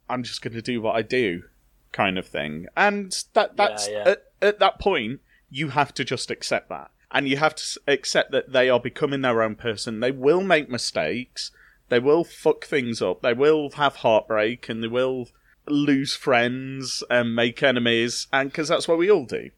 I'm 0.08 0.22
just 0.22 0.42
going 0.42 0.52
to 0.54 0.62
do 0.62 0.82
what 0.82 0.96
I 0.96 1.02
do, 1.02 1.44
kind 1.92 2.18
of 2.18 2.26
thing. 2.26 2.66
And 2.76 3.16
that 3.32 3.56
that's 3.56 3.88
yeah. 3.88 4.04
At, 4.06 4.22
at 4.42 4.58
that 4.58 4.78
point 4.78 5.20
you 5.50 5.68
have 5.68 5.94
to 5.94 6.04
just 6.04 6.30
accept 6.30 6.68
that, 6.68 6.90
and 7.10 7.28
you 7.28 7.36
have 7.36 7.54
to 7.54 7.80
accept 7.86 8.32
that 8.32 8.52
they 8.52 8.68
are 8.68 8.80
becoming 8.80 9.22
their 9.22 9.42
own 9.42 9.54
person. 9.54 10.00
They 10.00 10.10
will 10.10 10.42
make 10.42 10.68
mistakes. 10.68 11.50
They 11.88 11.98
will 12.00 12.24
fuck 12.24 12.64
things 12.64 13.00
up. 13.00 13.22
They 13.22 13.34
will 13.34 13.70
have 13.72 13.96
heartbreak, 13.96 14.68
and 14.68 14.82
they 14.82 14.88
will 14.88 15.28
lose 15.66 16.14
friends 16.14 17.02
and 17.08 17.34
make 17.34 17.62
enemies, 17.62 18.26
and 18.32 18.50
because 18.50 18.68
that's 18.68 18.88
what 18.88 18.98
we 18.98 19.10
all 19.10 19.24
do 19.24 19.50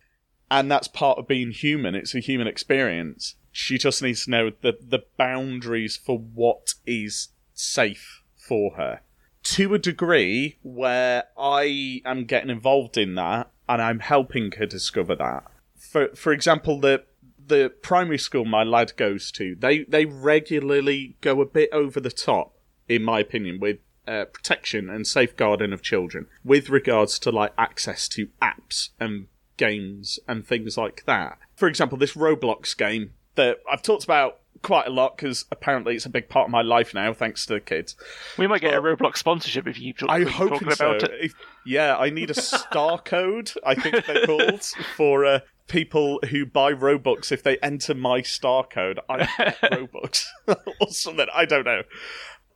and 0.50 0.70
that's 0.70 0.88
part 0.88 1.18
of 1.18 1.28
being 1.28 1.50
human. 1.50 1.94
It's 1.94 2.14
a 2.14 2.20
human 2.20 2.46
experience. 2.46 3.34
She 3.52 3.78
just 3.78 4.02
needs 4.02 4.24
to 4.24 4.30
know 4.30 4.50
the 4.60 4.78
the 4.80 5.04
boundaries 5.16 5.96
for 5.96 6.18
what 6.18 6.74
is 6.86 7.28
safe 7.54 8.22
for 8.36 8.74
her 8.76 9.00
to 9.42 9.74
a 9.74 9.78
degree 9.78 10.58
where 10.62 11.24
I 11.38 12.02
am 12.04 12.24
getting 12.24 12.50
involved 12.50 12.96
in 12.96 13.14
that 13.14 13.48
and 13.68 13.80
I'm 13.80 14.00
helping 14.00 14.50
her 14.52 14.66
discover 14.66 15.14
that. 15.16 15.44
For 15.76 16.08
for 16.14 16.32
example, 16.32 16.80
the 16.80 17.04
the 17.46 17.72
primary 17.80 18.18
school 18.18 18.44
my 18.44 18.64
lad 18.64 18.96
goes 18.96 19.30
to, 19.32 19.54
they 19.54 19.84
they 19.84 20.04
regularly 20.04 21.16
go 21.20 21.40
a 21.40 21.46
bit 21.46 21.68
over 21.72 22.00
the 22.00 22.10
top, 22.10 22.56
in 22.88 23.04
my 23.04 23.20
opinion, 23.20 23.60
with 23.60 23.78
uh, 24.08 24.24
protection 24.24 24.90
and 24.90 25.06
safeguarding 25.06 25.72
of 25.72 25.82
children 25.82 26.26
with 26.44 26.68
regards 26.68 27.18
to 27.20 27.30
like 27.30 27.52
access 27.58 28.08
to 28.08 28.28
apps 28.40 28.90
and 29.00 29.26
games 29.56 30.18
and 30.28 30.46
things 30.46 30.76
like 30.76 31.04
that. 31.06 31.38
For 31.54 31.68
example, 31.68 31.98
this 31.98 32.14
Roblox 32.14 32.76
game 32.76 33.12
that 33.34 33.58
I've 33.70 33.82
talked 33.82 34.04
about 34.04 34.38
quite 34.62 34.86
a 34.86 34.90
lot 34.90 35.16
because 35.16 35.44
apparently 35.52 35.94
it's 35.94 36.06
a 36.06 36.10
big 36.10 36.28
part 36.28 36.46
of 36.46 36.50
my 36.50 36.62
life 36.62 36.94
now, 36.94 37.12
thanks 37.12 37.46
to 37.46 37.54
the 37.54 37.60
kids. 37.60 37.94
We 38.38 38.46
might 38.46 38.60
get 38.60 38.74
a 38.74 38.80
Roblox 38.80 39.18
sponsorship 39.18 39.66
if 39.66 39.78
you 39.78 39.94
I 40.08 40.20
keep 40.24 40.28
hope 40.28 40.48
talking 40.50 40.70
so. 40.72 40.90
about 40.90 41.10
it. 41.10 41.24
If- 41.26 41.34
yeah, 41.64 41.96
I 41.96 42.10
need 42.10 42.30
a 42.30 42.34
star 42.40 42.98
code. 42.98 43.52
I 43.64 43.74
think 43.74 44.06
they're 44.06 44.26
called 44.26 44.62
for 44.96 45.24
uh, 45.24 45.40
people 45.68 46.20
who 46.30 46.46
buy 46.46 46.72
Robux. 46.72 47.32
If 47.32 47.42
they 47.42 47.58
enter 47.58 47.94
my 47.94 48.22
star 48.22 48.64
code, 48.64 49.00
I 49.08 49.18
get 49.18 49.60
Robux 49.62 50.24
or 50.46 50.88
something. 50.90 51.26
I 51.34 51.44
don't 51.44 51.64
know. 51.64 51.82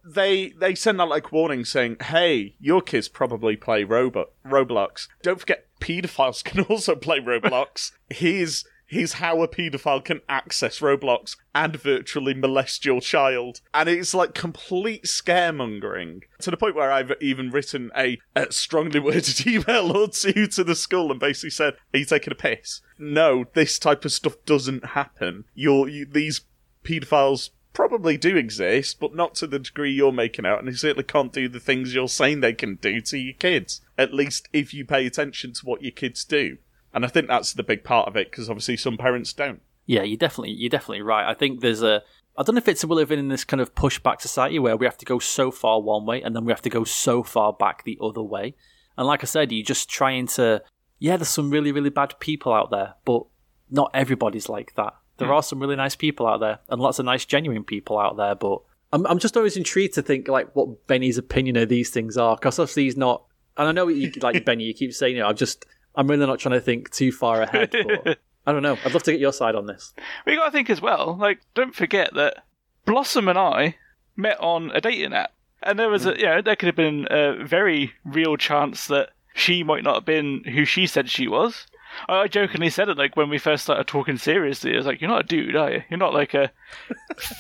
They 0.05 0.51
they 0.51 0.75
send 0.75 1.01
out 1.01 1.09
like 1.09 1.33
warnings 1.33 1.71
saying, 1.71 1.97
"Hey, 2.01 2.55
your 2.59 2.81
kids 2.81 3.09
probably 3.09 3.57
play 3.57 3.85
Robo- 3.85 4.31
Roblox. 4.45 5.09
Don't 5.23 5.41
forget, 5.41 5.67
pedophiles 5.81 6.45
can 6.45 6.65
also 6.65 6.95
play 6.95 7.21
Roblox. 7.21 7.93
Here's." 8.09 8.65
Here's 8.91 9.13
how 9.13 9.41
a 9.41 9.47
paedophile 9.47 10.05
can 10.05 10.21
access 10.29 10.81
Roblox 10.81 11.37
and 11.55 11.77
virtually 11.77 12.35
molest 12.35 12.85
your 12.85 13.01
child. 13.01 13.61
And 13.73 13.89
it's 13.89 14.15
like 14.15 14.35
complete 14.35 15.05
scaremongering 15.05 16.23
to 16.41 16.51
the 16.51 16.57
point 16.57 16.75
where 16.75 16.91
I've 16.91 17.13
even 17.21 17.53
written 17.53 17.93
a, 17.97 18.19
a 18.35 18.51
strongly 18.51 18.99
worded 18.99 19.47
email 19.47 19.97
or 19.97 20.09
two 20.09 20.49
to 20.49 20.65
the 20.65 20.75
school 20.75 21.13
and 21.13 21.21
basically 21.21 21.51
said, 21.51 21.75
Are 21.95 21.99
you 21.99 22.05
taking 22.05 22.33
a 22.33 22.35
piss? 22.35 22.81
No, 22.99 23.45
this 23.55 23.79
type 23.79 24.05
of 24.05 24.11
stuff 24.11 24.35
doesn't 24.45 24.85
happen. 24.85 25.45
You're, 25.55 25.89
you, 25.89 26.05
these 26.05 26.41
paedophiles 26.83 27.51
probably 27.73 28.17
do 28.17 28.37
exist, 28.37 29.01
but 29.01 29.15
not 29.15 29.35
to 29.37 29.47
the 29.47 29.59
degree 29.59 29.93
you're 29.93 30.13
making 30.13 30.47
out, 30.47 30.59
and 30.59 30.69
they 30.69 30.73
certainly 30.73 31.05
can't 31.05 31.33
do 31.33 31.49
the 31.49 31.61
things 31.61 31.95
you're 31.95 32.09
saying 32.09 32.41
they 32.41 32.53
can 32.53 32.77
do 32.77 33.01
to 33.03 33.19
your 33.19 33.35
kids. 33.35 33.81
At 33.97 34.15
least 34.15 34.49
if 34.53 34.75
you 34.75 34.85
pay 34.85 35.07
attention 35.07 35.53
to 35.55 35.67
what 35.67 35.83
your 35.83 35.93
kids 35.93 36.25
do. 36.25 36.59
And 36.93 37.05
I 37.05 37.09
think 37.09 37.29
that's 37.29 37.53
the 37.53 37.63
big 37.63 37.85
part 37.85 38.09
of 38.09 38.17
it, 38.17 38.31
because 38.31 38.51
obviously 38.51 38.77
some 38.77 38.97
parents 38.97 39.33
don't. 39.33 39.61
Yeah, 39.87 40.03
you're 40.03 40.17
definitely 40.17 40.53
you're 40.53 40.71
definitely 40.71 41.03
right. 41.03 41.29
I 41.29 41.35
think 41.35 41.61
there's 41.61 41.83
a 41.83 42.03
I 42.39 42.43
don't 42.43 42.55
know 42.55 42.61
if 42.61 42.69
it's 42.69 42.85
a 42.85 42.87
we're 42.87 42.97
living 42.97 43.19
in 43.19 43.29
this 43.29 43.45
kind 43.45 43.61
of 43.61 43.75
pushback 43.75 44.21
society 44.21 44.59
where 44.59 44.77
we 44.77 44.87
have 44.87 44.99
to 44.99 45.05
go 45.05 45.19
so 45.19 45.51
far 45.51 45.81
one 45.81 46.07
way 46.07 46.23
and 46.23 46.35
then 46.35 46.45
we 46.45 46.53
have 46.53 46.63
to 46.63 46.71
go 46.71 46.85
so 46.85 47.23
far 47.23 47.53
back 47.53 47.85
the 47.85 47.99
other 48.01 48.23
way. 48.23 48.55
And 48.97 49.07
like 49.07 49.25
I 49.25 49.27
said, 49.27 49.51
you're 49.51 49.65
just 49.65 49.91
trying 49.91 50.27
to 50.29 50.63
yeah, 51.01 51.17
there's 51.17 51.31
some 51.31 51.51
really, 51.51 51.73
really 51.73 51.91
bad 51.91 52.21
people 52.21 52.53
out 52.53 52.71
there, 52.71 52.95
but 53.05 53.25
not 53.71 53.91
everybody's 53.95 54.49
like 54.49 54.75
that. 54.77 54.95
There 55.21 55.33
are 55.33 55.43
some 55.43 55.61
really 55.61 55.77
nice 55.77 55.97
people 55.97 56.27
out 56.27 56.41
there 56.41 56.59
and 56.69 56.81
lots 56.81 56.99
of 56.99 57.05
nice 57.05 57.25
genuine 57.25 57.65
people 57.65 57.99
out 57.99 58.17
there, 58.17 58.35
but 58.35 58.61
I'm 58.93 59.07
I'm 59.07 59.19
just 59.19 59.37
always 59.37 59.57
intrigued 59.57 59.95
to 59.95 60.03
think 60.03 60.29
like 60.29 60.55
what 60.55 60.87
Benny's 60.87 61.19
opinion 61.19 61.57
of 61.57 61.69
these 61.69 61.91
things 61.91 62.17
are 62.17 62.37
because 62.37 62.59
obviously 62.59 62.85
he's 62.85 62.97
not 62.97 63.25
and 63.57 63.69
I 63.69 63.73
know 63.73 63.89
you, 63.89 64.11
like 64.23 64.45
Benny, 64.47 64.65
you 64.65 64.75
keep 64.75 64.93
saying 64.93 65.17
it. 65.17 65.23
I'm 65.23 65.37
just 65.37 65.67
I'm 65.95 66.07
really 66.07 66.27
not 66.27 66.39
trying 66.39 66.55
to 66.55 66.61
think 66.61 66.91
too 66.91 67.13
far 67.13 67.43
ahead, 67.43 67.71
but 67.73 68.19
I 68.47 68.53
don't 68.53 68.63
know. 68.63 68.79
I'd 68.85 68.93
love 68.93 69.03
to 69.05 69.13
get 69.13 69.21
your 69.21 69.33
side 69.33 69.55
on 69.55 69.67
this. 69.67 69.93
We 70.25 70.37
got 70.37 70.47
to 70.47 70.51
think 70.51 70.71
as 70.71 70.81
well. 70.81 71.17
Like, 71.19 71.41
don't 71.55 71.75
forget 71.75 72.15
that 72.15 72.45
Blossom 72.87 73.29
and 73.29 73.39
I 73.39 73.77
met 74.17 74.41
on 74.41 74.71
a 74.73 74.81
dating 74.81 75.13
app, 75.13 75.33
and 75.63 75.79
there 75.79 75.91
was 75.91 76.07
a 76.07 76.13
mm. 76.13 76.19
you 76.19 76.27
know 76.27 76.43
there 76.43 76.57
could 76.57 76.67
have 76.67 76.77
been 76.77 77.07
a 77.11 77.45
very 77.45 77.93
real 78.05 78.37
chance 78.37 78.87
that 78.87 79.11
she 79.35 79.63
might 79.63 79.85
not 79.85 79.95
have 79.95 80.05
been 80.05 80.43
who 80.45 80.65
she 80.65 80.87
said 80.87 81.09
she 81.09 81.29
was. 81.29 81.67
I 82.09 82.29
jokingly 82.29 82.71
said 82.71 82.89
it 82.89 82.99
like 82.99 83.17
when 83.17 83.29
we 83.29 83.39
first 83.39 83.65
started 83.65 83.87
talking 83.87 84.17
seriously. 84.17 84.75
I 84.75 84.77
was 84.77 84.87
like, 84.87 85.01
"You're 85.01 85.11
not 85.11 85.25
a 85.25 85.29
dude, 85.29 85.57
are 85.57 85.71
you? 85.71 85.83
You're 85.91 85.99
not 85.99 86.15
like 86.15 86.35
a 86.35 86.53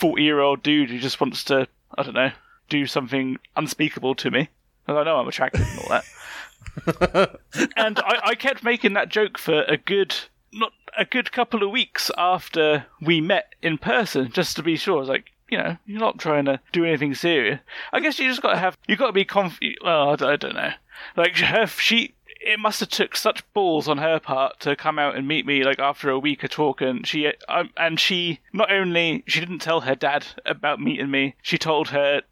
forty-year-old 0.00 0.62
dude 0.62 0.90
who 0.90 0.98
just 0.98 1.20
wants 1.20 1.44
to, 1.44 1.68
I 1.96 2.02
don't 2.02 2.14
know, 2.14 2.32
do 2.68 2.86
something 2.86 3.38
unspeakable 3.56 4.14
to 4.16 4.30
me." 4.30 4.48
And 4.86 4.98
I 4.98 5.04
know 5.04 5.16
I'm 5.16 5.28
attractive 5.28 5.66
and 5.66 5.78
all 5.80 5.88
that. 5.88 7.38
and 7.76 7.98
I, 8.00 8.20
I 8.24 8.34
kept 8.34 8.64
making 8.64 8.94
that 8.94 9.08
joke 9.08 9.38
for 9.38 9.62
a 9.62 9.76
good 9.76 10.14
not 10.52 10.72
a 10.96 11.04
good 11.04 11.32
couple 11.32 11.62
of 11.62 11.70
weeks 11.70 12.10
after 12.18 12.86
we 13.00 13.20
met 13.20 13.54
in 13.62 13.78
person, 13.78 14.30
just 14.32 14.56
to 14.56 14.62
be 14.62 14.76
sure. 14.76 14.96
I 14.96 15.00
was 15.00 15.08
like, 15.08 15.30
you 15.48 15.58
know, 15.58 15.76
you're 15.86 16.00
not 16.00 16.18
trying 16.18 16.44
to 16.46 16.60
do 16.72 16.84
anything 16.84 17.14
serious. 17.14 17.60
I 17.92 18.00
guess 18.00 18.18
you 18.18 18.28
just 18.28 18.42
got 18.42 18.52
to 18.52 18.58
have, 18.58 18.76
you 18.86 18.96
got 18.96 19.08
to 19.08 19.12
be 19.12 19.24
confident. 19.24 19.78
Well, 19.84 20.10
I 20.10 20.16
don't, 20.16 20.30
I 20.30 20.36
don't 20.36 20.54
know. 20.54 20.72
Like 21.16 21.36
her, 21.38 21.66
she, 21.66 22.14
it 22.40 22.58
must 22.58 22.80
have 22.80 22.88
took 22.88 23.16
such 23.16 23.50
balls 23.52 23.86
on 23.86 23.98
her 23.98 24.18
part 24.18 24.60
to 24.60 24.74
come 24.74 24.98
out 24.98 25.14
and 25.14 25.28
meet 25.28 25.46
me 25.46 25.62
like 25.62 25.78
after 25.78 26.08
a 26.10 26.18
week 26.18 26.42
of 26.42 26.50
talking. 26.50 27.02
She, 27.04 27.32
um, 27.48 27.70
and 27.76 28.00
she 28.00 28.40
not 28.52 28.72
only 28.72 29.22
she 29.26 29.40
didn't 29.40 29.58
tell 29.60 29.82
her 29.82 29.94
dad 29.94 30.26
about 30.46 30.80
meeting 30.80 31.10
me, 31.10 31.34
she 31.42 31.58
told 31.58 31.88
her 31.88 32.22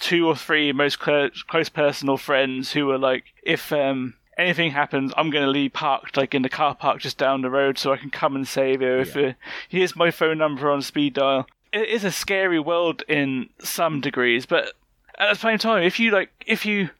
two 0.00 0.26
or 0.26 0.36
three 0.36 0.72
most 0.72 1.00
close, 1.00 1.42
close 1.42 1.68
personal 1.68 2.16
friends 2.16 2.72
who 2.72 2.86
were 2.86 2.98
like, 2.98 3.24
if 3.42 3.72
um 3.72 4.14
anything 4.38 4.70
happens, 4.70 5.12
I'm 5.16 5.30
going 5.30 5.44
to 5.44 5.50
leave 5.50 5.72
parked 5.72 6.16
like 6.16 6.34
in 6.34 6.42
the 6.42 6.48
car 6.48 6.74
park 6.76 7.00
just 7.00 7.18
down 7.18 7.42
the 7.42 7.50
road 7.50 7.76
so 7.76 7.92
I 7.92 7.96
can 7.96 8.10
come 8.10 8.36
and 8.36 8.46
save 8.46 8.80
you. 8.80 8.98
If 8.98 9.16
uh, 9.16 9.32
here's 9.68 9.96
my 9.96 10.12
phone 10.12 10.38
number 10.38 10.70
on 10.70 10.82
speed 10.82 11.14
dial. 11.14 11.46
It 11.72 11.88
is 11.88 12.04
a 12.04 12.12
scary 12.12 12.60
world 12.60 13.02
in 13.08 13.50
some 13.58 14.00
degrees, 14.00 14.46
but 14.46 14.72
at 15.18 15.34
the 15.34 15.38
same 15.38 15.58
time, 15.58 15.82
if 15.82 15.98
you 16.00 16.12
like, 16.12 16.30
if 16.46 16.64
you 16.64 16.90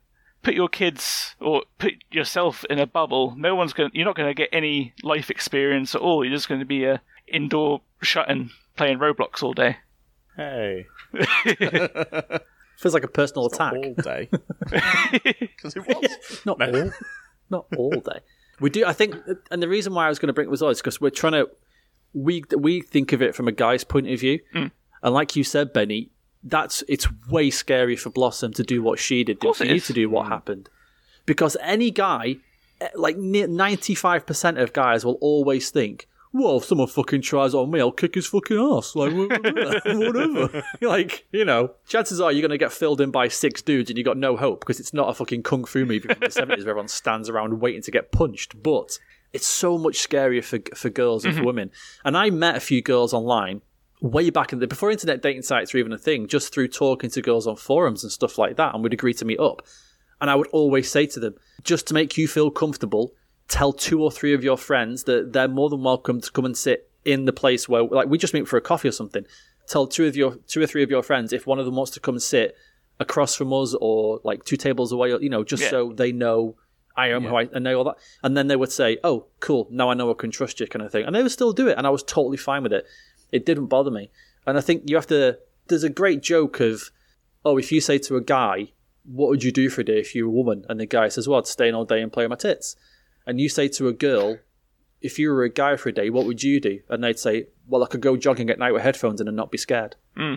put 0.48 0.54
your 0.54 0.68
kids 0.70 1.34
or 1.40 1.62
put 1.76 1.92
yourself 2.10 2.64
in 2.70 2.78
a 2.78 2.86
bubble, 2.86 3.34
no 3.36 3.54
one's 3.54 3.74
going. 3.74 3.90
You're 3.92 4.06
not 4.06 4.16
going 4.16 4.30
to 4.30 4.34
get 4.34 4.48
any 4.50 4.94
life 5.02 5.28
experience 5.28 5.94
at 5.94 6.00
all. 6.00 6.24
You're 6.24 6.34
just 6.34 6.48
going 6.48 6.60
to 6.60 6.64
be 6.66 6.84
a 6.84 7.02
indoor 7.26 7.82
shut-in 8.00 8.48
playing 8.74 8.98
Roblox 8.98 9.42
all 9.42 9.52
day. 9.52 9.76
Hey, 10.38 10.86
Feels 12.78 12.94
like 12.94 13.04
a 13.04 13.08
personal 13.08 13.46
attack. 13.46 13.74
all 13.74 13.94
day. 13.94 14.30
Because 15.38 15.76
it 15.76 15.86
was. 15.86 16.46
Not 16.46 16.62
all, 16.62 16.90
not 17.50 17.66
all 17.76 17.90
day. 17.90 18.20
We 18.58 18.70
do. 18.70 18.86
I 18.86 18.94
think, 18.94 19.16
and 19.50 19.62
the 19.62 19.68
reason 19.68 19.92
why 19.92 20.06
I 20.06 20.08
was 20.08 20.18
going 20.18 20.28
to 20.28 20.32
bring 20.32 20.46
it 20.46 20.50
was 20.50 20.62
all 20.62 20.70
is 20.70 20.78
because 20.78 20.98
we're 20.98 21.10
trying 21.10 21.32
to. 21.32 21.50
We 22.14 22.42
we 22.56 22.80
think 22.80 23.12
of 23.12 23.20
it 23.20 23.34
from 23.34 23.48
a 23.48 23.52
guy's 23.52 23.84
point 23.84 24.08
of 24.08 24.18
view, 24.18 24.40
mm. 24.54 24.70
and 25.02 25.14
like 25.14 25.36
you 25.36 25.44
said, 25.44 25.74
Benny, 25.74 26.10
that's 26.42 26.82
it's 26.88 27.06
way 27.28 27.50
scarier 27.50 27.98
for 27.98 28.10
Blossom 28.10 28.52
to 28.54 28.62
do 28.62 28.82
what 28.82 28.98
she 28.98 29.24
did, 29.24 29.40
than 29.40 29.52
for 29.54 29.64
you 29.64 29.80
to 29.80 29.92
do 29.92 30.08
what 30.08 30.28
happened, 30.28 30.68
because 31.26 31.56
any 31.60 31.90
guy, 31.90 32.36
eh, 32.80 32.88
like 32.94 33.16
ninety 33.16 33.94
five 33.94 34.26
percent 34.26 34.58
of 34.58 34.72
guys, 34.72 35.04
will 35.04 35.18
always 35.20 35.70
think. 35.70 36.06
Well, 36.30 36.58
if 36.58 36.66
someone 36.66 36.88
fucking 36.88 37.22
tries 37.22 37.54
on 37.54 37.70
me, 37.70 37.80
I'll 37.80 37.90
kick 37.90 38.14
his 38.14 38.26
fucking 38.26 38.58
ass. 38.58 38.94
Like, 38.94 39.14
whatever. 39.84 40.62
like, 40.82 41.26
you 41.32 41.44
know, 41.46 41.70
chances 41.86 42.20
are 42.20 42.30
you're 42.30 42.42
going 42.42 42.50
to 42.50 42.58
get 42.58 42.70
filled 42.70 43.00
in 43.00 43.10
by 43.10 43.28
six 43.28 43.62
dudes 43.62 43.88
and 43.88 43.96
you 43.96 44.04
got 44.04 44.18
no 44.18 44.36
hope 44.36 44.60
because 44.60 44.78
it's 44.78 44.92
not 44.92 45.08
a 45.08 45.14
fucking 45.14 45.42
kung 45.42 45.64
fu 45.64 45.86
movie 45.86 46.00
from 46.00 46.18
the 46.20 46.26
70s 46.26 46.48
where 46.48 46.70
everyone 46.70 46.88
stands 46.88 47.30
around 47.30 47.60
waiting 47.60 47.80
to 47.80 47.90
get 47.90 48.12
punched. 48.12 48.62
But 48.62 48.98
it's 49.32 49.46
so 49.46 49.78
much 49.78 50.06
scarier 50.06 50.44
for, 50.44 50.58
for 50.76 50.90
girls 50.90 51.24
and 51.24 51.34
for 51.34 51.44
women. 51.44 51.70
And 52.04 52.16
I 52.16 52.28
met 52.28 52.56
a 52.56 52.60
few 52.60 52.82
girls 52.82 53.14
online 53.14 53.62
way 54.00 54.30
back 54.30 54.52
in 54.52 54.58
the 54.58 54.66
before 54.66 54.90
internet 54.90 55.22
dating 55.22 55.42
sites 55.42 55.72
were 55.74 55.80
even 55.80 55.92
a 55.92 55.98
thing, 55.98 56.26
just 56.26 56.52
through 56.52 56.68
talking 56.68 57.10
to 57.10 57.22
girls 57.22 57.46
on 57.46 57.56
forums 57.56 58.02
and 58.04 58.12
stuff 58.12 58.38
like 58.38 58.56
that, 58.56 58.74
and 58.74 58.82
would 58.82 58.92
agree 58.92 59.14
to 59.14 59.24
meet 59.24 59.40
up. 59.40 59.62
And 60.20 60.30
I 60.30 60.34
would 60.34 60.48
always 60.48 60.90
say 60.90 61.06
to 61.06 61.20
them, 61.20 61.34
just 61.62 61.86
to 61.88 61.94
make 61.94 62.16
you 62.16 62.26
feel 62.28 62.50
comfortable, 62.50 63.12
tell 63.48 63.72
two 63.72 64.02
or 64.02 64.10
three 64.10 64.34
of 64.34 64.44
your 64.44 64.56
friends 64.58 65.04
that 65.04 65.32
they're 65.32 65.48
more 65.48 65.68
than 65.70 65.82
welcome 65.82 66.20
to 66.20 66.30
come 66.30 66.44
and 66.44 66.56
sit 66.56 66.90
in 67.04 67.24
the 67.24 67.32
place 67.32 67.68
where, 67.68 67.82
like, 67.84 68.08
we 68.08 68.18
just 68.18 68.34
meet 68.34 68.46
for 68.48 68.56
a 68.56 68.60
coffee 68.60 68.88
or 68.88 68.92
something. 68.92 69.24
Tell 69.68 69.86
two 69.86 70.06
of 70.06 70.16
your 70.16 70.36
two 70.46 70.62
or 70.62 70.66
three 70.66 70.82
of 70.82 70.90
your 70.90 71.02
friends 71.02 71.32
if 71.32 71.46
one 71.46 71.58
of 71.58 71.64
them 71.66 71.76
wants 71.76 71.92
to 71.92 72.00
come 72.00 72.14
and 72.16 72.22
sit 72.22 72.56
across 73.00 73.34
from 73.34 73.52
us 73.52 73.74
or 73.80 74.20
like 74.24 74.44
two 74.44 74.56
tables 74.56 74.92
away, 74.92 75.12
or, 75.12 75.20
you 75.20 75.30
know, 75.30 75.44
just 75.44 75.62
Yeah. 75.62 75.70
so 75.70 75.92
they 75.92 76.10
know 76.12 76.56
I 76.96 77.10
am 77.10 77.22
who 77.22 77.36
I 77.36 77.48
and 77.52 77.62
know 77.62 77.78
all 77.78 77.84
that. 77.84 77.96
And 78.24 78.36
then 78.36 78.48
they 78.48 78.56
would 78.56 78.72
say, 78.72 78.98
"Oh, 79.04 79.26
cool, 79.38 79.68
now 79.70 79.88
I 79.88 79.94
know 79.94 80.10
I 80.10 80.14
can 80.14 80.32
trust 80.32 80.58
you," 80.58 80.66
kind 80.66 80.84
of 80.84 80.90
thing. 80.90 81.04
And 81.04 81.14
they 81.14 81.22
would 81.22 81.30
still 81.30 81.52
do 81.52 81.68
it, 81.68 81.78
and 81.78 81.86
I 81.86 81.90
was 81.90 82.02
totally 82.02 82.36
fine 82.36 82.64
with 82.64 82.72
it. 82.72 82.86
It 83.32 83.46
didn't 83.46 83.66
bother 83.66 83.90
me. 83.90 84.10
And 84.46 84.56
I 84.56 84.60
think 84.60 84.88
you 84.88 84.96
have 84.96 85.06
to. 85.08 85.38
There's 85.66 85.84
a 85.84 85.90
great 85.90 86.22
joke 86.22 86.60
of, 86.60 86.90
oh, 87.44 87.58
if 87.58 87.70
you 87.70 87.80
say 87.80 87.98
to 87.98 88.16
a 88.16 88.20
guy, 88.22 88.72
"What 89.04 89.28
would 89.28 89.44
you 89.44 89.52
do 89.52 89.68
for 89.68 89.82
a 89.82 89.84
day 89.84 90.00
if 90.00 90.14
you 90.14 90.26
were 90.26 90.32
a 90.32 90.36
woman?" 90.36 90.64
and 90.68 90.80
the 90.80 90.86
guy 90.86 91.08
says, 91.08 91.28
"Well, 91.28 91.38
I'd 91.38 91.46
stay 91.46 91.68
in 91.68 91.74
all 91.74 91.84
day 91.84 92.00
and 92.00 92.12
play 92.12 92.24
with 92.24 92.30
my 92.30 92.36
tits," 92.36 92.76
and 93.26 93.40
you 93.40 93.48
say 93.48 93.68
to 93.68 93.88
a 93.88 93.92
girl, 93.92 94.38
"If 95.00 95.18
you 95.18 95.30
were 95.30 95.44
a 95.44 95.50
guy 95.50 95.76
for 95.76 95.90
a 95.90 95.92
day, 95.92 96.10
what 96.10 96.26
would 96.26 96.42
you 96.42 96.60
do?" 96.60 96.80
and 96.88 97.04
they'd 97.04 97.18
say, 97.18 97.48
"Well, 97.66 97.84
I 97.84 97.86
could 97.86 98.00
go 98.00 98.16
jogging 98.16 98.50
at 98.50 98.58
night 98.58 98.72
with 98.72 98.82
headphones 98.82 99.20
in 99.20 99.28
and 99.28 99.36
not 99.36 99.50
be 99.50 99.58
scared." 99.58 99.96
Hmm. 100.16 100.34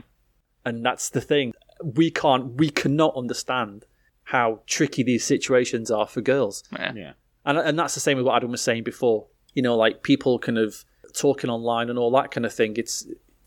And 0.65 0.85
that's 0.85 1.09
the 1.09 1.21
thing. 1.21 1.53
We 1.83 2.11
can't. 2.11 2.53
We 2.55 2.69
cannot 2.69 3.15
understand 3.15 3.85
how 4.25 4.61
tricky 4.67 5.03
these 5.03 5.23
situations 5.23 5.89
are 5.89 6.07
for 6.07 6.21
girls. 6.21 6.63
Yeah. 6.73 7.13
And 7.45 7.57
and 7.57 7.79
that's 7.79 7.95
the 7.95 7.99
same 7.99 8.17
with 8.17 8.25
what 8.25 8.35
Adam 8.35 8.51
was 8.51 8.61
saying 8.61 8.83
before. 8.83 9.27
You 9.53 9.61
know, 9.61 9.75
like 9.75 10.03
people 10.03 10.37
kind 10.37 10.57
of 10.57 10.85
talking 11.13 11.49
online 11.49 11.89
and 11.89 11.97
all 11.99 12.11
that 12.11 12.31
kind 12.31 12.45
of 12.45 12.53
thing. 12.53 12.75
It's 12.77 13.05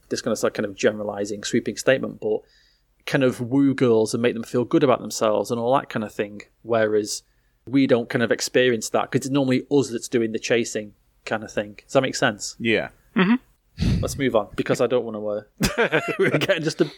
this 0.08 0.20
kind 0.20 0.36
of 0.36 0.42
like 0.42 0.54
kind 0.54 0.66
of 0.66 0.74
generalizing, 0.74 1.44
sweeping 1.44 1.76
statement, 1.76 2.20
but 2.20 2.40
kind 3.06 3.24
of 3.24 3.40
woo 3.40 3.74
girls 3.74 4.14
and 4.14 4.22
make 4.22 4.34
them 4.34 4.42
feel 4.42 4.64
good 4.64 4.82
about 4.82 5.00
themselves 5.00 5.50
and 5.50 5.60
all 5.60 5.74
that 5.74 5.88
kind 5.88 6.04
of 6.04 6.12
thing. 6.12 6.42
Whereas 6.62 7.22
we 7.66 7.86
don't 7.86 8.08
kind 8.08 8.22
of 8.22 8.30
experience 8.30 8.90
that 8.90 9.10
because 9.10 9.26
it's 9.26 9.32
normally 9.32 9.66
us 9.70 9.90
that's 9.90 10.08
doing 10.08 10.32
the 10.32 10.38
chasing 10.38 10.94
kind 11.24 11.42
of 11.44 11.52
thing. 11.52 11.78
Does 11.84 11.94
that 11.94 12.02
make 12.02 12.14
sense? 12.16 12.56
Yeah. 12.58 12.88
Let's 14.00 14.16
move 14.16 14.36
on 14.36 14.48
because 14.54 14.80
I 14.80 14.86
don't 14.86 15.04
want 15.04 15.16
to. 15.16 15.82
Uh, 15.82 16.00
we're 16.18 16.30
getting 16.30 16.62
just 16.62 16.80
a 16.80 16.90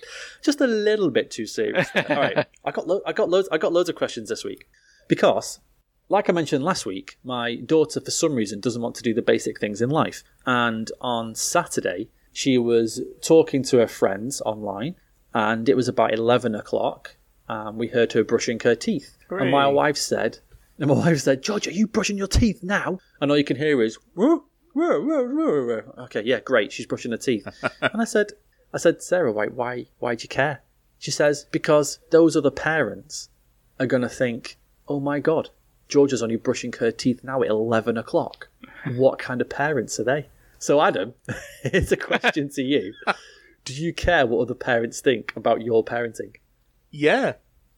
just 0.42 0.60
a 0.60 0.66
little 0.66 1.10
bit 1.10 1.30
too 1.30 1.46
serious. 1.46 1.88
there. 1.90 2.04
All 2.10 2.16
right, 2.16 2.46
I 2.64 2.70
got 2.70 2.86
lo- 2.86 3.00
I 3.06 3.12
got 3.12 3.30
loads 3.30 3.48
I 3.50 3.56
got 3.56 3.72
loads 3.72 3.88
of 3.88 3.94
questions 3.94 4.28
this 4.28 4.44
week 4.44 4.68
because, 5.08 5.60
like 6.08 6.28
I 6.28 6.32
mentioned 6.32 6.64
last 6.64 6.86
week, 6.86 7.18
my 7.24 7.56
daughter 7.56 8.00
for 8.00 8.10
some 8.10 8.34
reason 8.34 8.60
doesn't 8.60 8.82
want 8.82 8.94
to 8.96 9.02
do 9.02 9.14
the 9.14 9.22
basic 9.22 9.60
things 9.60 9.82
in 9.82 9.90
life, 9.90 10.22
and 10.44 10.90
on 11.00 11.34
Saturday 11.34 12.08
she 12.32 12.58
was 12.58 13.00
talking 13.22 13.62
to 13.64 13.78
her 13.78 13.86
friends 13.86 14.40
online, 14.42 14.94
and 15.34 15.68
it 15.68 15.76
was 15.76 15.88
about 15.88 16.12
eleven 16.12 16.54
o'clock, 16.54 17.16
and 17.48 17.78
we 17.78 17.88
heard 17.88 18.12
her 18.12 18.24
brushing 18.24 18.60
her 18.60 18.74
teeth, 18.74 19.16
and 19.30 19.50
my 19.50 19.66
wife 19.66 19.96
said, 19.96 20.38
and 20.78 20.88
my 20.88 20.94
wife 20.94 21.20
said, 21.20 21.42
George, 21.42 21.66
are 21.66 21.72
you 21.72 21.86
brushing 21.86 22.18
your 22.18 22.26
teeth 22.26 22.62
now? 22.62 22.98
And 23.20 23.30
all 23.30 23.38
you 23.38 23.44
can 23.44 23.56
hear 23.56 23.82
is, 23.82 23.98
"Whoa, 24.14 24.44
whoa, 24.74 25.00
whoa, 25.00 25.24
whoa, 25.24 25.66
whoa." 25.66 26.04
okay, 26.04 26.22
yeah, 26.24 26.40
great. 26.40 26.70
She's 26.72 26.86
brushing 26.86 27.12
her 27.12 27.16
teeth. 27.16 27.46
and 27.80 28.00
I 28.00 28.04
said, 28.04 28.32
I 28.74 28.78
said, 28.78 29.02
Sarah, 29.02 29.32
why, 29.32 29.46
why, 29.46 29.86
why 29.98 30.14
do 30.14 30.24
you 30.24 30.28
care? 30.28 30.62
She 30.98 31.10
says, 31.10 31.46
because 31.50 31.98
those 32.10 32.36
other 32.36 32.50
parents 32.50 33.30
are 33.80 33.86
going 33.86 34.02
to 34.02 34.08
think, 34.08 34.58
oh 34.88 35.00
my 35.00 35.18
God, 35.18 35.50
Georgia's 35.88 36.22
only 36.22 36.36
brushing 36.36 36.72
her 36.74 36.90
teeth 36.90 37.22
now 37.22 37.42
at 37.42 37.48
11 37.48 37.96
o'clock. 37.96 38.48
What 38.96 39.18
kind 39.18 39.40
of 39.40 39.48
parents 39.48 39.98
are 40.00 40.04
they? 40.04 40.26
So, 40.58 40.80
Adam, 40.80 41.14
it's 41.64 41.92
a 41.92 41.96
question 41.96 42.48
to 42.50 42.62
you. 42.62 42.92
Do 43.64 43.74
you 43.74 43.92
care 43.92 44.26
what 44.26 44.40
other 44.42 44.54
parents 44.54 45.00
think 45.00 45.32
about 45.36 45.62
your 45.62 45.84
parenting? 45.84 46.36
Yeah, 46.90 47.34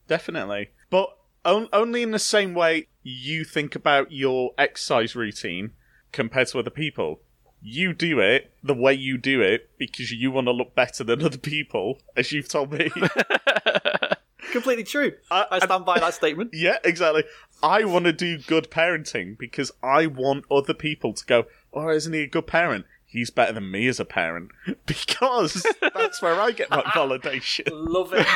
definitely. 0.07 0.69
But 0.91 1.11
on- 1.45 1.69
only 1.73 2.03
in 2.03 2.11
the 2.13 2.19
same 2.19 2.55
way 2.55 2.87
you 3.03 3.45
think 3.45 3.75
about 3.75 4.13
your 4.13 4.53
exercise 4.59 5.17
routine 5.17 5.73
compared 6.13 6.49
to 6.49 6.59
other 6.59 6.71
people. 6.71 7.21
You 7.61 7.93
do 7.93 8.21
it 8.21 8.53
the 8.63 8.75
way 8.75 8.95
you 8.95 9.19
do 9.19 9.41
it 9.41 9.71
because 9.79 10.13
you 10.13 10.31
want 10.31 10.47
to 10.47 10.53
look 10.53 10.75
better 10.77 11.03
than 11.05 11.25
other 11.25 11.39
people, 11.39 11.99
as 12.17 12.31
you've 12.33 12.49
told 12.49 12.73
me. 12.73 12.91
Completely 14.53 14.85
true. 14.85 15.13
I- 15.31 15.47
I 15.51 15.59
stand 15.59 15.85
by 15.85 15.99
that 15.99 16.15
statement. 16.15 16.51
yeah, 16.55 16.79
exactly. 16.85 17.25
I 17.63 17.85
want 17.85 18.05
to 18.05 18.13
do 18.13 18.39
good 18.39 18.71
parenting 18.71 19.37
because 19.39 19.73
I 19.83 20.07
want 20.07 20.45
other 20.51 20.75
people 20.75 21.13
to 21.13 21.25
go, 21.27 21.45
oh, 21.73 21.89
isn't 21.91 22.13
he 22.13 22.23
a 22.23 22.27
good 22.27 22.47
parent? 22.47 22.87
He's 23.07 23.31
better 23.31 23.53
than 23.55 23.71
me 23.71 23.87
as 23.89 23.99
a 23.99 24.05
parent. 24.05 24.51
Because 24.87 25.67
that's 25.95 26.21
where 26.23 26.39
I 26.41 26.51
get 26.53 26.71
my 26.71 26.83
validation. 26.95 27.69
Love 27.73 28.13
it. 28.13 28.27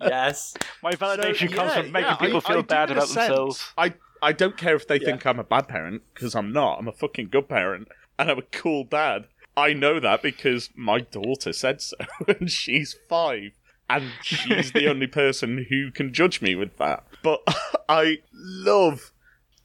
yes. 0.00 0.54
My 0.82 0.92
validation 0.92 1.50
So, 1.50 1.56
comes 1.56 1.72
yeah, 1.74 1.82
from 1.82 1.92
making 1.92 2.08
yeah, 2.10 2.16
people 2.16 2.36
I- 2.38 2.40
feel 2.40 2.58
I 2.58 2.60
do 2.60 2.66
bad 2.66 2.90
in 2.90 2.96
a 2.96 3.00
about 3.00 3.08
sense. 3.08 3.26
themselves. 3.28 3.72
I, 3.78 3.94
I 4.22 4.32
don't 4.32 4.56
care 4.56 4.74
if 4.76 4.86
they 4.88 4.98
think 4.98 5.24
I'm 5.26 5.38
a 5.38 5.44
bad 5.44 5.68
parent, 5.68 6.02
because 6.14 6.34
I'm 6.34 6.52
not. 6.52 6.78
I'm 6.78 6.88
a 6.88 6.92
fucking 6.92 7.28
good 7.30 7.48
parent, 7.48 7.88
and 8.18 8.30
I'm 8.30 8.38
a 8.38 8.42
cool 8.42 8.84
dad. 8.84 9.26
I 9.56 9.72
know 9.72 9.98
that 10.00 10.22
because 10.22 10.70
my 10.76 11.00
daughter 11.00 11.52
said 11.52 11.80
so, 11.80 11.96
and 12.28 12.50
she's 12.50 12.96
five, 13.08 13.52
and 13.88 14.12
she's 14.22 14.72
the 14.72 14.86
only 14.90 15.06
person 15.06 15.66
who 15.68 15.90
can 15.90 16.12
judge 16.12 16.42
me 16.42 16.54
with 16.54 16.76
that. 16.78 17.04
But 17.22 17.42
I 17.88 18.18
love 18.32 19.12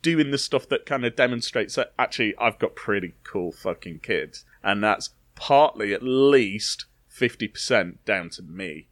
doing 0.01 0.31
the 0.31 0.37
stuff 0.37 0.67
that 0.69 0.85
kind 0.85 1.05
of 1.05 1.15
demonstrates 1.15 1.75
that 1.75 1.93
actually 1.97 2.35
I've 2.37 2.59
got 2.59 2.75
pretty 2.75 3.13
cool 3.23 3.51
fucking 3.51 3.99
kids, 3.99 4.45
and 4.63 4.83
that's 4.83 5.11
partly 5.35 5.93
at 5.93 6.03
least 6.03 6.85
fifty 7.07 7.47
percent 7.47 8.03
down 8.05 8.29
to 8.31 8.41
me, 8.41 8.87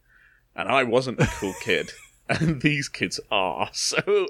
and 0.54 0.68
I 0.68 0.82
wasn't 0.82 1.20
a 1.20 1.26
cool 1.26 1.54
kid. 1.60 1.92
And 2.28 2.62
these 2.62 2.88
kids 2.88 3.20
are, 3.30 3.68
so 3.72 4.28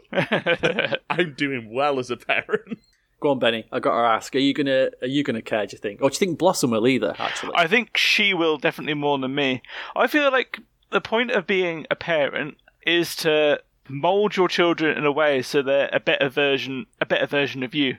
I'm 1.11 1.34
doing 1.36 1.72
well 1.72 2.00
as 2.00 2.11
a 2.11 2.16
parent. 2.16 2.80
Go 3.20 3.30
on, 3.30 3.38
Benny. 3.38 3.66
I 3.70 3.78
got 3.78 3.92
to 3.92 4.09
ask: 4.09 4.34
Are 4.34 4.40
you 4.40 4.53
gonna 4.53 4.90
Are 5.03 5.07
you 5.07 5.22
gonna 5.22 5.42
care? 5.42 5.64
Do 5.66 5.74
you 5.74 5.78
think, 5.78 6.03
or 6.03 6.11
do 6.11 6.14
you 6.14 6.18
think 6.18 6.38
Blossom 6.38 6.72
will 6.72 6.88
either? 6.88 7.14
Actually, 7.18 7.53
I 7.55 7.68
think 7.68 7.96
she 7.96 8.34
will 8.34 8.57
definitely 8.57 8.94
more 8.94 9.18
than 9.18 9.34
me. 9.36 9.62
I 9.94 10.09
feel 10.09 10.32
like 10.32 10.59
the 10.93 11.01
point 11.01 11.30
of 11.30 11.47
being 11.47 11.86
a 11.90 11.97
parent 11.97 12.57
is 12.86 13.16
to 13.16 13.61
mold 13.88 14.36
your 14.36 14.49
children 14.49 14.97
in 14.97 15.05
a 15.05 15.12
way 15.12 15.43
so 15.43 15.62
they're 15.62 15.90
a 15.93 16.01
better 16.01 16.28
version, 16.28 16.86
a 17.01 17.07
better 17.07 17.26
version 17.26 17.62
of 17.62 17.74
you. 17.74 17.97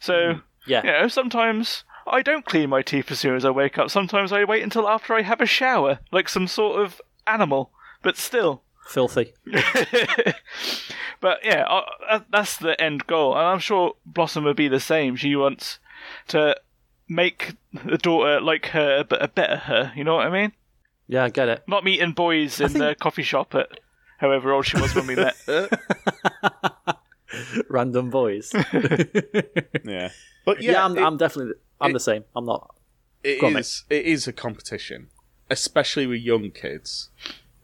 So, 0.00 0.40
yeah. 0.66 0.82
you 0.84 0.90
know, 0.90 1.08
sometimes 1.08 1.84
I 2.06 2.22
don't 2.22 2.44
clean 2.44 2.70
my 2.70 2.82
teeth 2.82 3.10
as 3.10 3.20
soon 3.20 3.36
as 3.36 3.44
I 3.44 3.50
wake 3.50 3.78
up. 3.78 3.90
Sometimes 3.90 4.32
I 4.32 4.44
wait 4.44 4.62
until 4.62 4.88
after 4.88 5.14
I 5.14 5.22
have 5.22 5.40
a 5.40 5.46
shower, 5.46 6.00
like 6.10 6.28
some 6.28 6.46
sort 6.46 6.80
of 6.80 7.00
animal. 7.26 7.70
But 8.02 8.16
still, 8.16 8.62
filthy. 8.86 9.34
but 11.20 11.44
yeah, 11.44 11.64
uh, 12.08 12.20
that's 12.30 12.56
the 12.56 12.80
end 12.80 13.06
goal, 13.06 13.36
and 13.36 13.46
I'm 13.46 13.58
sure 13.58 13.94
Blossom 14.06 14.44
would 14.44 14.56
be 14.56 14.68
the 14.68 14.80
same. 14.80 15.16
She 15.16 15.36
wants 15.36 15.78
to 16.28 16.56
make 17.08 17.56
the 17.84 17.98
daughter 17.98 18.40
like 18.40 18.66
her, 18.66 19.04
but 19.04 19.22
a 19.22 19.28
better 19.28 19.56
her. 19.56 19.92
You 19.94 20.04
know 20.04 20.16
what 20.16 20.26
I 20.26 20.30
mean? 20.30 20.52
Yeah, 21.10 21.24
I 21.24 21.28
get 21.28 21.48
it. 21.48 21.64
Not 21.66 21.82
meeting 21.82 22.12
boys 22.12 22.60
in 22.60 22.68
think- 22.68 22.78
the 22.84 22.94
coffee 22.94 23.24
shop 23.24 23.56
at 23.56 23.80
however 24.18 24.52
old 24.52 24.64
she 24.64 24.80
was 24.80 24.94
when 24.94 25.08
we 25.08 25.16
met. 25.16 25.34
Random 27.68 28.10
boys. 28.10 28.52
Yeah, 29.84 30.10
but 30.44 30.62
yeah, 30.62 30.72
yeah, 30.72 30.84
I'm, 30.84 30.96
it- 30.96 31.02
I'm 31.02 31.16
definitely. 31.16 31.54
I'm 31.80 31.90
it- 31.90 31.94
the 31.94 32.00
same. 32.00 32.24
I'm 32.36 32.44
not. 32.44 32.74
It 33.24 33.40
Go 33.40 33.48
on, 33.48 33.56
is. 33.56 33.84
It 33.90 34.04
is 34.04 34.28
a 34.28 34.32
competition, 34.32 35.08
especially 35.50 36.06
with 36.06 36.20
young 36.20 36.50
kids. 36.52 37.08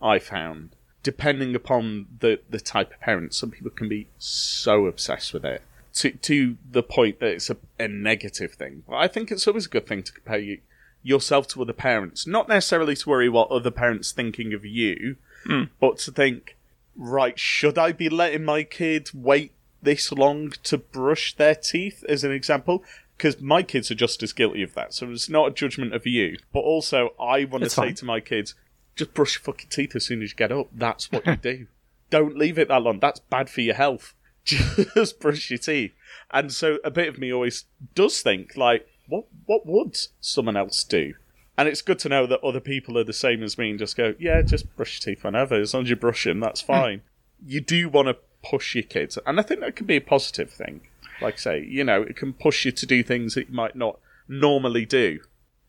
I 0.03 0.19
found, 0.19 0.75
depending 1.03 1.55
upon 1.55 2.07
the 2.21 2.41
the 2.51 2.59
type 2.61 2.93
of 2.95 3.01
parent, 3.01 3.33
some 3.35 3.51
people 3.53 3.71
can 3.71 3.89
be 3.89 4.09
so 4.19 4.87
obsessed 4.87 5.33
with 5.33 5.45
it 5.45 5.63
to 5.95 6.11
to 6.11 6.57
the 6.69 6.83
point 6.83 7.21
that 7.21 7.29
it's 7.29 7.51
a, 7.51 7.57
a 7.79 7.87
negative 7.87 8.55
thing. 8.55 8.83
But 8.89 8.97
I 8.97 9.07
think 9.09 9.31
it's 9.31 9.47
always 9.47 9.67
a 9.67 9.71
good 9.71 9.87
thing 9.87 10.03
to 10.03 10.13
compare 10.13 10.39
you, 10.39 10.59
yourself 11.07 11.47
to 11.47 11.63
other 11.63 11.73
parents, 11.73 12.27
not 12.27 12.49
necessarily 12.49 12.97
to 12.97 13.09
worry 13.09 13.29
what 13.29 13.49
other 13.51 13.71
parents 13.71 14.11
thinking 14.11 14.53
of 14.53 14.65
you, 14.65 15.17
hmm. 15.45 15.65
but 15.81 15.99
to 15.99 16.11
think, 16.11 16.57
right, 16.97 17.39
should 17.39 17.79
I 17.79 17.93
be 17.93 18.09
letting 18.09 18.45
my 18.45 18.65
kid 18.65 19.11
wait 19.15 19.53
this 19.81 20.11
long 20.11 20.51
to 20.65 20.79
brush 20.79 21.37
their 21.37 21.55
teeth, 21.55 22.05
as 22.09 22.25
an 22.25 22.33
example? 22.33 22.83
Because 23.17 23.41
my 23.41 23.63
kids 23.63 23.91
are 23.91 23.95
just 23.95 24.23
as 24.23 24.33
guilty 24.33 24.63
of 24.65 24.75
that. 24.75 24.93
So 24.93 25.09
it's 25.11 25.29
not 25.29 25.49
a 25.49 25.55
judgment 25.55 25.95
of 25.95 26.07
you. 26.07 26.39
But 26.53 26.61
also, 26.61 27.15
I 27.21 27.45
want 27.45 27.65
to 27.65 27.71
say 27.71 27.83
fine. 27.83 27.95
to 27.95 28.05
my 28.05 28.21
kids, 28.21 28.55
just 28.97 29.15
brush 29.15 29.37
your 29.37 29.43
fucking 29.45 29.71
teeth 29.71 29.95
as 29.95 30.05
soon 30.05 30.23
as 30.23 30.31
you 30.31 30.37
get 30.37 30.53
up. 30.53 30.69
That's 30.73 31.11
what 31.13 31.25
you 31.25 31.37
do. 31.41 31.67
Don't 32.11 32.37
leave 32.37 32.59
it 32.59 32.69
that 32.69 32.83
long. 32.83 32.99
That's 32.99 33.21
bad 33.21 33.49
for 33.49 33.61
your 33.61 33.75
health. 33.75 34.15
Just 34.45 35.19
brush 35.19 35.51
your 35.51 35.59
teeth. 35.59 35.93
And 36.31 36.53
so 36.53 36.79
a 36.85 36.91
bit 36.91 37.09
of 37.09 37.19
me 37.19 37.33
always 37.33 37.65
does 37.97 38.21
think, 38.21 38.57
like, 38.57 38.87
what 39.09 39.27
what 39.47 39.67
would 39.67 39.97
someone 40.21 40.57
else 40.57 40.85
do? 40.85 41.15
And 41.59 41.69
it's 41.69 41.83
good 41.83 41.99
to 42.01 42.09
know 42.09 42.27
that 42.27 42.45
other 42.45 42.61
people 42.61 42.99
are 42.99 43.05
the 43.05 43.13
same 43.13 43.43
as 43.43 43.57
me 43.57 43.71
and 43.71 43.79
just 43.79 43.97
go, 43.97 44.15
yeah, 44.19 44.43
just 44.43 44.75
brush 44.77 45.01
your 45.01 45.15
teeth 45.15 45.25
whenever. 45.25 45.55
As 45.55 45.73
long 45.73 45.85
as 45.85 45.91
you 45.91 45.97
brush 45.97 46.25
them, 46.25 46.41
that's 46.41 46.61
fine. 46.61 47.01
you 47.45 47.61
do 47.61 47.89
want 47.89 48.09
to 48.09 48.17
push 48.49 48.75
your 48.75 48.85
kids. 48.85 49.19
And 49.25 49.41
I 49.41 49.43
think 49.43 49.61
that 49.61 49.75
can 49.75 49.87
be 49.87 49.97
a 49.97 50.01
positive 50.01 50.51
thing. 50.51 50.83
Like 51.23 51.35
I 51.35 51.39
say, 51.39 51.65
you 51.65 51.83
know, 51.83 52.03
it 52.03 52.17
can 52.17 52.35
push 52.35 52.67
you 52.67 52.73
to 52.73 52.87
do 52.87 53.03
things 53.03 53.35
that 53.35 53.49
you 53.49 53.55
might 53.55 53.75
not 53.75 53.99
normally 54.29 54.85
do. 54.85 55.21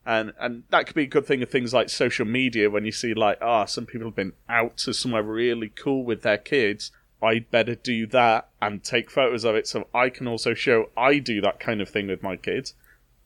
And 0.05 0.33
and 0.39 0.63
that 0.69 0.87
could 0.87 0.95
be 0.95 1.03
a 1.03 1.07
good 1.07 1.25
thing 1.25 1.41
of 1.41 1.49
things 1.49 1.73
like 1.73 1.89
social 1.89 2.25
media 2.25 2.69
when 2.69 2.85
you 2.85 2.91
see 2.91 3.13
like, 3.13 3.37
ah, 3.41 3.65
some 3.65 3.85
people 3.85 4.07
have 4.07 4.15
been 4.15 4.33
out 4.49 4.77
to 4.79 4.93
somewhere 4.93 5.23
really 5.23 5.69
cool 5.69 6.03
with 6.03 6.21
their 6.21 6.37
kids. 6.37 6.91
I'd 7.21 7.49
better 7.49 7.75
do 7.75 8.05
that 8.07 8.49
and 8.61 8.83
take 8.83 9.09
photos 9.09 9.43
of 9.43 9.55
it 9.55 9.67
so 9.67 9.87
I 9.93 10.09
can 10.09 10.27
also 10.27 10.53
show 10.53 10.89
I 10.95 11.19
do 11.19 11.41
that 11.41 11.59
kind 11.59 11.81
of 11.81 11.89
thing 11.89 12.07
with 12.07 12.21
my 12.21 12.35
kids 12.35 12.73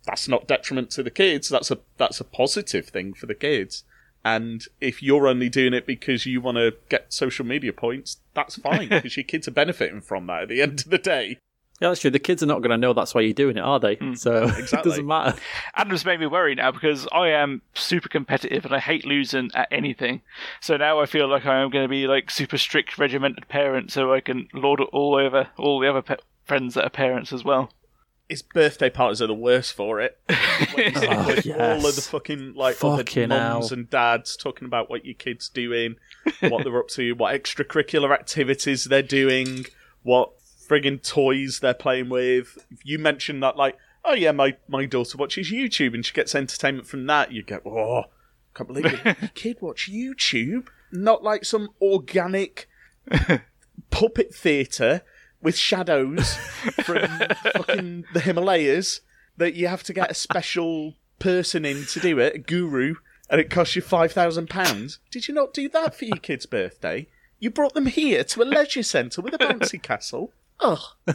that's 0.05 0.27
not 0.27 0.47
detriment 0.47 0.89
to 0.91 1.03
the 1.03 1.11
kids. 1.11 1.49
That's 1.49 1.71
a 1.71 1.79
that's 1.97 2.19
a 2.19 2.25
positive 2.25 2.87
thing 2.87 3.13
for 3.13 3.25
the 3.25 3.35
kids. 3.35 3.83
And 4.23 4.63
if 4.79 5.01
you're 5.01 5.27
only 5.27 5.49
doing 5.49 5.73
it 5.73 5.87
because 5.87 6.25
you 6.25 6.41
want 6.41 6.57
to 6.57 6.75
get 6.89 7.11
social 7.11 7.45
media 7.45 7.73
points, 7.73 8.17
that's 8.33 8.57
fine 8.57 8.89
because 8.89 9.17
your 9.17 9.23
kids 9.23 9.47
are 9.47 9.51
benefiting 9.51 10.01
from 10.01 10.27
that 10.27 10.43
at 10.43 10.49
the 10.49 10.61
end 10.61 10.81
of 10.81 10.89
the 10.89 10.97
day. 10.97 11.39
Yeah, 11.81 11.89
that's 11.89 12.01
true. 12.01 12.11
The 12.11 12.19
kids 12.19 12.43
are 12.43 12.47
not 12.47 12.59
going 12.59 12.69
to 12.69 12.77
know 12.77 12.93
that's 12.93 13.15
why 13.15 13.21
you're 13.21 13.33
doing 13.33 13.57
it, 13.57 13.61
are 13.61 13.79
they? 13.79 13.95
Mm. 13.95 14.15
So 14.15 14.43
it 14.55 14.69
doesn't 14.69 15.07
matter. 15.07 15.35
Adam's 15.73 16.05
made 16.05 16.19
me 16.19 16.27
worry 16.27 16.53
now 16.53 16.71
because 16.71 17.07
I 17.11 17.29
am 17.29 17.63
super 17.73 18.07
competitive 18.07 18.65
and 18.65 18.75
I 18.75 18.79
hate 18.79 19.03
losing 19.03 19.49
at 19.55 19.67
anything. 19.71 20.21
So 20.59 20.77
now 20.77 20.99
I 20.99 21.07
feel 21.07 21.27
like 21.27 21.47
I 21.47 21.59
am 21.59 21.71
going 21.71 21.83
to 21.83 21.89
be 21.89 22.05
like 22.05 22.29
super 22.29 22.59
strict, 22.59 22.99
regimented 22.99 23.47
parent, 23.47 23.91
so 23.91 24.13
I 24.13 24.21
can 24.21 24.47
lord 24.53 24.79
it 24.79 24.89
all 24.93 25.15
over 25.15 25.47
all 25.57 25.79
the 25.79 25.89
other 25.89 26.03
pe- 26.03 26.17
friends 26.45 26.75
that 26.75 26.85
are 26.85 26.91
parents 26.91 27.33
as 27.33 27.43
well. 27.43 27.71
His 28.31 28.41
birthday 28.41 28.89
parties 28.89 29.21
are 29.21 29.27
the 29.27 29.33
worst 29.33 29.73
for 29.73 29.99
it. 29.99 30.17
When 30.73 30.93
you 30.93 30.99
sit 30.99 31.09
Oh, 31.09 31.25
with 31.27 31.47
all 31.59 31.85
of 31.85 31.95
the 31.95 32.01
fucking 32.01 32.53
like 32.55 32.75
Fucking 32.75 33.29
other 33.29 33.43
mums 33.43 33.73
and 33.73 33.89
dads 33.89 34.37
talking 34.37 34.65
about 34.65 34.89
what 34.89 35.05
your 35.05 35.15
kids 35.15 35.49
doing, 35.49 35.97
what 36.39 36.63
they're 36.63 36.79
up 36.79 36.87
to, 36.89 37.11
what 37.13 37.35
extracurricular 37.35 38.13
activities 38.13 38.85
they're 38.85 39.01
doing, 39.01 39.65
what 40.03 40.31
frigging 40.65 41.05
toys 41.05 41.59
they're 41.59 41.73
playing 41.73 42.07
with. 42.07 42.65
If 42.71 42.85
you 42.85 42.99
mention 42.99 43.41
that, 43.41 43.57
like, 43.57 43.77
oh 44.05 44.13
yeah, 44.13 44.31
my 44.31 44.55
my 44.69 44.85
daughter 44.85 45.17
watches 45.17 45.51
YouTube 45.51 45.93
and 45.93 46.05
she 46.05 46.13
gets 46.13 46.33
entertainment 46.33 46.87
from 46.87 47.05
that, 47.07 47.33
you 47.33 47.43
go, 47.43 47.59
oh, 47.65 48.05
can't 48.53 48.67
believe 48.67 48.85
it. 48.85 49.03
your 49.21 49.29
kid 49.33 49.57
watch 49.59 49.91
YouTube, 49.91 50.67
not 50.89 51.21
like 51.21 51.43
some 51.43 51.67
organic 51.81 52.69
puppet 53.89 54.33
theatre 54.33 55.01
with 55.41 55.57
shadows 55.57 56.35
from 56.83 56.99
fucking 57.53 58.05
the 58.13 58.19
Himalayas 58.19 59.01
that 59.37 59.53
you 59.55 59.67
have 59.67 59.83
to 59.83 59.93
get 59.93 60.11
a 60.11 60.15
special 60.15 60.95
person 61.19 61.65
in 61.65 61.85
to 61.85 61.99
do 61.99 62.19
it, 62.19 62.35
a 62.35 62.39
guru, 62.39 62.95
and 63.29 63.39
it 63.41 63.49
costs 63.49 63.75
you 63.75 63.81
five 63.81 64.11
thousand 64.11 64.49
pounds. 64.49 64.99
Did 65.11 65.27
you 65.27 65.33
not 65.33 65.53
do 65.53 65.69
that 65.69 65.95
for 65.95 66.05
your 66.05 66.17
kid's 66.17 66.45
birthday? 66.45 67.07
You 67.39 67.49
brought 67.49 67.73
them 67.73 67.87
here 67.87 68.23
to 68.23 68.43
a 68.43 68.45
leisure 68.45 68.83
centre 68.83 69.21
with 69.21 69.33
a 69.33 69.37
bouncy 69.39 69.81
castle. 69.81 70.31
Ugh. 70.59 70.79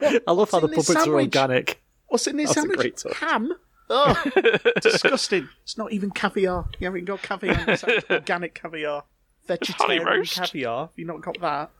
I 0.00 0.32
love 0.32 0.50
how 0.50 0.60
the 0.60 0.66
this 0.68 0.86
puppets 0.86 1.06
are 1.06 1.14
organic. 1.14 1.80
What's 2.08 2.26
in 2.26 2.36
this 2.36 2.48
That's 2.48 2.60
sandwich? 2.60 2.78
great 2.78 2.96
touch. 2.98 3.16
Ham. 3.18 3.52
Oh, 3.88 4.22
disgusting! 4.82 5.48
It's 5.62 5.78
not 5.78 5.92
even 5.92 6.10
caviar. 6.10 6.66
You 6.80 6.86
haven't 6.86 7.04
got 7.04 7.22
caviar. 7.22 7.58
in 7.60 7.66
the 7.66 7.76
sandwich. 7.76 8.04
Organic 8.10 8.54
caviar, 8.54 9.04
vegetarian 9.46 10.04
roast. 10.04 10.34
caviar. 10.34 10.86
Have 10.88 10.90
you 10.96 11.06
not 11.06 11.22
got 11.22 11.40
that? 11.40 11.70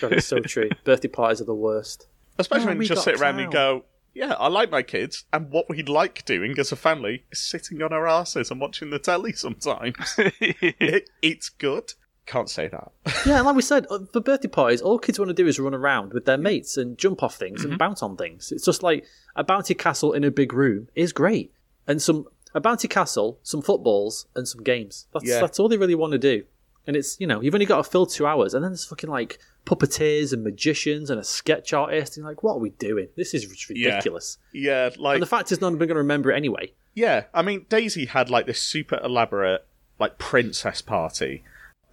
God, 0.00 0.12
it's 0.12 0.26
so 0.26 0.38
true. 0.40 0.68
Birthday 0.84 1.08
parties 1.08 1.40
are 1.40 1.44
the 1.44 1.54
worst. 1.54 2.06
Especially 2.38 2.64
Oh, 2.66 2.68
when 2.68 2.82
you 2.82 2.88
just 2.88 3.04
sit 3.04 3.20
around 3.20 3.40
and 3.40 3.52
go, 3.52 3.84
yeah, 4.14 4.34
I 4.34 4.48
like 4.48 4.70
my 4.70 4.82
kids, 4.82 5.24
and 5.32 5.50
what 5.50 5.68
we'd 5.68 5.88
like 5.88 6.24
doing 6.24 6.58
as 6.58 6.72
a 6.72 6.76
family 6.76 7.24
is 7.30 7.40
sitting 7.40 7.82
on 7.82 7.92
our 7.92 8.06
asses 8.08 8.50
and 8.50 8.60
watching 8.60 8.90
the 8.90 8.98
telly 8.98 9.32
sometimes. 9.32 10.14
it, 10.18 11.08
it's 11.22 11.48
good. 11.50 11.92
Can't 12.26 12.50
say 12.50 12.66
that. 12.68 12.90
Yeah, 13.24 13.36
and 13.36 13.46
like 13.46 13.54
we 13.56 13.62
said, 13.62 13.86
uh, 13.90 14.00
for 14.12 14.20
birthday 14.20 14.48
parties, 14.48 14.80
all 14.82 14.98
kids 14.98 15.18
want 15.18 15.28
to 15.28 15.34
do 15.34 15.46
is 15.46 15.58
run 15.60 15.74
around 15.74 16.12
with 16.12 16.24
their 16.24 16.36
mates 16.38 16.76
and 16.76 16.98
jump 16.98 17.22
off 17.22 17.36
things 17.36 17.64
and 17.64 17.78
bounce 17.78 18.02
on 18.02 18.16
things. 18.16 18.50
It's 18.52 18.64
just 18.64 18.82
like 18.82 19.04
a 19.36 19.44
bounty 19.44 19.74
castle 19.74 20.12
in 20.12 20.24
a 20.24 20.30
big 20.30 20.52
room 20.52 20.88
is 20.94 21.12
great, 21.12 21.52
and 21.86 22.02
some 22.02 22.26
a 22.54 22.60
bounty 22.60 22.88
castle, 22.88 23.38
some 23.42 23.60
footballs, 23.62 24.26
and 24.34 24.48
some 24.48 24.62
games. 24.62 25.06
That's 25.12 25.26
Yeah. 25.26 25.40
that's 25.40 25.60
all 25.60 25.68
they 25.68 25.76
really 25.76 25.94
want 25.94 26.12
to 26.12 26.18
do. 26.18 26.44
And 26.86 26.94
it's 26.96 27.18
you 27.20 27.26
know 27.26 27.40
you've 27.40 27.54
only 27.54 27.66
got 27.66 27.78
to 27.84 27.90
fill 27.90 28.06
two 28.06 28.26
hours, 28.26 28.54
and 28.54 28.62
then 28.62 28.70
there's 28.72 28.84
fucking 28.84 29.10
like 29.10 29.38
puppeteers 29.64 30.32
and 30.32 30.44
magicians 30.44 31.10
and 31.10 31.18
a 31.20 31.24
sketch 31.24 31.72
artist. 31.72 32.16
And 32.16 32.22
you're 32.22 32.30
like, 32.30 32.42
what 32.42 32.54
are 32.54 32.58
we 32.60 32.70
doing? 32.70 33.08
This 33.16 33.34
is 33.34 33.44
Yeah. 33.70 33.88
ridiculous. 33.90 34.38
Yeah, 34.52 34.90
like 34.98 35.14
And 35.16 35.22
the 35.22 35.26
fact 35.26 35.50
is, 35.50 35.60
none 35.60 35.72
of 35.72 35.78
them 35.78 35.84
are 35.84 35.86
going 35.88 35.96
to 35.96 36.00
remember 36.02 36.30
it 36.30 36.36
anyway. 36.36 36.72
Yeah, 36.94 37.24
I 37.34 37.42
mean 37.42 37.66
Daisy 37.68 38.06
had 38.06 38.30
like 38.30 38.46
this 38.46 38.62
super 38.62 39.00
elaborate 39.02 39.66
like 39.98 40.18
princess 40.18 40.80
party. 40.82 41.42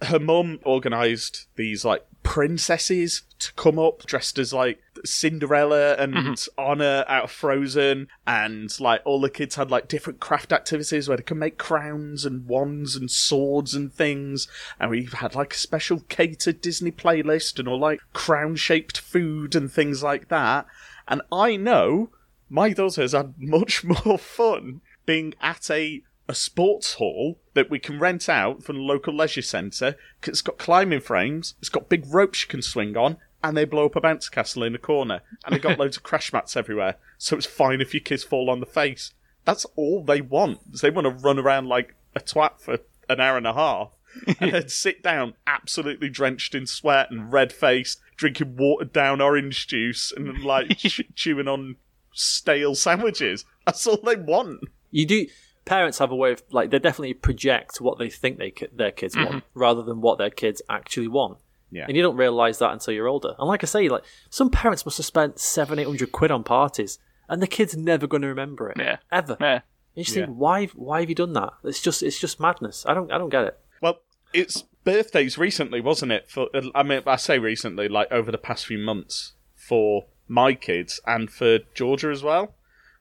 Her 0.04 0.18
mum 0.18 0.60
organised 0.64 1.46
these 1.56 1.84
like 1.84 2.04
princesses 2.22 3.22
to 3.38 3.52
come 3.52 3.78
up 3.78 4.04
dressed 4.06 4.38
as 4.38 4.52
like 4.52 4.80
Cinderella 5.04 5.94
and 5.94 6.14
mm-hmm. 6.14 6.60
Anna 6.60 7.04
out 7.06 7.24
of 7.24 7.30
Frozen, 7.30 8.08
and 8.26 8.80
like 8.80 9.02
all 9.04 9.20
the 9.20 9.30
kids 9.30 9.54
had 9.54 9.70
like 9.70 9.88
different 9.88 10.20
craft 10.20 10.52
activities 10.52 11.08
where 11.08 11.16
they 11.16 11.22
could 11.22 11.36
make 11.36 11.58
crowns 11.58 12.24
and 12.24 12.46
wands 12.46 12.96
and 12.96 13.10
swords 13.10 13.74
and 13.74 13.92
things. 13.92 14.48
And 14.80 14.90
we 14.90 15.08
had 15.12 15.34
like 15.34 15.54
a 15.54 15.58
special 15.58 16.00
catered 16.08 16.60
Disney 16.60 16.90
playlist 16.90 17.58
and 17.58 17.68
all 17.68 17.78
like 17.78 18.00
crown 18.12 18.56
shaped 18.56 18.98
food 18.98 19.54
and 19.54 19.70
things 19.70 20.02
like 20.02 20.28
that. 20.28 20.66
And 21.06 21.22
I 21.30 21.56
know 21.56 22.10
my 22.48 22.72
daughters 22.72 23.12
had 23.12 23.34
much 23.38 23.84
more 24.06 24.18
fun 24.18 24.80
being 25.06 25.34
at 25.40 25.70
a 25.70 26.02
a 26.28 26.34
sports 26.34 26.94
hall 26.94 27.38
that 27.54 27.70
we 27.70 27.78
can 27.78 27.98
rent 27.98 28.28
out 28.28 28.62
from 28.62 28.76
the 28.76 28.82
local 28.82 29.14
leisure 29.14 29.42
centre. 29.42 29.96
It's 30.22 30.40
got 30.40 30.58
climbing 30.58 31.00
frames, 31.00 31.54
it's 31.58 31.68
got 31.68 31.88
big 31.88 32.04
ropes 32.12 32.42
you 32.42 32.48
can 32.48 32.62
swing 32.62 32.96
on, 32.96 33.18
and 33.42 33.56
they 33.56 33.64
blow 33.64 33.86
up 33.86 33.96
a 33.96 34.00
bounce 34.00 34.28
castle 34.28 34.62
in 34.62 34.72
the 34.72 34.78
corner, 34.78 35.20
and 35.44 35.54
they've 35.54 35.62
got 35.62 35.78
loads 35.80 35.96
of 35.96 36.02
crash 36.02 36.32
mats 36.32 36.56
everywhere, 36.56 36.96
so 37.18 37.36
it's 37.36 37.46
fine 37.46 37.80
if 37.80 37.92
your 37.92 38.00
kids 38.00 38.24
fall 38.24 38.48
on 38.48 38.60
the 38.60 38.66
face. 38.66 39.12
That's 39.44 39.66
all 39.76 40.02
they 40.02 40.22
want. 40.22 40.80
They 40.80 40.90
want 40.90 41.04
to 41.06 41.22
run 41.22 41.38
around 41.38 41.68
like 41.68 41.94
a 42.14 42.20
twat 42.20 42.58
for 42.58 42.78
an 43.08 43.20
hour 43.20 43.36
and 43.36 43.46
a 43.46 43.52
half, 43.52 43.90
and 44.40 44.52
then 44.52 44.68
sit 44.68 45.02
down 45.02 45.34
absolutely 45.46 46.08
drenched 46.08 46.54
in 46.54 46.66
sweat 46.66 47.10
and 47.10 47.32
red 47.32 47.52
faced, 47.52 48.00
drinking 48.16 48.56
watered 48.56 48.92
down 48.92 49.20
orange 49.20 49.66
juice 49.66 50.12
and 50.16 50.42
like 50.42 50.78
ch- 50.78 51.02
chewing 51.14 51.48
on 51.48 51.76
stale 52.12 52.74
sandwiches. 52.74 53.44
That's 53.66 53.86
all 53.86 53.98
they 53.98 54.16
want. 54.16 54.60
You 54.90 55.06
do. 55.06 55.26
Parents 55.64 55.98
have 55.98 56.10
a 56.10 56.16
way 56.16 56.32
of 56.32 56.42
like 56.50 56.70
they 56.70 56.78
definitely 56.78 57.14
project 57.14 57.80
what 57.80 57.98
they 57.98 58.10
think 58.10 58.38
they 58.38 58.52
their 58.72 58.90
kids 58.90 59.16
want 59.16 59.30
mm-hmm. 59.30 59.58
rather 59.58 59.82
than 59.82 60.00
what 60.00 60.18
their 60.18 60.30
kids 60.30 60.60
actually 60.68 61.08
want. 61.08 61.38
Yeah. 61.70 61.86
And 61.88 61.96
you 61.96 62.02
don't 62.02 62.16
realize 62.16 62.58
that 62.58 62.70
until 62.70 62.94
you're 62.94 63.08
older. 63.08 63.34
And 63.38 63.48
like 63.48 63.64
I 63.64 63.66
say, 63.66 63.88
like 63.88 64.04
some 64.30 64.50
parents 64.50 64.86
must 64.86 64.98
have 64.98 65.06
spent 65.06 65.40
seven, 65.40 65.78
eight 65.78 65.86
hundred 65.86 66.12
quid 66.12 66.30
on 66.30 66.44
parties, 66.44 66.98
and 67.28 67.42
the 67.42 67.46
kid's 67.46 67.76
never 67.76 68.06
going 68.06 68.22
to 68.22 68.28
remember 68.28 68.70
it. 68.70 68.76
Yeah. 68.78 68.98
Ever. 69.10 69.36
Yeah. 69.40 69.54
And 69.54 69.62
You 69.94 70.04
just 70.04 70.16
Yeah. 70.16 70.26
think, 70.26 70.36
why? 70.36 70.66
Why 70.66 71.00
have 71.00 71.08
you 71.08 71.14
done 71.14 71.32
that? 71.32 71.52
It's 71.64 71.80
just, 71.80 72.02
it's 72.02 72.20
just 72.20 72.38
madness. 72.38 72.84
I 72.86 72.94
don't, 72.94 73.10
I 73.10 73.18
don't 73.18 73.30
get 73.30 73.44
it. 73.44 73.58
Well, 73.80 74.00
it's 74.32 74.64
birthdays 74.84 75.38
recently, 75.38 75.80
wasn't 75.80 76.12
it? 76.12 76.28
For 76.28 76.48
I 76.74 76.82
mean, 76.82 77.02
I 77.06 77.16
say 77.16 77.38
recently, 77.38 77.88
like 77.88 78.10
over 78.12 78.30
the 78.30 78.38
past 78.38 78.66
few 78.66 78.78
months 78.78 79.32
for 79.54 80.04
my 80.28 80.54
kids 80.54 81.00
and 81.06 81.30
for 81.30 81.58
Georgia 81.74 82.10
as 82.10 82.22
well. 82.22 82.54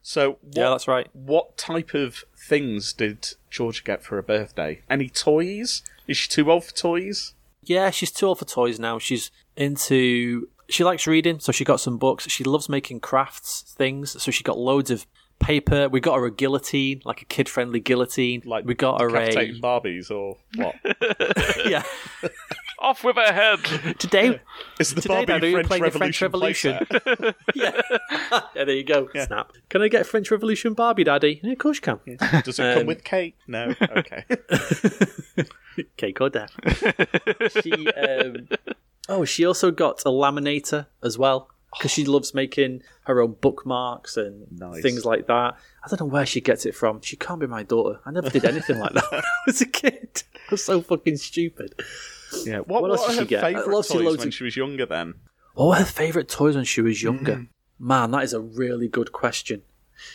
So, 0.04 0.32
what, 0.42 0.56
Yeah, 0.56 0.70
that's 0.70 0.88
right. 0.88 1.08
what 1.14 1.58
type 1.58 1.94
of 1.94 2.24
things 2.38 2.92
did 2.94 3.30
Georgia 3.50 3.82
get 3.84 4.04
for 4.04 4.16
her 4.16 4.22
birthday? 4.22 4.82
Any 4.90 5.08
toys? 5.10 5.82
Is 6.08 6.18
she 6.18 6.30
too 6.30 6.52
old 6.52 6.66
for 6.66 6.74
toys? 6.74 7.34
Yeah, 7.64 7.90
she's 7.90 8.12
too 8.12 8.28
old 8.28 8.40
for 8.40 8.46
toys 8.46 8.78
now. 8.80 9.00
She's 9.00 9.32
into. 9.56 10.50
She 10.70 10.84
likes 10.84 11.08
reading, 11.08 11.40
so 11.40 11.52
she 11.52 11.64
got 11.64 11.80
some 11.80 11.98
books. 11.98 12.28
She 12.30 12.44
loves 12.44 12.68
making 12.68 13.00
crafts 13.00 13.62
things, 13.62 14.22
so 14.22 14.30
she 14.32 14.44
got 14.44 14.58
loads 14.58 14.92
of 14.92 15.06
paper. 15.40 15.88
We 15.88 16.00
got 16.00 16.16
her 16.16 16.26
a 16.26 16.32
guillotine, 16.32 17.02
like 17.06 17.22
a 17.22 17.26
kid-friendly 17.26 17.80
guillotine. 17.80 18.42
Like 18.46 18.66
we 18.66 18.74
got 18.76 19.02
her 19.02 19.08
a 19.08 19.12
Barbies 19.62 20.12
or 20.12 20.38
what? 20.56 20.76
yeah. 21.66 21.84
Off 22.84 23.04
with 23.04 23.16
her 23.16 23.32
head. 23.34 23.64
Today, 23.98 24.42
Is 24.78 24.94
the 24.94 25.02
Today, 25.02 25.14
Barbie 25.26 25.26
Daddy, 25.34 25.52
French 25.54 25.68
playing 25.68 25.84
the 25.84 25.92
French 25.92 26.22
Revolution, 26.22 26.78
Revolution. 26.92 27.36
yeah. 27.56 27.82
yeah, 28.56 28.66
there 28.66 28.72
you 28.76 28.84
go. 28.84 29.08
Snap. 29.16 29.54
Can 29.70 29.82
I 29.82 29.88
get 29.88 30.06
French 30.06 30.30
Revolution 30.30 30.74
Barbie, 30.74 31.06
Daddy? 31.06 31.40
Yeah, 31.42 31.54
of 31.54 31.60
course 31.60 31.78
you 31.78 31.82
can. 32.18 32.42
Does 32.44 32.60
it 32.60 32.74
come 32.74 32.82
Um, 32.82 32.86
with 32.88 33.04
cake? 33.06 33.38
No. 33.48 33.74
Okay. 33.82 34.26
Cake 35.98 36.22
or 36.22 36.30
death. 36.30 36.52
she, 37.64 37.88
um, 37.94 38.48
oh, 39.10 39.26
she 39.26 39.44
also 39.46 39.72
got 39.72 40.02
a 40.02 40.10
laminator 40.10 40.86
as 41.02 41.18
well 41.18 41.50
because 41.76 41.90
she 41.90 42.06
loves 42.06 42.36
making 42.36 42.84
her 43.06 43.20
own 43.22 43.32
bookmarks 43.42 44.16
and 44.16 44.46
Nice. 44.52 44.84
things 44.84 45.04
like 45.06 45.26
that. 45.28 45.56
I 45.84 45.88
don't 45.90 46.00
know 46.02 46.06
where 46.06 46.26
she 46.28 46.42
gets 46.42 46.68
it 46.68 46.76
from. 46.76 47.02
She 47.02 47.16
can't 47.16 47.40
be 47.40 47.48
my 47.48 47.64
daughter. 47.64 48.00
I 48.06 48.12
never 48.12 48.30
did 48.30 48.46
anything 48.46 48.78
like 48.78 48.94
that 48.94 49.10
when 49.12 49.22
I 49.22 49.24
was 49.48 49.62
a 49.62 49.66
kid. 49.66 50.22
Was 50.54 50.64
so 50.72 50.82
fucking 50.82 51.18
stupid. 51.18 51.74
Yeah. 52.46 52.60
What, 52.60 52.82
What 52.82 52.84
what, 52.84 53.00
else 53.00 53.08
did 53.08 53.20
she 53.20 53.26
get? 53.26 53.68
Lots 53.68 53.90
toys 53.90 54.02
loads 54.02 54.18
when 54.20 54.28
of- 54.30 54.34
she 54.34 54.44
was 54.44 54.56
younger? 54.56 54.86
Then 54.86 55.16
What 55.56 55.68
were 55.68 55.76
her 55.76 55.86
favourite 55.86 56.30
toys 56.30 56.56
when 56.56 56.66
she 56.66 56.82
was 56.82 57.02
younger? 57.04 57.36
Mm. 57.36 57.48
Man, 57.80 58.12
that 58.12 58.24
is 58.24 58.34
a 58.34 58.40
really 58.40 58.88
good 58.88 59.12
question. 59.12 59.64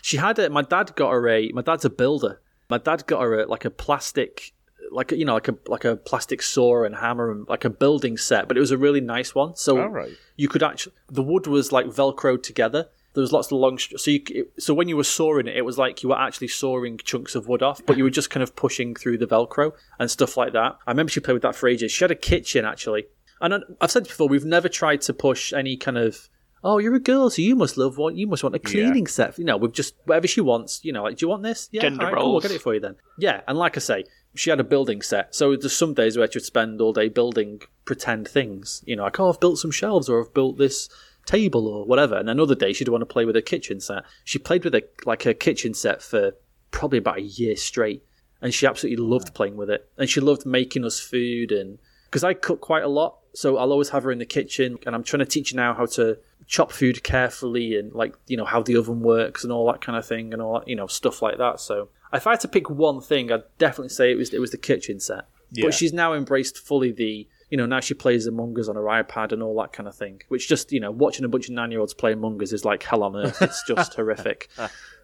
She 0.03 0.17
had 0.17 0.39
a. 0.39 0.49
My 0.51 0.63
dad 0.63 0.95
got 0.97 1.11
her 1.11 1.29
a. 1.29 1.51
My 1.53 1.63
dad's 1.63 1.85
a 1.85 1.91
builder. 1.91 2.41
My 2.69 2.79
dad 2.79 3.07
got 3.07 3.23
her 3.23 3.41
a, 3.41 3.47
like 3.47 3.65
a 3.65 3.71
plastic, 3.71 4.53
like 4.91 5.13
you 5.13 5.25
know, 5.25 5.35
like 5.35 5.49
a 5.49 5.57
like 5.67 5.85
a 5.85 5.97
plastic 5.97 6.43
saw 6.43 6.85
and 6.85 6.97
hammer 6.97 7.31
and 7.31 7.49
like 7.49 7.65
a 7.65 7.71
building 7.71 8.17
set. 8.17 8.49
But 8.49 8.57
it 8.57 8.61
was 8.61 8.71
a 8.71 8.79
really 8.79 9.01
nice 9.01 9.35
one. 9.35 9.57
So 9.57 9.87
right. 9.87 10.13
you 10.37 10.49
could 10.49 10.63
actually 10.63 10.95
the 11.09 11.23
wood 11.23 11.47
was 11.47 11.73
like 11.73 11.87
velcroed 11.87 12.43
together. 12.43 12.89
There 13.19 13.23
was 13.23 13.33
lots 13.33 13.49
of 13.49 13.59
long. 13.59 13.79
str- 13.79 13.97
So 13.99 14.13
you 14.13 14.23
it, 14.29 14.53
so 14.63 14.73
when 14.73 14.87
you 14.87 14.97
were 14.97 15.03
sawing 15.03 15.49
it, 15.49 15.57
it 15.57 15.65
was 15.65 15.77
like 15.77 16.05
you 16.05 16.11
were 16.11 16.19
actually 16.21 16.47
sawing 16.47 16.99
chunks 16.99 17.35
of 17.35 17.49
wood 17.49 17.65
off, 17.65 17.85
but 17.85 17.97
you 17.97 18.05
were 18.05 18.11
just 18.11 18.31
kind 18.31 18.45
of 18.45 18.55
pushing 18.55 18.95
through 18.95 19.19
the 19.19 19.27
velcro 19.27 19.73
and 19.99 20.09
stuff 20.09 20.37
like 20.37 20.53
that. 20.53 20.77
I 20.87 20.93
remember 20.93 21.11
she 21.11 21.19
played 21.19 21.33
with 21.35 21.43
that 21.43 21.57
for 21.57 21.69
ages. 21.69 21.91
She 21.91 22.05
had 22.05 22.13
a 22.13 22.15
kitchen 22.15 22.65
actually, 22.65 23.07
and 23.41 23.65
I've 23.81 23.91
said 23.91 24.05
before 24.05 24.29
we've 24.29 24.45
never 24.45 24.69
tried 24.69 25.01
to 25.03 25.13
push 25.13 25.53
any 25.53 25.77
kind 25.77 25.99
of. 25.99 26.29
Oh, 26.63 26.79
you're 26.79 26.95
a 26.95 27.01
girl, 27.01 27.29
so 27.29 27.43
you 27.43 27.57
must 27.57 27.77
love 27.77 27.99
what 27.99 28.15
you 28.15 28.29
must 28.29 28.43
want 28.45 28.55
a 28.55 28.61
cleaning 28.61 29.09
set. 29.09 29.37
You 29.37 29.45
know, 29.45 29.57
we've 29.57 29.73
just 29.73 29.95
whatever 30.05 30.29
she 30.29 30.41
wants. 30.41 30.85
You 30.85 30.93
know, 30.93 31.03
like, 31.03 31.17
do 31.17 31.25
you 31.25 31.29
want 31.29 31.43
this? 31.43 31.69
Yeah, 31.73 31.83
Gender 31.83 32.07
all 32.07 32.13
right, 32.13 32.21
cool, 32.21 32.35
I'll 32.35 32.41
get 32.41 32.53
it 32.53 32.63
for 32.63 32.75
you 32.75 32.81
then. 32.81 32.97
Yeah, 33.19 33.41
and 33.49 33.59
like 33.59 33.77
I 33.77 33.81
say, 33.81 34.05
she 34.37 34.51
had 34.51 34.61
a 34.61 34.65
building 34.65 35.03
set, 35.03 35.35
so 35.35 35.57
there's 35.57 35.77
some 35.77 35.95
days 35.95 36.17
where 36.17 36.31
she'd 36.31 36.43
spend 36.43 36.81
all 36.81 36.93
day 36.93 37.09
building 37.09 37.63
pretend 37.85 38.29
things. 38.29 38.83
You 38.87 38.95
know, 38.97 39.03
like 39.05 39.19
oh, 39.19 39.31
I've 39.31 39.41
built 39.41 39.59
some 39.59 39.71
shelves 39.73 40.09
or 40.09 40.21
I've 40.21 40.35
built 40.35 40.59
this 40.59 40.89
table 41.29 41.69
or 41.69 41.85
whatever. 41.85 42.17
And 42.17 42.31
another 42.31 42.55
day 42.55 42.73
she'd 42.73 42.89
want 42.89 43.03
to 43.03 43.07
play 43.07 43.25
with 43.25 43.35
her 43.35 43.43
kitchen 43.43 43.81
set. 43.81 44.05
She 44.25 44.39
played 44.39 44.65
with 44.65 44.75
a 44.75 44.83
like 45.05 45.23
her 45.25 45.35
kitchen 45.35 45.75
set 45.75 46.03
for 46.03 46.33
probably 46.71 46.99
about 46.99 47.19
a 47.19 47.23
year 47.23 47.57
straight, 47.57 48.05
and 48.41 48.53
she 48.55 48.67
absolutely 48.67 49.05
loved 49.05 49.35
playing 49.35 49.57
with 49.57 49.71
it. 49.71 49.89
And 49.99 50.09
she 50.09 50.21
loved 50.21 50.47
making 50.47 50.85
us 50.85 50.99
food, 50.99 51.53
and 51.53 51.79
because 52.07 52.25
I 52.25 52.35
cook 52.35 52.61
quite 52.61 52.83
a 52.83 52.89
lot, 52.89 53.19
so 53.35 53.59
I'll 53.59 53.73
always 53.73 53.91
have 53.91 54.05
her 54.05 54.11
in 54.11 54.19
the 54.19 54.27
kitchen, 54.27 54.79
and 54.87 54.95
I'm 54.95 55.05
trying 55.05 55.21
to 55.21 55.27
teach 55.27 55.51
her 55.51 55.57
now 55.57 55.75
how 55.75 55.87
to 55.87 56.19
chop 56.47 56.73
food 56.73 57.03
carefully 57.03 57.77
and 57.77 57.93
like 57.93 58.15
you 58.27 58.37
know 58.37 58.47
how 58.47 58.63
the 58.63 58.75
oven 58.77 59.01
works 59.01 59.45
and 59.45 59.53
all 59.53 59.67
that 59.71 59.83
kind 59.83 59.99
of 59.99 60.07
thing 60.07 60.33
and 60.33 60.41
all 60.41 60.55
that 60.59 60.67
you 60.67 60.75
know 60.75 60.87
stuff 60.87 61.21
like 61.21 61.37
that. 61.37 61.61
So 61.61 61.91
if 62.13 62.27
I 62.27 62.31
had 62.31 62.41
to 62.41 62.49
pick 62.49 62.71
one 62.71 63.01
thing, 63.03 63.31
I'd 63.31 63.43
definitely 63.59 63.91
say 63.91 64.11
it 64.11 64.17
was 64.17 64.33
it 64.33 64.41
was 64.41 64.51
the 64.51 64.59
kitchen 64.59 64.99
set. 64.99 65.27
Yeah. 65.53 65.67
But 65.67 65.75
she's 65.75 65.93
now 65.93 66.15
embraced 66.15 66.59
fully 66.59 66.91
the 66.91 67.29
you 67.51 67.57
know 67.57 67.67
now 67.67 67.81
she 67.81 67.95
plays 67.95 68.27
Among 68.27 68.59
Us 68.59 68.69
on 68.69 68.77
her 68.77 68.83
iPad 68.83 69.33
and 69.33 69.43
all 69.43 69.57
that 69.61 69.73
kind 69.73 69.89
of 69.89 69.95
thing. 69.95 70.23
Which 70.29 70.49
just 70.49 70.73
you 70.73 70.81
know 70.81 70.91
watching 70.91 71.25
a 71.25 71.29
bunch 71.29 71.49
of 71.49 71.55
nine 71.55 71.71
year 71.71 71.81
olds 71.81 71.95
play 71.95 72.13
Among 72.13 72.43
Us 72.43 72.53
is 72.53 72.65
like 72.65 72.83
hell 72.83 73.03
on 73.03 73.17
earth. 73.17 73.41
It's 73.43 73.63
just 73.67 73.95
horrific. 73.97 74.49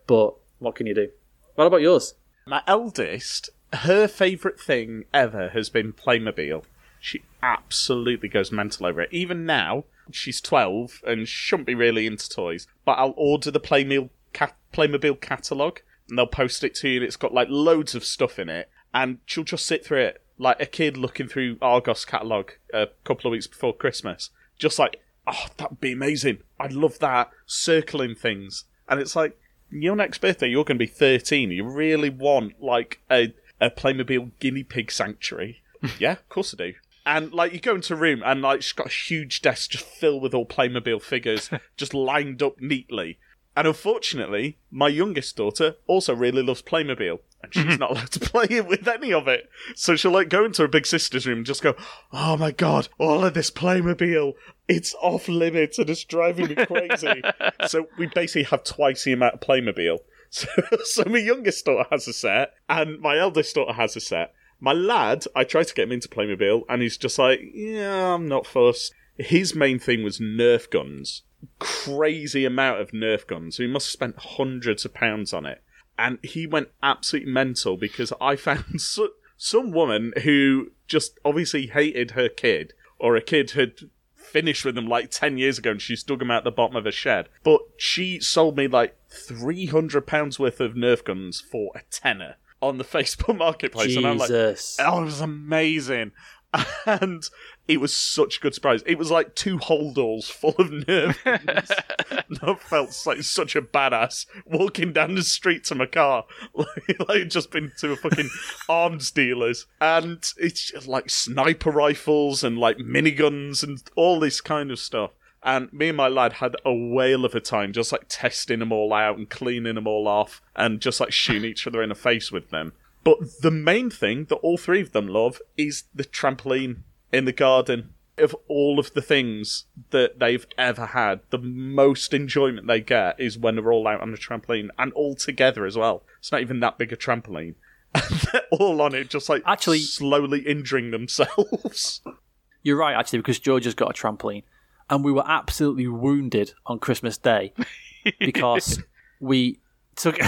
But 0.07 0.35
what 0.59 0.75
can 0.75 0.87
you 0.87 0.95
do? 0.95 1.09
What 1.55 1.67
about 1.67 1.81
yours? 1.81 2.15
My 2.47 2.63
eldest, 2.67 3.51
her 3.73 4.07
favourite 4.07 4.61
thing 4.61 5.05
ever 5.15 5.51
has 5.51 5.71
been 5.71 5.93
Playmobil. 5.93 6.65
She 7.01 7.23
absolutely 7.43 8.29
goes 8.29 8.51
mental 8.51 8.87
over 8.87 9.03
it. 9.03 9.09
Even 9.13 9.47
now, 9.47 9.85
she's 10.11 10.41
12 10.41 11.03
and 11.07 11.29
shouldn't 11.29 11.67
be 11.67 11.75
really 11.75 12.07
into 12.07 12.29
toys, 12.29 12.67
but 12.85 12.99
I'll 12.99 13.15
order 13.17 13.51
the 13.51 13.61
Playmobil, 13.61 14.11
cat- 14.33 14.57
Playmobil 14.73 15.21
catalogue 15.21 15.81
and 16.09 16.19
they'll 16.19 16.27
post 16.27 16.65
it 16.65 16.75
to 16.77 16.89
you 16.89 16.97
and 16.97 17.05
it's 17.05 17.17
got 17.17 17.33
like 17.35 17.49
loads 17.51 17.95
of 17.95 18.05
stuff 18.05 18.39
in 18.39 18.49
it 18.49 18.69
and 18.93 19.19
she'll 19.27 19.45
just 19.45 19.67
sit 19.67 19.85
through 19.85 20.01
it 20.01 20.24
like 20.39 20.61
a 20.61 20.67
kid 20.67 20.97
looking 20.97 21.29
through 21.29 21.59
Argos 21.63 22.05
catalogue 22.05 22.53
a 22.73 22.89
couple 23.05 23.29
of 23.29 23.33
weeks 23.33 23.47
before 23.47 23.75
Christmas. 23.75 24.31
Just 24.59 24.79
like, 24.79 25.01
oh, 25.27 25.47
that'd 25.57 25.81
be 25.81 25.93
amazing. 25.93 26.39
I'd 26.59 26.73
love 26.73 26.99
that. 27.01 27.31
Circling 27.47 28.15
things. 28.17 28.65
And 28.89 29.01
it's 29.01 29.17
like, 29.17 29.39
your 29.71 29.97
next 29.97 30.19
birthday, 30.19 30.49
you're 30.49 30.65
going 30.65 30.79
to 30.79 30.85
be 30.85 30.91
13. 30.91 31.51
You 31.51 31.65
really 31.65 32.11
want, 32.11 32.63
like, 32.63 33.01
a, 33.11 33.35
a 33.61 33.71
Playmobil 33.71 34.33
guinea 34.41 34.63
pig 34.63 34.91
sanctuary? 34.91 35.63
yeah, 35.99 36.13
of 36.13 36.29
course 36.29 36.55
I 36.55 36.65
do. 36.65 36.75
And, 37.07 37.33
like, 37.33 37.53
you 37.53 37.61
go 37.61 37.75
into 37.75 37.95
a 37.95 37.97
room 37.97 38.23
and, 38.25 38.41
like, 38.41 38.63
she's 38.63 38.73
got 38.73 38.87
a 38.87 38.91
huge 38.91 39.43
desk 39.43 39.71
just 39.71 39.85
filled 39.85 40.23
with 40.23 40.35
all 40.35 40.47
Playmobil 40.47 41.03
figures, 41.03 41.51
just 41.77 41.95
lined 41.95 42.43
up 42.43 42.61
neatly. 42.61 43.19
And 43.57 43.69
unfortunately, 43.69 44.59
my 44.71 44.89
youngest 44.89 45.37
daughter 45.37 45.77
also 45.87 46.15
really 46.15 46.43
loves 46.43 46.63
Playmobil, 46.63 47.21
and 47.43 47.55
she's 47.55 47.65
mm-hmm. 47.65 47.77
not 47.77 47.93
allowed 47.93 48.11
to 48.11 48.21
play 48.33 48.61
with 48.61 48.89
any 48.89 49.13
of 49.13 49.29
it. 49.29 49.49
So 49.77 49.95
she'll 49.95 50.11
like 50.11 50.29
go 50.29 50.45
into 50.45 50.63
her 50.63 50.69
big 50.69 50.87
sister's 50.87 51.27
room 51.27 51.39
and 51.39 51.47
just 51.47 51.63
go, 51.63 51.77
"Oh 52.13 52.37
my 52.37 52.51
god, 52.51 52.89
all 52.99 53.25
of 53.25 53.35
this 53.35 53.51
Playmobil, 53.51 54.33
it's 54.67 54.95
off 55.01 55.29
limits 55.29 55.79
and 55.79 55.89
it's 55.89 56.05
driving 56.05 56.49
me 56.49 56.57
crazy." 56.67 57.23
so 57.69 57.87
we 57.97 58.09
basically 58.13 58.45
have 58.45 58.65
twice 58.65 59.05
the 59.05 59.13
amount 59.13 59.35
of 59.35 59.41
Playmobil. 59.41 59.99
So, 60.35 60.49
so 60.83 61.05
my 61.07 61.19
youngest 61.19 61.65
daughter 61.65 61.87
has 61.93 62.09
a 62.09 62.13
set, 62.13 62.55
and 62.69 62.99
my 62.99 63.19
eldest 63.19 63.55
daughter 63.55 63.75
has 63.75 63.95
a 63.95 64.01
set. 64.01 64.35
My 64.59 64.73
lad, 64.73 65.27
I 65.37 65.45
try 65.45 65.63
to 65.63 65.75
get 65.75 65.85
him 65.85 65.93
into 65.93 66.09
Playmobil, 66.09 66.63
and 66.69 66.83
he's 66.83 66.97
just 66.97 67.21
like, 67.21 67.39
"Yeah, 67.55 68.15
I'm 68.15 68.27
not 68.27 68.45
fussed." 68.45 68.93
His 69.17 69.55
main 69.55 69.79
thing 69.79 70.03
was 70.03 70.19
Nerf 70.19 70.71
guns 70.71 71.23
crazy 71.59 72.45
amount 72.45 72.81
of 72.81 72.91
Nerf 72.93 73.27
guns. 73.27 73.57
He 73.57 73.67
must 73.67 73.87
have 73.87 73.93
spent 73.93 74.17
hundreds 74.19 74.85
of 74.85 74.95
pounds 74.95 75.33
on 75.33 75.47
it. 75.47 75.63
And 75.99 76.19
he 76.23 76.47
went 76.47 76.69
absolutely 76.83 77.33
mental 77.33 77.77
because 77.77 78.13
I 78.21 78.37
found 78.37 78.65
so, 78.81 79.11
some 79.37 79.71
woman 79.71 80.13
who 80.23 80.73
just 80.87 81.19
obviously 81.25 81.67
hated 81.69 82.13
her 82.13 82.29
kid, 82.29 82.73
or 82.99 83.17
a 83.17 83.23
kid 83.23 83.53
had 83.53 83.75
finished 84.15 84.65
with 84.65 84.75
them 84.75 84.89
like 84.89 85.11
10 85.11 85.39
years 85.39 85.59
ago 85.59 85.73
and 85.73 85.83
she's 85.83 86.03
dug 86.03 86.19
them 86.19 86.31
out 86.31 86.45
the 86.45 86.51
bottom 86.51 86.77
of 86.77 86.87
a 86.87 86.91
shed. 86.91 87.29
But 87.45 87.61
she 87.77 88.21
sold 88.21 88.57
me 88.57 88.67
like 88.67 88.97
£300 89.11 90.39
worth 90.39 90.61
of 90.61 90.75
Nerf 90.75 91.05
guns 91.05 91.41
for 91.41 91.71
a 91.77 91.83
tenner 91.91 92.37
on 92.61 92.79
the 92.79 92.85
Facebook 92.85 93.37
marketplace. 93.37 93.97
And 93.97 94.07
I'm 94.07 94.19
like, 94.19 94.29
Jesus. 94.29 94.79
Oh, 94.81 95.03
it 95.03 95.05
was 95.05 95.21
amazing. 95.21 96.13
and 96.87 97.29
it 97.67 97.81
was 97.81 97.95
such 97.95 98.39
a 98.39 98.41
good 98.41 98.55
surprise. 98.55 98.83
It 98.85 98.99
was 98.99 99.11
like 99.11 99.35
two 99.35 99.59
holdalls 99.59 100.25
full 100.25 100.55
of 100.59 100.71
nerve. 100.87 101.19
ends. 101.25 101.73
I 102.43 102.55
felt 102.55 103.03
like 103.07 103.23
such 103.23 103.57
a 103.57 103.63
badass 103.63 104.27
walking 104.45 104.93
down 104.93 105.15
the 105.15 105.23
street 105.23 105.65
to 105.65 105.75
my 105.75 105.87
car, 105.87 106.25
like, 106.55 106.99
like 106.99 107.11
I'd 107.11 107.31
just 107.31 107.51
been 107.51 107.73
to 107.79 107.93
a 107.93 107.97
fucking 107.97 108.29
arms 108.69 109.11
dealers, 109.11 109.67
and 109.81 110.25
it's 110.37 110.73
just 110.73 110.87
like 110.87 111.09
sniper 111.09 111.71
rifles 111.71 112.45
and 112.45 112.59
like 112.59 112.79
miniguns 112.79 113.63
and 113.63 113.83
all 113.97 114.21
this 114.21 114.41
kind 114.41 114.71
of 114.71 114.79
stuff. 114.79 115.13
And 115.43 115.73
me 115.73 115.89
and 115.89 115.97
my 115.97 116.09
lad 116.09 116.35
had 116.35 116.57
a 116.65 116.73
whale 116.73 117.25
of 117.25 117.35
a 117.35 117.41
time 117.41 117.73
just 117.73 117.93
like 117.93 118.07
testing 118.09 118.61
them 118.61 118.73
all 118.73 118.95
out 118.95 119.19
and 119.19 119.29
cleaning 119.29 119.75
them 119.75 119.87
all 119.87 120.09
off 120.09 120.41
and 120.57 120.81
just 120.81 121.01
like 121.01 121.13
shooting 121.13 121.45
each 121.45 121.67
other 121.67 121.83
in 121.83 121.91
the 121.91 121.95
face 121.95 122.33
with 122.33 122.49
them. 122.49 122.73
But 123.05 123.19
the 123.43 123.51
main 123.51 123.91
thing 123.91 124.25
that 124.31 124.37
all 124.37 124.57
three 124.57 124.81
of 124.81 124.93
them 124.93 125.07
love 125.07 125.43
is 125.59 125.85
the 125.95 126.05
trampoline 126.05 126.85
in 127.15 127.25
the 127.25 127.33
garden. 127.33 127.91
Of 128.17 128.37
all 128.47 128.79
of 128.79 128.95
the 128.95 129.03
things 129.03 129.65
that 129.91 130.21
they've 130.21 130.47
ever 130.57 130.87
had, 130.87 131.19
the 131.31 131.39
most 131.39 132.15
enjoyment 132.15 132.69
they 132.69 132.81
get 132.81 133.19
is 133.19 133.37
when 133.37 133.57
they're 133.57 133.73
all 133.73 133.89
out 133.89 134.03
on 134.03 134.13
the 134.13 134.17
trampoline 134.17 134.69
and 134.79 134.93
all 134.93 135.17
together 135.17 135.67
as 135.67 135.77
well. 135.77 136.05
It's 136.21 136.31
not 136.31 136.41
even 136.41 136.61
that 136.61 136.79
big 136.79 136.93
a 136.93 136.97
trampoline. 136.97 137.57
And 137.93 138.05
they're 138.33 138.43
all 138.53 138.81
on 138.81 138.95
it, 138.95 139.11
just 139.11 139.29
like 139.29 139.43
Actually- 139.45 139.81
slowly 139.81 140.41
injuring 140.43 140.93
themselves. 140.93 142.03
You're 142.63 142.77
right, 142.77 142.95
actually, 142.95 143.19
because 143.19 143.41
Georgia's 143.41 143.75
got 143.75 143.91
a 143.91 144.01
trampoline, 144.01 144.45
and 144.89 145.05
we 145.05 145.11
were 145.11 145.25
absolutely 145.27 145.89
wounded 145.89 146.53
on 146.67 146.79
Christmas 146.79 147.19
Day 147.19 147.53
because 148.21 148.81
we 149.21 149.59
took 149.97 150.19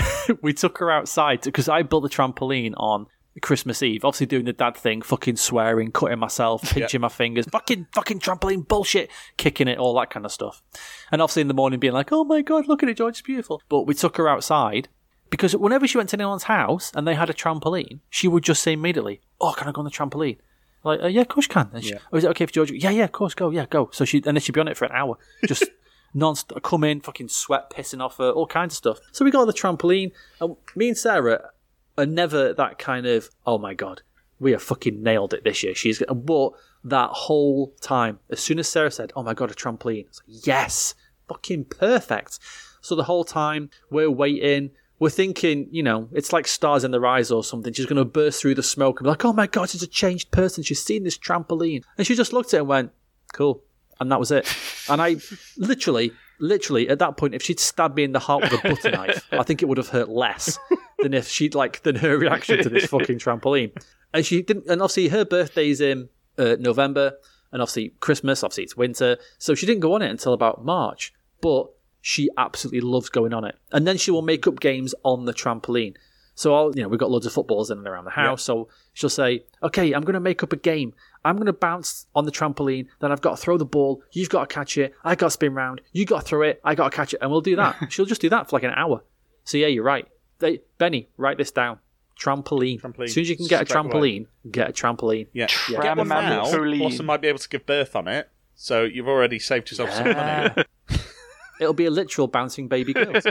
we 0.43 0.53
took 0.53 0.78
her 0.78 0.91
outside 0.91 1.41
because 1.43 1.68
I 1.68 1.82
built 1.82 2.03
the 2.03 2.09
trampoline 2.09 2.74
on 2.76 3.07
Christmas 3.43 3.82
Eve. 3.82 4.05
Obviously, 4.05 4.26
doing 4.26 4.45
the 4.45 4.53
dad 4.53 4.76
thing, 4.76 5.03
fucking 5.03 5.37
swearing, 5.37 5.93
cutting 5.93 6.18
myself, 6.18 6.62
pinching 6.72 7.01
my 7.01 7.09
fingers, 7.09 7.47
fucking 7.47 7.87
fucking 7.93 8.20
trampoline 8.20 8.66
bullshit, 8.66 9.11
kicking 9.37 9.68
it, 9.68 9.78
all 9.78 9.95
that 9.99 10.11
kind 10.11 10.26
of 10.26 10.32
stuff. 10.32 10.62
And 11.11 11.22
obviously, 11.22 11.43
in 11.43 11.49
the 11.49 11.55
morning, 11.55 11.80
being 11.80 11.93
like, 11.93 12.12
"Oh 12.12 12.24
my 12.24 12.43
god, 12.43 12.68
look 12.68 12.82
at 12.82 12.89
it, 12.89 12.97
George, 12.97 13.14
it's 13.14 13.22
beautiful." 13.22 13.62
But 13.68 13.82
we 13.82 13.95
took 13.95 14.16
her 14.16 14.28
outside. 14.28 14.89
Because 15.28 15.57
whenever 15.57 15.89
she 15.89 15.99
went 15.99 16.11
to 16.11 16.16
anyone's 16.16 16.45
house 16.45 16.93
and 16.95 17.07
they 17.07 17.16
had 17.16 17.28
a 17.28 17.34
trampoline, 17.34 17.99
she 18.09 18.28
would 18.28 18.45
just 18.45 18.62
say 18.62 18.74
immediately, 18.74 19.20
"Oh, 19.41 19.53
can 19.53 19.66
I 19.68 19.72
go 19.72 19.80
on 19.80 19.84
the 19.84 19.91
trampoline?" 19.91 20.39
Like, 20.84 21.03
uh, 21.03 21.09
yeah, 21.09 21.22
of 21.22 21.28
course 21.28 21.47
you 21.47 21.53
can. 21.53 21.68
And 21.72 21.84
she, 21.84 21.95
oh, 22.12 22.16
is 22.16 22.22
it 22.22 22.28
okay 22.28 22.47
for 22.47 22.53
Georgia? 22.53 22.78
Yeah, 22.78 22.91
yeah, 22.91 23.05
of 23.05 23.12
course, 23.12 23.34
go, 23.34 23.51
yeah, 23.51 23.66
go. 23.68 23.91
So 23.93 24.05
she, 24.05 24.18
and 24.18 24.37
then 24.37 24.41
she'd 24.41 24.53
be 24.53 24.61
on 24.61 24.68
it 24.68 24.76
for 24.76 24.84
an 24.84 24.93
hour, 24.93 25.18
just 25.45 25.64
non-stop, 26.14 26.62
come 26.62 26.84
in, 26.84 27.01
fucking 27.01 27.26
sweat 27.26 27.70
pissing 27.70 28.01
off 28.01 28.18
her, 28.18 28.30
all 28.30 28.47
kinds 28.47 28.74
of 28.74 28.76
stuff. 28.76 29.01
So 29.11 29.24
we 29.24 29.32
got 29.32 29.41
on 29.41 29.47
the 29.49 29.53
trampoline, 29.53 30.12
and 30.41 30.55
me 30.76 30.89
and 30.89 30.97
Sarah 30.97 31.51
are 31.99 32.07
never 32.07 32.53
that 32.55 32.79
kind 32.79 33.07
of, 33.07 33.31
oh 33.47 33.59
my 33.59 33.75
god, 33.75 34.03
we 34.39 34.53
have 34.53 34.63
fucking 34.63 35.03
nailed 35.03 35.35
it 35.35 35.45
this 35.45 35.63
year. 35.63 35.75
She's, 35.75 36.03
but 36.09 36.53
that 36.85 37.11
whole 37.11 37.75
time, 37.81 38.19
as 38.31 38.41
soon 38.41 38.59
as 38.59 38.69
Sarah 38.69 38.91
said, 38.91 39.13
oh 39.17 39.23
my 39.23 39.35
god, 39.35 39.51
a 39.51 39.55
trampoline, 39.55 40.07
like, 40.07 40.45
yes, 40.47 40.95
fucking 41.29 41.65
perfect. 41.65 42.39
So 42.81 42.95
the 42.95 43.05
whole 43.05 43.25
time 43.25 43.71
we're 43.91 44.11
waiting, 44.11 44.71
we're 44.99 45.11
thinking, 45.11 45.69
you 45.71 45.83
know, 45.83 46.09
it's 46.13 46.33
like 46.33 46.47
Stars 46.47 46.85
in 46.85 46.91
Their 46.91 47.05
Eyes 47.05 47.31
or 47.31 47.43
something. 47.43 47.73
She's 47.73 47.87
going 47.87 47.97
to 47.97 48.05
burst 48.05 48.41
through 48.41 48.55
the 48.55 48.63
smoke 48.63 49.01
and 49.01 49.05
be 49.05 49.11
like, 49.11 49.25
oh 49.25 49.33
my 49.33 49.47
God, 49.47 49.69
she's 49.69 49.83
a 49.83 49.89
changed 49.89 50.31
person. 50.31 50.63
She's 50.63 50.83
seen 50.83 51.03
this 51.03 51.19
trampoline. 51.19 51.83
And 51.99 52.07
she 52.07 52.15
just 52.15 52.33
looked 52.33 52.55
at 52.55 52.59
it 52.59 52.61
and 52.61 52.69
went, 52.69 52.93
cool. 53.33 53.63
And 53.99 54.13
that 54.13 54.21
was 54.21 54.31
it. 54.31 54.47
And 54.89 55.03
I 55.03 55.17
literally, 55.57 56.13
literally, 56.39 56.89
at 56.89 56.99
that 57.01 57.17
point, 57.17 57.35
if 57.35 57.43
she'd 57.43 57.59
stabbed 57.59 57.97
me 57.97 58.05
in 58.05 58.13
the 58.13 58.19
heart 58.19 58.43
with 58.43 58.53
a 58.53 58.69
butter 58.69 58.91
knife, 58.91 59.27
I 59.33 59.43
think 59.43 59.63
it 59.63 59.67
would 59.67 59.79
have 59.79 59.89
hurt 59.89 60.09
less 60.09 60.59
than 61.07 61.15
if 61.15 61.29
she'd 61.29 61.55
like, 61.55 61.83
than 61.83 61.97
her 61.97 62.19
reaction 62.19 62.63
to 62.63 62.69
this 62.69 62.87
fucking 62.91 63.19
trampoline. 63.19 63.73
And 64.13 64.27
she 64.27 64.43
didn't, 64.43 64.67
and 64.67 64.83
obviously 64.83 65.09
her 65.09 65.25
birthday's 65.25 65.81
in 65.81 66.09
uh, 66.37 66.57
November, 66.59 67.15
and 67.53 67.63
obviously 67.63 67.95
Christmas, 68.01 68.43
obviously 68.43 68.65
it's 68.65 68.77
winter. 68.77 69.17
So 69.39 69.55
she 69.55 69.67
didn't 69.67 69.81
go 69.81 69.95
on 69.95 70.03
it 70.03 70.11
until 70.11 70.33
about 70.33 70.65
March. 70.65 71.13
But 71.41 71.69
she 72.01 72.31
absolutely 72.39 72.81
loves 72.81 73.09
going 73.09 73.35
on 73.35 73.45
it. 73.45 73.57
And 73.73 73.87
then 73.87 73.97
she 73.97 74.11
will 74.11 74.23
make 74.23 74.47
up 74.47 74.61
games 74.61 74.95
on 75.05 75.25
the 75.25 75.35
trampoline. 75.35 75.97
So 76.35 76.55
I'll, 76.55 76.73
you 76.77 76.83
know, 76.83 76.89
we've 76.89 77.01
got 77.01 77.11
loads 77.11 77.27
of 77.27 77.33
footballs 77.33 77.71
in 77.71 77.79
and 77.79 77.87
around 77.87 78.05
the 78.05 78.11
house. 78.11 78.43
So 78.43 78.69
she'll 78.93 79.11
say, 79.11 79.45
"Okay, 79.63 79.93
I'm 79.93 80.03
going 80.03 80.15
to 80.15 80.21
make 80.21 80.43
up 80.43 80.53
a 80.53 80.57
game. 80.57 80.93
I'm 81.25 81.37
going 81.37 81.47
to 81.47 81.53
bounce 81.53 82.07
on 82.15 82.25
the 82.25 82.31
trampoline. 82.31 82.87
Then 83.01 83.11
I've 83.11 83.23
got 83.23 83.31
to 83.31 83.37
throw 83.37 83.57
the 83.57 83.65
ball. 83.65 84.03
You've 84.13 84.29
got 84.29 84.49
to 84.49 84.55
catch 84.55 84.77
it. 84.79 84.95
I 85.03 85.15
got 85.15 85.27
to 85.27 85.31
spin 85.33 85.55
round. 85.55 85.81
You 85.93 86.05
got 86.05 86.21
to 86.21 86.27
throw 86.27 86.43
it. 86.43 86.61
I 86.63 86.75
got 86.75 86.91
to 86.91 86.97
catch 86.97 87.15
it, 87.15 87.21
and 87.23 87.31
we'll 87.31 87.41
do 87.41 87.57
that. 87.57 87.77
she'll 87.91 88.07
just 88.07 88.21
do 88.21 88.29
that 88.29 88.49
for 88.49 88.57
like 88.57 88.65
an 88.65 88.75
hour. 88.77 89.03
So 89.45 89.57
yeah, 89.57 89.69
you're 89.69 89.83
right. 89.83 90.07
They, 90.39 90.61
Benny, 90.78 91.09
write 91.16 91.39
this 91.39 91.51
down. 91.51 91.78
Trampoline. 92.20 92.80
Trampoline. 92.80 93.05
As 93.05 93.12
soon 93.14 93.22
as 93.22 93.28
you 93.30 93.37
can 93.37 93.47
get 93.47 93.62
a 93.62 93.66
Straight 93.66 93.84
away. 93.84 93.91
trampoline, 93.91 94.26
get 94.51 94.70
a 94.70 94.72
trampoline. 94.72 95.26
Yeah, 95.32 95.47
get 95.68 95.97
one 95.97 96.09
now. 96.09 96.45
Trampoline. 96.45 96.78
Blossom 96.78 97.07
might 97.07 97.20
be 97.20 97.28
able 97.28 97.39
to 97.39 97.49
give 97.49 97.66
birth 97.66 97.95
on 97.95 98.09
it, 98.09 98.30
so 98.55 98.84
you've 98.84 99.09
already 99.09 99.39
saved 99.39 99.70
yourself 99.70 99.93
some 99.93 100.05
money. 100.05 100.16
Yeah. 100.16 100.62
It'll 101.61 101.72
be 101.74 101.87
a 101.87 101.91
literal 101.91 102.26
bouncing 102.26 102.68
baby 102.68 102.93
girl. 102.93 103.12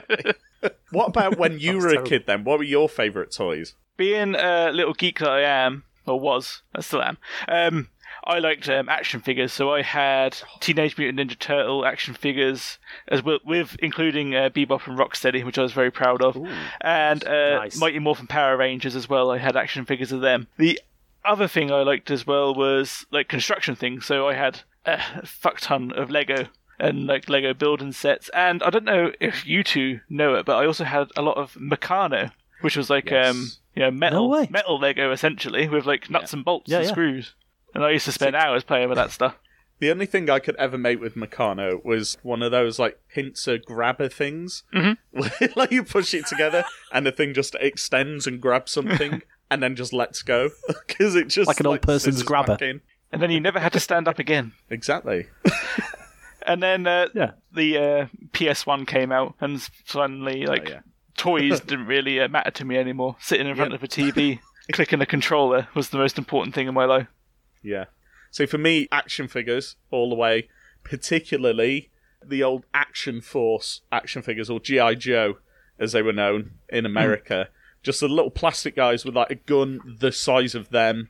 What 0.91 1.09
about 1.09 1.37
when 1.37 1.59
you 1.59 1.73
That's 1.73 1.83
were 1.83 1.89
a 1.89 1.91
terrible. 1.93 2.09
kid? 2.09 2.23
Then, 2.25 2.43
what 2.43 2.57
were 2.57 2.63
your 2.63 2.87
favourite 2.89 3.31
toys? 3.31 3.75
Being 3.97 4.33
a 4.35 4.71
little 4.71 4.93
geek 4.93 5.19
that 5.19 5.29
I 5.29 5.41
am, 5.41 5.83
or 6.07 6.19
was, 6.19 6.61
I 6.73 6.81
still 6.81 7.01
am, 7.03 7.17
um, 7.47 7.89
I 8.27 8.39
liked 8.39 8.67
um, 8.69 8.89
action 8.89 9.19
figures. 9.21 9.53
So 9.53 9.73
I 9.73 9.81
had 9.81 10.37
Teenage 10.59 10.97
Mutant 10.97 11.19
Ninja 11.31 11.37
Turtle 11.37 11.85
action 11.85 12.13
figures, 12.13 12.77
as 13.07 13.21
well, 13.23 13.39
with 13.45 13.75
including 13.79 14.35
uh, 14.35 14.49
Bebop 14.49 14.87
and 14.87 14.97
Rocksteady, 14.97 15.45
which 15.45 15.57
I 15.57 15.61
was 15.61 15.73
very 15.73 15.91
proud 15.91 16.21
of, 16.21 16.35
and 16.81 17.23
uh, 17.25 17.57
Nice. 17.59 17.77
Mighty 17.77 17.99
Morphin 17.99 18.27
Power 18.27 18.57
Rangers 18.57 18.95
as 18.95 19.07
well. 19.07 19.29
I 19.31 19.37
had 19.37 19.55
action 19.55 19.85
figures 19.85 20.11
of 20.11 20.21
them. 20.21 20.47
The 20.57 20.79
other 21.23 21.47
thing 21.47 21.71
I 21.71 21.81
liked 21.83 22.09
as 22.11 22.25
well 22.27 22.53
was 22.53 23.05
like 23.11 23.27
construction 23.27 23.75
things. 23.75 24.05
So 24.05 24.27
I 24.27 24.33
had 24.33 24.61
a 24.85 24.99
fuck 25.25 25.59
ton 25.59 25.91
of 25.93 26.09
Lego 26.11 26.47
and 26.79 27.07
like 27.07 27.29
Lego 27.29 27.53
building 27.53 27.91
sets. 27.91 28.29
And 28.29 28.61
I 28.61 28.69
don't 28.69 28.85
know 28.85 29.11
if 29.19 29.45
you 29.45 29.63
two 29.63 30.01
know 30.09 30.35
it, 30.35 30.45
but 30.45 30.57
I 30.57 30.65
also 30.65 30.83
had 30.83 31.07
a 31.15 31.21
lot 31.23 31.37
of 31.37 31.53
Meccano, 31.55 32.31
which 32.61 32.75
was 32.77 32.89
like 32.89 33.09
Yes. 33.09 33.29
um 33.35 33.51
you 33.75 33.81
know 33.81 33.89
metal 33.91 34.29
way. 34.29 34.47
metal 34.51 34.77
Lego 34.79 35.11
essentially 35.11 35.67
with 35.67 35.85
like 35.85 36.09
nuts 36.09 36.33
and 36.33 36.45
bolts 36.45 36.69
Yeah, 36.69 36.77
and 36.77 36.85
yeah. 36.85 36.91
screws. 36.91 37.33
And 37.75 37.83
I 37.83 37.91
used 37.91 38.05
to 38.05 38.11
spend 38.11 38.35
hours 38.35 38.63
playing 38.63 38.89
with 38.89 38.97
that 38.97 39.11
stuff. 39.11 39.35
The 39.79 39.91
only 39.91 40.05
thing 40.05 40.29
I 40.29 40.39
could 40.39 40.55
ever 40.55 40.77
make 40.77 41.01
with 41.01 41.15
Meccano 41.15 41.83
was 41.83 42.17
one 42.23 42.41
of 42.41 42.49
those 42.49 42.79
like 42.79 42.97
pincer 43.13 43.57
grabber 43.57 44.07
things, 44.07 44.63
Mm-hmm. 44.73 45.19
where 45.19 45.49
like 45.57 45.71
you 45.71 45.83
push 45.83 46.13
it 46.13 46.25
together 46.27 46.63
and 46.93 47.05
the 47.05 47.11
thing 47.11 47.33
just 47.33 47.55
extends 47.59 48.25
and 48.25 48.39
grabs 48.39 48.71
something 48.71 49.21
and 49.51 49.61
then 49.61 49.75
just 49.75 49.91
lets 49.91 50.21
go 50.21 50.49
because 50.87 51.15
it 51.15 51.27
just 51.27 51.49
Like 51.49 51.59
an 51.59 51.67
old 51.67 51.81
person's 51.81 52.23
grabber. 52.23 52.55
back. 52.55 52.79
And 53.11 53.21
then 53.21 53.31
you 53.31 53.41
never 53.41 53.59
had 53.59 53.73
to 53.73 53.81
stand 53.81 54.07
up 54.07 54.17
again. 54.17 54.53
Exactly. 54.69 55.27
And 56.47 56.63
then 56.63 56.87
uh, 56.87 57.07
Yeah. 57.13 57.31
the 57.51 57.77
uh, 57.77 58.05
PS1 58.31 58.87
came 58.87 59.11
out, 59.11 59.35
and 59.41 59.59
suddenly, 59.85 60.45
like, 60.45 60.67
Oh, 60.69 60.73
yeah. 60.75 60.79
toys 61.17 61.59
didn't 61.59 61.87
really 61.87 62.21
uh, 62.21 62.27
matter 62.29 62.51
to 62.51 62.63
me 62.65 62.77
anymore. 62.77 63.17
Sitting 63.19 63.45
in 63.47 63.55
front 63.57 63.73
of 63.73 63.83
a 63.83 63.87
TV, 63.89 64.39
clicking 64.71 65.01
a 65.01 65.05
controller 65.05 65.67
was 65.75 65.89
the 65.89 65.97
most 65.97 66.17
important 66.17 66.55
thing 66.55 66.67
in 66.69 66.73
my 66.73 66.85
life. 66.85 67.07
Yeah. 67.65 67.85
So 68.31 68.45
for 68.45 68.57
me, 68.57 68.87
action 68.91 69.27
figures 69.27 69.75
all 69.91 70.09
the 70.09 70.15
way, 70.15 70.49
particularly 70.83 71.89
the 72.23 72.43
old 72.43 72.65
Action 72.73 73.21
Force 73.21 73.81
action 73.91 74.21
figures, 74.21 74.49
or 74.49 74.59
GI 74.59 74.95
Joe 74.95 75.37
as 75.79 75.91
they 75.91 76.01
were 76.01 76.13
known 76.13 76.51
in 76.69 76.85
hmm. 76.85 76.91
America. 76.91 77.49
Just 77.83 77.99
the 77.99 78.07
little 78.07 78.31
plastic 78.31 78.75
guys 78.75 79.05
with 79.05 79.15
like 79.15 79.29
a 79.29 79.35
gun 79.35 79.97
the 79.99 80.11
size 80.11 80.55
of 80.55 80.69
them, 80.69 81.09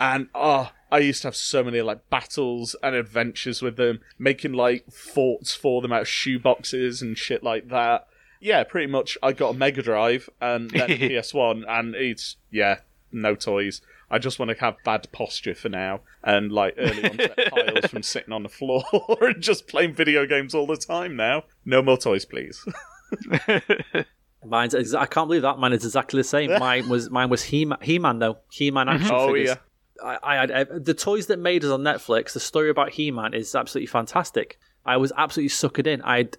and 0.00 0.28
oh, 0.34 0.72
I 0.90 0.98
used 0.98 1.22
to 1.22 1.28
have 1.28 1.36
so 1.36 1.62
many 1.62 1.80
like 1.80 2.10
battles 2.10 2.74
and 2.82 2.94
adventures 2.94 3.62
with 3.62 3.76
them, 3.76 4.00
making 4.18 4.52
like 4.52 4.90
forts 4.90 5.54
for 5.54 5.80
them 5.80 5.92
out 5.92 6.02
of 6.02 6.08
shoe 6.08 6.38
boxes 6.38 7.02
and 7.02 7.16
shit 7.16 7.42
like 7.42 7.68
that. 7.68 8.08
Yeah, 8.40 8.64
pretty 8.64 8.86
much. 8.86 9.16
I 9.22 9.32
got 9.32 9.54
a 9.54 9.58
Mega 9.58 9.82
Drive 9.82 10.28
and 10.40 10.70
then 10.70 10.88
PS1, 10.90 11.64
and 11.68 11.94
it's 11.94 12.36
yeah, 12.50 12.80
no 13.12 13.34
toys. 13.34 13.80
I 14.10 14.18
just 14.18 14.38
want 14.38 14.50
to 14.50 14.56
have 14.60 14.76
bad 14.84 15.10
posture 15.12 15.54
for 15.54 15.68
now 15.68 16.00
and 16.22 16.50
like 16.50 16.74
early 16.78 17.04
onset 17.04 17.36
piles 17.50 17.86
from 17.86 18.02
sitting 18.02 18.32
on 18.32 18.42
the 18.42 18.48
floor 18.48 18.84
and 19.20 19.42
just 19.42 19.68
playing 19.68 19.94
video 19.94 20.26
games 20.26 20.54
all 20.54 20.66
the 20.66 20.76
time 20.76 21.16
now. 21.16 21.44
No 21.64 21.82
more 21.82 21.98
toys, 21.98 22.24
please. 22.24 22.64
Mine's 24.44 24.74
I 24.94 25.06
can't 25.06 25.28
believe 25.28 25.42
that 25.42 25.58
mine 25.58 25.72
is 25.72 25.84
exactly 25.84 26.20
the 26.20 26.24
same. 26.24 26.58
Mine 26.58 26.88
was 26.88 27.10
mine 27.10 27.28
was 27.28 27.42
He 27.42 27.70
He 27.82 27.98
Man 27.98 28.18
though. 28.18 28.38
He 28.50 28.70
Man 28.70 28.88
action 28.88 29.08
figures. 29.08 29.20
Oh, 29.20 29.32
figures. 29.32 29.48
yeah. 29.48 29.56
I, 30.02 30.18
I 30.22 30.34
had 30.36 30.50
uh, 30.50 30.64
the 30.78 30.94
toys 30.94 31.26
that 31.26 31.38
made 31.38 31.64
us 31.64 31.70
on 31.70 31.82
Netflix. 31.82 32.32
The 32.32 32.40
story 32.40 32.70
about 32.70 32.90
He 32.90 33.10
Man 33.10 33.34
is 33.34 33.54
absolutely 33.54 33.88
fantastic. 33.88 34.58
I 34.86 34.96
was 34.96 35.12
absolutely 35.16 35.50
suckered 35.50 35.86
in. 35.86 36.00
I 36.02 36.18
had 36.18 36.36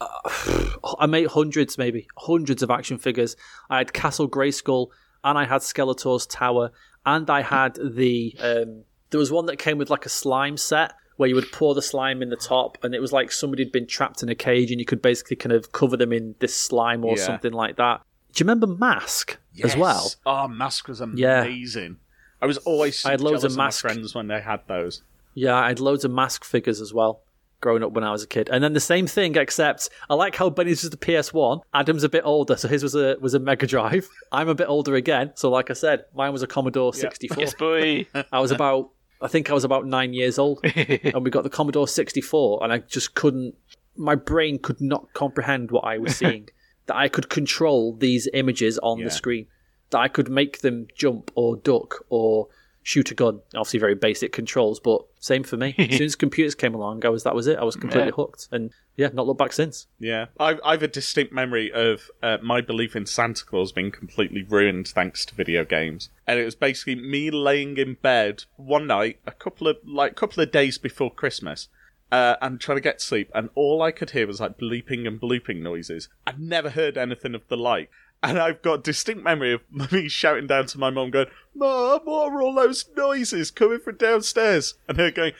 uh, 0.00 0.66
I 0.98 1.06
made 1.06 1.28
hundreds, 1.28 1.78
maybe 1.78 2.06
hundreds 2.18 2.62
of 2.62 2.70
action 2.70 2.98
figures. 2.98 3.34
I 3.70 3.78
had 3.78 3.92
Castle 3.92 4.28
Grayskull, 4.28 4.88
and 5.24 5.38
I 5.38 5.44
had 5.44 5.62
Skeletor's 5.62 6.26
Tower, 6.26 6.70
and 7.16 7.28
I 7.30 7.42
had 7.42 7.74
the 7.82 8.34
um, 8.40 8.84
there 9.10 9.18
was 9.18 9.30
one 9.32 9.46
that 9.46 9.56
came 9.58 9.78
with 9.78 9.90
like 9.90 10.06
a 10.06 10.10
slime 10.10 10.56
set 10.56 10.92
where 11.16 11.28
you 11.28 11.34
would 11.34 11.50
pour 11.50 11.74
the 11.74 11.82
slime 11.82 12.22
in 12.22 12.28
the 12.30 12.36
top, 12.36 12.78
and 12.84 12.94
it 12.94 13.00
was 13.00 13.12
like 13.12 13.32
somebody 13.32 13.62
had 13.64 13.72
been 13.72 13.86
trapped 13.86 14.22
in 14.22 14.28
a 14.28 14.34
cage, 14.34 14.70
and 14.70 14.78
you 14.80 14.86
could 14.86 15.02
basically 15.02 15.36
kind 15.36 15.52
of 15.52 15.72
cover 15.72 15.96
them 15.96 16.12
in 16.12 16.34
this 16.38 16.54
slime 16.54 17.04
or 17.04 17.16
Yeah. 17.16 17.24
something 17.26 17.52
like 17.52 17.76
that. 17.76 18.02
Do 18.32 18.42
you 18.42 18.48
remember 18.48 18.66
Mask 18.68 19.36
as 19.64 19.76
well? 19.76 20.12
Oh, 20.26 20.46
Mask 20.48 20.86
was 20.88 21.02
Yeah. 21.14 21.42
amazing. 21.42 21.96
I 22.40 22.46
was 22.46 22.58
always 22.58 23.04
I 23.04 23.10
had 23.12 23.20
loads 23.20 23.42
of 23.42 23.56
my 23.56 23.64
mask- 23.64 23.80
friends 23.80 24.14
when 24.14 24.28
they 24.28 24.40
had 24.40 24.60
those. 24.68 25.02
Yeah, 25.34 25.56
I 25.56 25.68
had 25.68 25.80
loads 25.80 26.04
of 26.04 26.10
mask 26.12 26.44
figures 26.44 26.80
as 26.80 26.92
well 26.94 27.20
growing 27.60 27.82
up 27.82 27.92
when 27.92 28.04
I 28.04 28.12
was 28.12 28.22
a 28.22 28.26
kid. 28.26 28.48
And 28.50 28.62
then 28.62 28.72
the 28.72 28.80
same 28.80 29.06
thing, 29.06 29.36
except 29.36 29.88
I 30.08 30.14
like 30.14 30.36
how 30.36 30.48
Benny's 30.50 30.82
was 30.82 30.90
the 30.90 30.96
PS1. 30.96 31.60
Adam's 31.74 32.04
a 32.04 32.08
bit 32.08 32.22
older, 32.24 32.56
so 32.56 32.68
his 32.68 32.82
was 32.82 32.94
a 32.94 33.16
was 33.20 33.34
a 33.34 33.38
Mega 33.38 33.66
Drive. 33.66 34.08
I'm 34.32 34.48
a 34.48 34.54
bit 34.54 34.68
older 34.68 34.94
again, 34.94 35.32
so 35.34 35.50
like 35.50 35.70
I 35.70 35.74
said, 35.74 36.04
mine 36.14 36.32
was 36.32 36.42
a 36.42 36.46
Commodore 36.46 36.94
64. 36.94 37.36
Yes, 37.40 37.54
boy. 37.54 38.06
I 38.32 38.40
was 38.40 38.50
about, 38.50 38.90
I 39.20 39.28
think 39.28 39.50
I 39.50 39.54
was 39.54 39.64
about 39.64 39.86
nine 39.86 40.12
years 40.14 40.38
old, 40.38 40.60
and 40.64 41.24
we 41.24 41.30
got 41.30 41.42
the 41.44 41.50
Commodore 41.50 41.88
64, 41.88 42.62
and 42.62 42.72
I 42.72 42.78
just 42.78 43.14
couldn't, 43.14 43.54
my 43.96 44.14
brain 44.14 44.58
could 44.58 44.80
not 44.80 45.12
comprehend 45.14 45.70
what 45.70 45.84
I 45.84 45.98
was 45.98 46.16
seeing. 46.16 46.48
that 46.86 46.96
I 46.96 47.08
could 47.08 47.28
control 47.28 47.94
these 47.96 48.28
images 48.32 48.78
on 48.78 48.98
Yeah. 48.98 49.04
the 49.06 49.10
screen, 49.10 49.46
that 49.90 49.98
I 49.98 50.08
could 50.08 50.30
make 50.30 50.60
them 50.60 50.86
jump 50.96 51.30
or 51.34 51.56
duck 51.56 51.96
or 52.08 52.48
shoot 52.88 53.10
a 53.10 53.14
gun. 53.14 53.40
Obviously, 53.54 53.78
very 53.78 53.94
basic 53.94 54.32
controls, 54.32 54.80
but 54.80 55.02
same 55.20 55.42
for 55.42 55.58
me. 55.58 55.74
as 55.76 55.90
soon 55.98 56.06
as 56.06 56.16
computers 56.16 56.54
came 56.54 56.74
along, 56.74 57.04
I 57.04 57.10
was 57.10 57.22
that 57.24 57.34
was 57.34 57.46
it. 57.46 57.58
I 57.58 57.64
was 57.64 57.76
completely 57.76 58.06
Yeah. 58.08 58.12
hooked, 58.16 58.48
and 58.50 58.70
yeah, 58.96 59.10
not 59.12 59.26
looked 59.26 59.38
back 59.38 59.52
since. 59.52 59.86
Yeah, 60.00 60.26
I've, 60.40 60.58
I've 60.64 60.82
a 60.82 60.88
distinct 60.88 61.30
memory 61.32 61.70
of 61.70 62.10
uh, 62.22 62.38
my 62.42 62.62
belief 62.62 62.96
in 62.96 63.04
Santa 63.04 63.44
Claus 63.44 63.72
being 63.72 63.90
completely 63.90 64.42
ruined 64.42 64.88
thanks 64.88 65.26
to 65.26 65.34
video 65.34 65.66
games, 65.66 66.08
and 66.26 66.40
it 66.40 66.46
was 66.46 66.54
basically 66.54 66.94
me 66.94 67.30
laying 67.30 67.76
in 67.76 67.94
bed 68.00 68.44
one 68.56 68.86
night, 68.86 69.20
a 69.26 69.32
couple 69.32 69.68
of 69.68 69.76
like 69.84 70.16
couple 70.16 70.42
of 70.42 70.50
days 70.50 70.78
before 70.78 71.12
Christmas, 71.12 71.68
uh, 72.10 72.36
and 72.40 72.58
trying 72.58 72.78
to 72.78 72.82
get 72.82 73.00
to 73.00 73.04
sleep, 73.04 73.30
and 73.34 73.50
all 73.54 73.82
I 73.82 73.90
could 73.90 74.10
hear 74.12 74.26
was 74.26 74.40
like 74.40 74.56
bleeping 74.56 75.06
and 75.06 75.20
blooping 75.20 75.60
noises. 75.60 76.08
I'd 76.26 76.40
never 76.40 76.70
heard 76.70 76.96
anything 76.96 77.34
of 77.34 77.46
the 77.48 77.56
like. 77.58 77.90
And 78.22 78.38
I've 78.38 78.62
got 78.62 78.84
distinct 78.84 79.22
memory 79.22 79.52
of 79.52 79.62
me 79.92 80.08
shouting 80.08 80.46
down 80.46 80.66
to 80.66 80.78
my 80.78 80.90
mum, 80.90 81.10
going, 81.10 81.28
Mum, 81.54 82.00
what 82.04 82.32
are 82.32 82.42
all 82.42 82.54
those 82.54 82.88
noises 82.96 83.50
coming 83.50 83.78
from 83.78 83.96
downstairs? 83.96 84.74
And 84.88 84.98
her 84.98 85.10
going, 85.10 85.32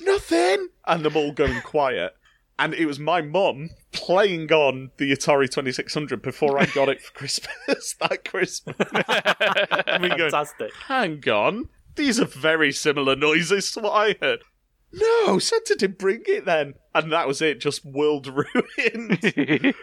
Nothing! 0.00 0.68
And 0.86 1.04
them 1.04 1.16
all 1.16 1.32
going 1.32 1.60
quiet 1.62 2.16
and 2.58 2.74
it 2.74 2.86
was 2.86 2.98
my 2.98 3.20
mum 3.20 3.70
playing 3.92 4.50
on 4.52 4.90
the 4.96 5.10
Atari 5.10 5.50
2600 5.50 6.22
before 6.22 6.58
I 6.58 6.66
got 6.66 6.88
it 6.88 7.00
for 7.00 7.12
Christmas 7.12 7.94
that 8.00 8.24
Christmas. 8.24 8.76
I 8.78 9.98
mean, 9.98 10.16
going, 10.16 10.30
Fantastic. 10.30 10.72
hang 10.86 11.28
on, 11.28 11.68
these 11.96 12.20
are 12.20 12.26
very 12.26 12.72
similar 12.72 13.16
noises 13.16 13.70
to 13.72 13.80
what 13.80 13.92
I 13.92 14.16
heard. 14.20 14.40
No, 14.92 15.40
Santa 15.40 15.74
didn't 15.74 15.98
bring 15.98 16.22
it 16.26 16.44
then. 16.44 16.74
And 16.94 17.12
that 17.12 17.26
was 17.26 17.42
it, 17.42 17.60
just 17.60 17.84
world 17.84 18.28
ruined. 18.28 19.74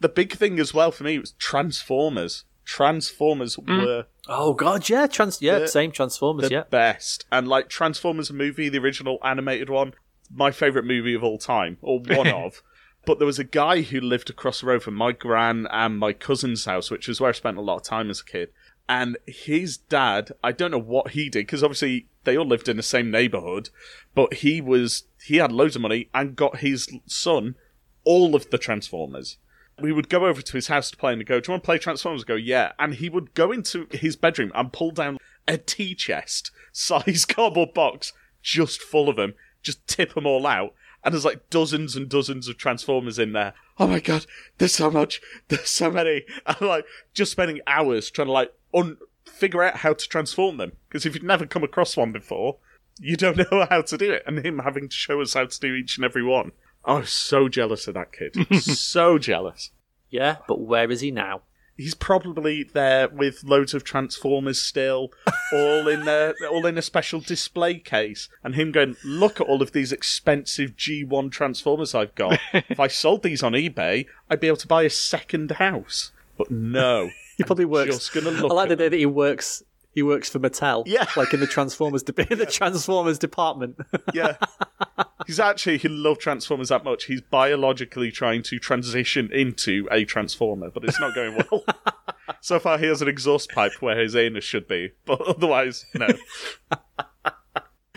The 0.00 0.08
big 0.08 0.32
thing 0.32 0.58
as 0.58 0.74
well 0.74 0.90
for 0.90 1.04
me 1.04 1.18
was 1.18 1.32
Transformers. 1.32 2.44
Transformers 2.64 3.56
hmm. 3.56 3.78
were 3.82 4.06
Oh 4.26 4.54
god, 4.54 4.88
yeah, 4.88 5.06
trans, 5.06 5.42
yeah, 5.42 5.60
The- 5.60 5.68
same 5.68 5.92
Transformers, 5.92 6.48
the 6.48 6.54
yeah. 6.54 6.64
best. 6.70 7.26
And 7.30 7.46
like 7.46 7.68
Transformers 7.68 8.32
movie, 8.32 8.68
the 8.68 8.78
original 8.78 9.18
animated 9.22 9.68
one, 9.68 9.92
my 10.34 10.50
favourite 10.50 10.86
movie 10.86 11.14
of 11.14 11.22
all 11.22 11.38
time, 11.38 11.78
or 11.82 12.00
one 12.00 12.28
of. 12.44 12.62
But 13.04 13.18
there 13.18 13.26
was 13.26 13.38
a 13.38 13.44
guy 13.44 13.82
who 13.82 14.00
lived 14.00 14.30
across 14.30 14.60
the 14.60 14.66
road 14.66 14.82
from 14.82 14.94
my 14.94 15.12
gran 15.12 15.66
and 15.70 15.98
my 15.98 16.14
cousin's 16.14 16.64
house, 16.64 16.90
which 16.90 17.08
is 17.08 17.20
where 17.20 17.28
I 17.28 17.34
spent 17.34 17.58
a 17.58 17.62
lot 17.62 17.76
of 17.76 17.82
time 17.82 18.08
as 18.08 18.20
a 18.20 18.24
kid. 18.24 18.48
And 18.88 19.18
his 19.26 19.76
dad, 19.76 20.32
I 20.42 20.52
don't 20.52 20.70
know 20.70 20.78
what 20.78 21.10
he 21.10 21.28
did, 21.28 21.46
because 21.46 21.62
obviously 21.62 22.08
they 22.24 22.36
all 22.36 22.46
lived 22.46 22.68
in 22.68 22.78
the 22.78 22.82
same 22.82 23.10
neighbourhood, 23.10 23.68
but 24.14 24.34
he 24.34 24.62
was, 24.62 25.04
he 25.22 25.36
had 25.36 25.52
loads 25.52 25.76
of 25.76 25.82
money 25.82 26.08
and 26.14 26.36
got 26.36 26.58
his 26.58 26.88
son 27.06 27.56
all 28.04 28.34
of 28.34 28.48
the 28.50 28.58
Transformers. 28.58 29.36
We 29.80 29.92
would 29.92 30.08
go 30.08 30.26
over 30.26 30.40
to 30.40 30.52
his 30.52 30.68
house 30.68 30.90
to 30.90 30.96
play 30.96 31.12
and 31.12 31.26
go, 31.26 31.40
Do 31.40 31.50
you 31.50 31.52
want 31.52 31.62
to 31.62 31.66
play 31.66 31.78
Transformers? 31.78 32.22
I 32.22 32.26
go, 32.26 32.34
yeah. 32.34 32.72
And 32.78 32.94
he 32.94 33.08
would 33.08 33.34
go 33.34 33.50
into 33.50 33.86
his 33.90 34.16
bedroom 34.16 34.52
and 34.54 34.72
pull 34.72 34.92
down 34.92 35.18
a 35.48 35.58
tea 35.58 35.94
chest 35.94 36.50
size 36.72 37.24
cardboard 37.28 37.74
box 37.74 38.12
just 38.42 38.80
full 38.82 39.08
of 39.08 39.16
them, 39.16 39.34
just 39.62 39.86
tip 39.88 40.14
them 40.14 40.26
all 40.26 40.46
out. 40.46 40.74
And 41.02 41.12
there's 41.12 41.24
like 41.24 41.50
dozens 41.50 41.96
and 41.96 42.08
dozens 42.08 42.48
of 42.48 42.56
Transformers 42.56 43.18
in 43.18 43.32
there. 43.32 43.54
Oh 43.78 43.86
my 43.86 44.00
god, 44.00 44.26
there's 44.58 44.74
so 44.74 44.90
much, 44.90 45.20
there's 45.48 45.68
so 45.68 45.90
many. 45.90 46.24
And 46.46 46.60
like 46.60 46.86
just 47.12 47.32
spending 47.32 47.60
hours 47.66 48.10
trying 48.10 48.26
to 48.26 48.32
like 48.32 48.52
un- 48.72 48.98
figure 49.24 49.62
out 49.62 49.78
how 49.78 49.92
to 49.92 50.08
transform 50.08 50.56
them. 50.56 50.72
Because 50.88 51.04
if 51.04 51.14
you've 51.14 51.24
never 51.24 51.46
come 51.46 51.64
across 51.64 51.96
one 51.96 52.12
before, 52.12 52.58
you 53.00 53.16
don't 53.16 53.36
know 53.52 53.66
how 53.68 53.82
to 53.82 53.98
do 53.98 54.12
it. 54.12 54.22
And 54.26 54.44
him 54.44 54.60
having 54.60 54.88
to 54.88 54.96
show 54.96 55.20
us 55.20 55.34
how 55.34 55.46
to 55.46 55.60
do 55.60 55.74
each 55.74 55.96
and 55.96 56.04
every 56.04 56.22
one. 56.24 56.52
I 56.84 56.94
was 57.00 57.10
so 57.10 57.48
jealous 57.48 57.88
of 57.88 57.94
that 57.94 58.12
kid. 58.12 58.36
so 58.62 59.18
jealous. 59.18 59.70
Yeah, 60.10 60.36
but 60.46 60.60
where 60.60 60.90
is 60.90 61.00
he 61.00 61.10
now? 61.10 61.42
He's 61.76 61.94
probably 61.94 62.62
there 62.62 63.08
with 63.08 63.42
loads 63.42 63.74
of 63.74 63.82
Transformers 63.82 64.60
still, 64.60 65.10
all 65.52 65.88
in 65.88 66.06
a, 66.06 66.32
all 66.48 66.66
in 66.66 66.78
a 66.78 66.82
special 66.82 67.18
display 67.18 67.78
case, 67.80 68.28
and 68.44 68.54
him 68.54 68.70
going, 68.70 68.96
"Look 69.04 69.40
at 69.40 69.48
all 69.48 69.60
of 69.60 69.72
these 69.72 69.90
expensive 69.90 70.76
G1 70.76 71.32
Transformers 71.32 71.92
I've 71.94 72.14
got. 72.14 72.38
if 72.52 72.78
I 72.78 72.86
sold 72.86 73.24
these 73.24 73.42
on 73.42 73.52
eBay, 73.54 74.06
I'd 74.30 74.38
be 74.38 74.46
able 74.46 74.58
to 74.58 74.68
buy 74.68 74.82
a 74.84 74.90
second 74.90 75.50
house." 75.52 76.12
But 76.38 76.50
no, 76.50 77.10
He 77.36 77.42
probably 77.42 77.64
works. 77.64 77.96
just 77.96 78.12
gonna 78.12 78.30
look. 78.30 78.52
I 78.52 78.54
like 78.54 78.68
the 78.68 78.76
day 78.76 78.88
that 78.88 78.96
he 78.96 79.06
works. 79.06 79.62
He 79.94 80.02
works 80.02 80.28
for 80.28 80.40
Mattel. 80.40 80.82
Yeah. 80.86 81.06
like 81.16 81.32
in 81.32 81.40
the 81.40 81.46
Transformers, 81.46 82.02
de- 82.02 82.32
in 82.32 82.38
the 82.38 82.46
Transformers 82.46 83.18
department. 83.18 83.76
yeah. 84.14 84.36
He's 85.26 85.38
actually 85.38 85.78
he 85.78 85.88
loved 85.88 86.20
Transformers 86.20 86.68
that 86.70 86.84
much. 86.84 87.04
He's 87.04 87.20
biologically 87.20 88.10
trying 88.10 88.42
to 88.44 88.58
transition 88.58 89.32
into 89.32 89.86
a 89.90 90.04
Transformer, 90.04 90.70
but 90.70 90.84
it's 90.84 90.98
not 90.98 91.14
going 91.14 91.36
well. 91.50 91.64
so 92.40 92.58
far, 92.58 92.76
he 92.78 92.86
has 92.86 93.02
an 93.02 93.08
exhaust 93.08 93.50
pipe 93.50 93.72
where 93.80 93.98
his 93.98 94.16
anus 94.16 94.44
should 94.44 94.66
be, 94.66 94.90
but 95.04 95.20
otherwise, 95.20 95.86
no. 95.94 96.08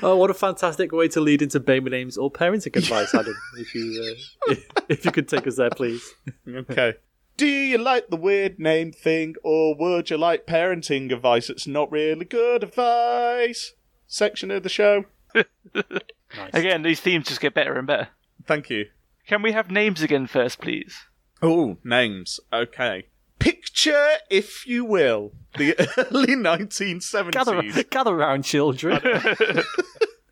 oh, 0.04 0.16
what 0.16 0.30
a 0.30 0.36
fantastic 0.36 0.92
way 0.92 1.08
to 1.10 1.20
lead 1.20 1.42
into 1.42 1.60
baby 1.60 1.90
names 1.90 2.18
or 2.18 2.32
parenting 2.32 2.76
advice, 2.76 3.14
Adam. 3.16 3.36
if 3.58 3.74
you 3.74 4.16
uh, 4.48 4.52
if, 4.52 4.68
if 4.90 5.06
you 5.06 5.12
could 5.12 5.28
take 5.28 5.48
us 5.48 5.56
there, 5.56 5.72
please. 5.72 6.14
Okay. 6.48 6.94
Do 7.38 7.46
you 7.46 7.78
like 7.78 8.08
the 8.10 8.16
weird 8.16 8.58
name 8.58 8.92
thing, 8.92 9.36
or 9.44 9.76
would 9.76 10.10
you 10.10 10.18
like 10.18 10.48
parenting 10.48 11.14
advice 11.14 11.48
that's 11.50 11.68
not 11.68 11.92
really 11.92 12.26
good 12.26 12.64
advice? 12.64 13.74
Section 14.08 14.50
of 14.50 14.64
the 14.64 14.70
show. 14.70 15.06
Again, 16.54 16.82
these 16.82 17.00
themes 17.00 17.28
just 17.28 17.40
get 17.40 17.54
better 17.54 17.78
and 17.78 17.86
better. 17.86 18.08
Thank 18.48 18.72
you. 18.72 18.88
Can 19.28 19.44
we 19.44 19.52
have 19.52 19.70
names 19.70 20.02
again 20.02 20.26
first, 20.26 20.60
please? 20.60 20.98
Oh, 21.42 21.78
names. 21.84 22.40
Okay. 22.52 23.08
Picture, 23.38 24.14
if 24.32 24.66
you 24.66 24.84
will, 24.84 25.34
the 25.58 25.76
early 26.12 26.34
1970s. 26.34 27.32
Gather, 27.32 27.84
gather 27.92 28.16
around, 28.16 28.44
children. 28.44 29.00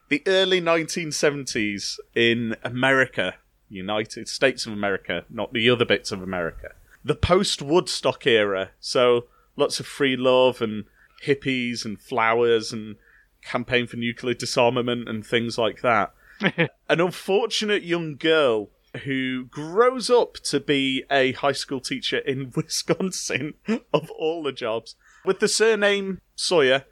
the 0.10 0.24
early 0.26 0.60
1970s 0.60 1.98
in 2.16 2.56
America, 2.64 3.36
United 3.70 4.28
States 4.28 4.66
of 4.66 4.74
America, 4.74 5.26
not 5.30 5.54
the 5.54 5.70
other 5.70 5.86
bits 5.86 6.12
of 6.12 6.24
America. 6.24 6.72
The 7.06 7.16
post 7.16 7.62
Woodstock 7.62 8.26
era, 8.26 8.72
so 8.80 9.28
lots 9.56 9.80
of 9.80 9.86
free 9.86 10.18
love 10.18 10.60
and 10.60 10.86
hippies 11.24 11.86
and 11.86 12.02
flowers 12.02 12.74
and 12.74 12.96
campaign 13.44 13.86
for 13.86 13.98
nuclear 13.98 14.34
disarmament 14.34 15.08
and 15.08 15.24
things 15.24 15.56
like 15.56 15.82
that. 15.82 16.14
An 16.90 17.00
unfortunate 17.00 17.84
young 17.84 18.16
girl 18.16 18.72
who 19.04 19.46
grows 19.46 20.10
up 20.10 20.36
to 20.46 20.60
be 20.60 21.04
a 21.12 21.34
high 21.34 21.52
school 21.52 21.80
teacher 21.80 22.18
in 22.18 22.52
Wisconsin, 22.56 23.54
of 23.94 24.10
all 24.10 24.42
the 24.42 24.52
jobs, 24.52 24.96
with 25.24 25.40
the 25.40 25.48
surname 25.48 26.20
Sawyer, 26.36 26.86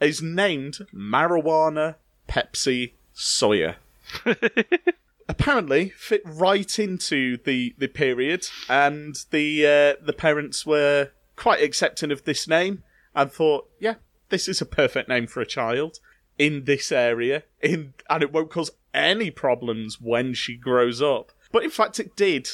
is 0.00 0.22
named 0.22 0.78
Marijuana 0.94 1.96
Pepsi 2.26 2.92
Sawyer. 3.12 3.76
Apparently, 5.28 5.90
fit 5.90 6.22
right 6.24 6.78
into 6.78 7.36
the, 7.44 7.74
the 7.76 7.88
period, 7.88 8.48
and 8.68 9.14
the 9.30 9.66
uh, 9.66 10.04
the 10.04 10.14
parents 10.14 10.64
were 10.64 11.10
quite 11.36 11.62
accepting 11.62 12.10
of 12.10 12.24
this 12.24 12.48
name 12.48 12.82
and 13.14 13.30
thought, 13.30 13.68
yeah, 13.78 13.94
this 14.30 14.48
is 14.48 14.60
a 14.60 14.66
perfect 14.66 15.08
name 15.08 15.26
for 15.26 15.40
a 15.40 15.46
child 15.46 15.98
in 16.38 16.64
this 16.64 16.90
area, 16.90 17.42
in 17.60 17.94
and 18.08 18.22
it 18.22 18.32
won't 18.32 18.50
cause 18.50 18.70
any 18.94 19.30
problems 19.30 20.00
when 20.00 20.34
she 20.34 20.56
grows 20.56 21.02
up. 21.02 21.32
But 21.52 21.64
in 21.64 21.70
fact, 21.70 22.00
it 22.00 22.16
did. 22.16 22.48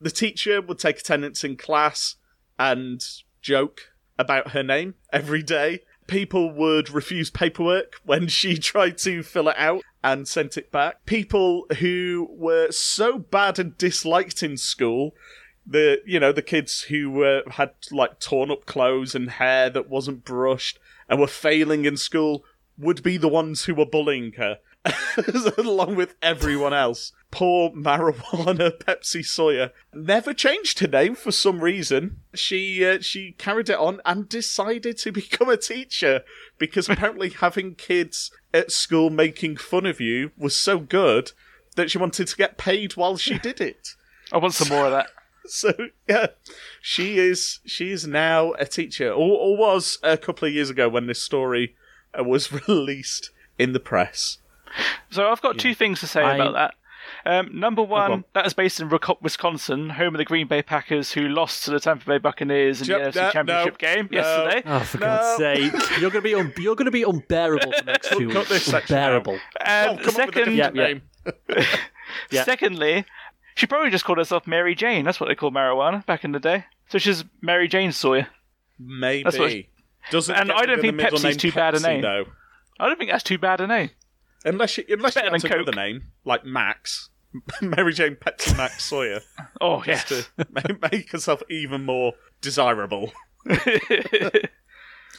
The 0.00 0.10
teacher 0.10 0.60
would 0.60 0.78
take 0.78 0.98
attendance 0.98 1.44
in 1.44 1.56
class 1.56 2.16
and 2.58 3.02
joke 3.40 3.92
about 4.18 4.50
her 4.50 4.62
name 4.62 4.94
every 5.12 5.42
day. 5.42 5.80
People 6.06 6.52
would 6.52 6.90
refuse 6.90 7.30
paperwork 7.30 7.94
when 8.04 8.28
she 8.28 8.56
tried 8.58 8.98
to 8.98 9.22
fill 9.22 9.48
it 9.48 9.56
out 9.58 9.82
and 10.04 10.28
sent 10.28 10.58
it 10.58 10.70
back. 10.70 11.06
People 11.06 11.66
who 11.80 12.28
were 12.30 12.70
so 12.70 13.18
bad 13.18 13.58
and 13.58 13.76
disliked 13.78 14.42
in 14.42 14.58
school, 14.58 15.16
the 15.66 16.02
you 16.04 16.20
know 16.20 16.30
the 16.30 16.42
kids 16.42 16.82
who 16.82 17.24
uh, 17.24 17.40
had 17.52 17.70
like 17.90 18.20
torn 18.20 18.50
up 18.50 18.66
clothes 18.66 19.14
and 19.14 19.30
hair 19.30 19.70
that 19.70 19.88
wasn't 19.88 20.24
brushed 20.24 20.78
and 21.08 21.18
were 21.18 21.26
failing 21.26 21.86
in 21.86 21.96
school, 21.96 22.44
would 22.76 23.02
be 23.02 23.16
the 23.16 23.28
ones 23.28 23.64
who 23.64 23.74
were 23.74 23.86
bullying 23.86 24.32
her, 24.32 24.58
along 25.58 25.96
with 25.96 26.14
everyone 26.20 26.74
else. 26.74 27.12
Poor 27.34 27.70
marijuana 27.70 28.70
Pepsi 28.78 29.24
Sawyer 29.24 29.72
never 29.92 30.32
changed 30.32 30.78
her 30.78 30.86
name 30.86 31.16
for 31.16 31.32
some 31.32 31.60
reason. 31.60 32.20
She 32.32 32.86
uh, 32.86 33.00
she 33.00 33.32
carried 33.32 33.68
it 33.68 33.78
on 33.78 34.00
and 34.06 34.28
decided 34.28 34.98
to 34.98 35.10
become 35.22 35.48
a 35.48 35.56
teacher 35.56 36.22
because 36.58 36.88
apparently 36.88 37.30
having 37.30 37.74
kids 37.74 38.30
at 38.52 38.70
school 38.70 39.10
making 39.10 39.56
fun 39.56 39.84
of 39.84 40.00
you 40.00 40.30
was 40.38 40.54
so 40.56 40.78
good 40.78 41.32
that 41.74 41.90
she 41.90 41.98
wanted 41.98 42.28
to 42.28 42.36
get 42.36 42.56
paid 42.56 42.94
while 42.94 43.16
she 43.16 43.36
did 43.40 43.60
it. 43.60 43.94
I 44.32 44.38
want 44.38 44.54
some 44.54 44.68
more 44.68 44.86
of 44.86 44.92
that. 44.92 45.08
So 45.46 45.72
yeah, 46.08 46.28
she 46.80 47.18
is 47.18 47.58
she 47.66 47.90
is 47.90 48.06
now 48.06 48.52
a 48.52 48.64
teacher, 48.64 49.10
or, 49.10 49.38
or 49.38 49.56
was 49.56 49.98
a 50.04 50.16
couple 50.16 50.46
of 50.46 50.54
years 50.54 50.70
ago 50.70 50.88
when 50.88 51.08
this 51.08 51.20
story 51.20 51.74
uh, 52.16 52.22
was 52.22 52.52
released 52.68 53.30
in 53.58 53.72
the 53.72 53.80
press. 53.80 54.38
So 55.10 55.28
I've 55.28 55.42
got 55.42 55.58
two 55.58 55.74
things 55.74 55.98
to 56.00 56.06
say 56.06 56.22
I- 56.22 56.36
about 56.36 56.54
that. 56.54 56.74
Um, 57.26 57.58
number 57.58 57.82
one, 57.82 58.12
on. 58.12 58.24
that 58.34 58.44
is 58.46 58.52
based 58.52 58.80
in 58.80 58.90
Wico- 58.90 59.20
Wisconsin, 59.22 59.90
home 59.90 60.14
of 60.14 60.18
the 60.18 60.24
Green 60.26 60.46
Bay 60.46 60.62
Packers, 60.62 61.12
who 61.12 61.22
lost 61.28 61.64
to 61.64 61.70
the 61.70 61.80
Tampa 61.80 62.04
Bay 62.04 62.18
Buccaneers 62.18 62.82
in 62.82 62.88
Yep, 62.88 62.98
the 63.14 63.20
NFC 63.20 63.22
no, 63.24 63.30
Championship 63.30 63.72
no, 63.74 63.78
game 63.94 64.08
no. 64.10 64.18
yesterday. 64.18 64.62
Oh, 64.66 64.80
for 64.80 64.98
No. 64.98 65.06
God's 65.06 65.38
sake! 65.38 65.72
You're 66.00 66.10
gonna 66.10 66.22
be 66.22 66.34
un- 66.34 66.52
you're 66.58 66.74
gonna 66.76 66.90
be 66.90 67.02
unbearable 67.02 67.72
for 67.72 67.84
the 67.84 67.92
next 67.92 68.10
two 68.10 68.28
Cut 68.28 68.36
weeks. 68.36 68.48
this 68.50 68.64
section 68.64 68.96
out. 68.96 69.04
unbearable. 69.04 69.38
And 69.64 69.98
oh, 70.00 70.02
come 70.02 70.16
up 70.20 70.34
with 70.34 70.36
a 70.36 70.38
second, 70.56 70.56
Yeah, 70.56 70.70
yeah. 70.74 71.64
Yeah. 72.30 72.44
secondly, 72.44 73.04
she 73.54 73.66
probably 73.66 73.90
just 73.90 74.04
called 74.04 74.18
herself 74.18 74.46
Mary 74.46 74.74
Jane. 74.74 75.04
That's 75.04 75.18
what 75.18 75.28
they 75.28 75.34
called 75.34 75.54
marijuana 75.54 76.04
back 76.04 76.24
in 76.24 76.32
the 76.32 76.40
day. 76.40 76.64
So 76.90 76.98
she's 76.98 77.24
Mary 77.40 77.68
Jane 77.68 77.92
Sawyer. 77.92 78.28
Maybe. 78.78 79.22
That's 79.24 79.38
what- 79.38 79.52
Doesn't 80.10 80.34
and 80.34 80.52
I 80.52 80.66
don't 80.66 80.80
think 80.80 80.96
the 80.98 81.02
Pepsi's 81.02 81.24
name 81.24 81.36
too 81.38 81.52
bad 81.52 81.74
a 81.74 81.80
name. 81.80 82.02
though. 82.02 82.26
I 82.78 82.86
don't 82.86 82.98
think 82.98 83.10
that's 83.10 83.24
too 83.24 83.38
bad 83.38 83.60
a 83.62 83.66
name. 83.66 83.90
Unless 84.44 84.76
you, 84.76 84.84
unless 84.90 85.16
you 85.16 85.22
Better 85.22 85.38
had 85.48 85.52
another 85.60 85.72
name 85.72 86.02
like 86.26 86.44
Max, 86.44 87.08
Mary 87.62 87.92
Jane 87.92 88.16
Pepsi 88.16 88.56
Max 88.56 88.84
Sawyer, 88.84 89.20
Oh, 89.60 89.82
just 89.82 90.10
yes. 90.10 90.28
to 90.38 90.46
make, 90.52 90.82
make 90.92 91.10
herself 91.10 91.42
even 91.50 91.84
more 91.84 92.12
desirable. 92.40 93.12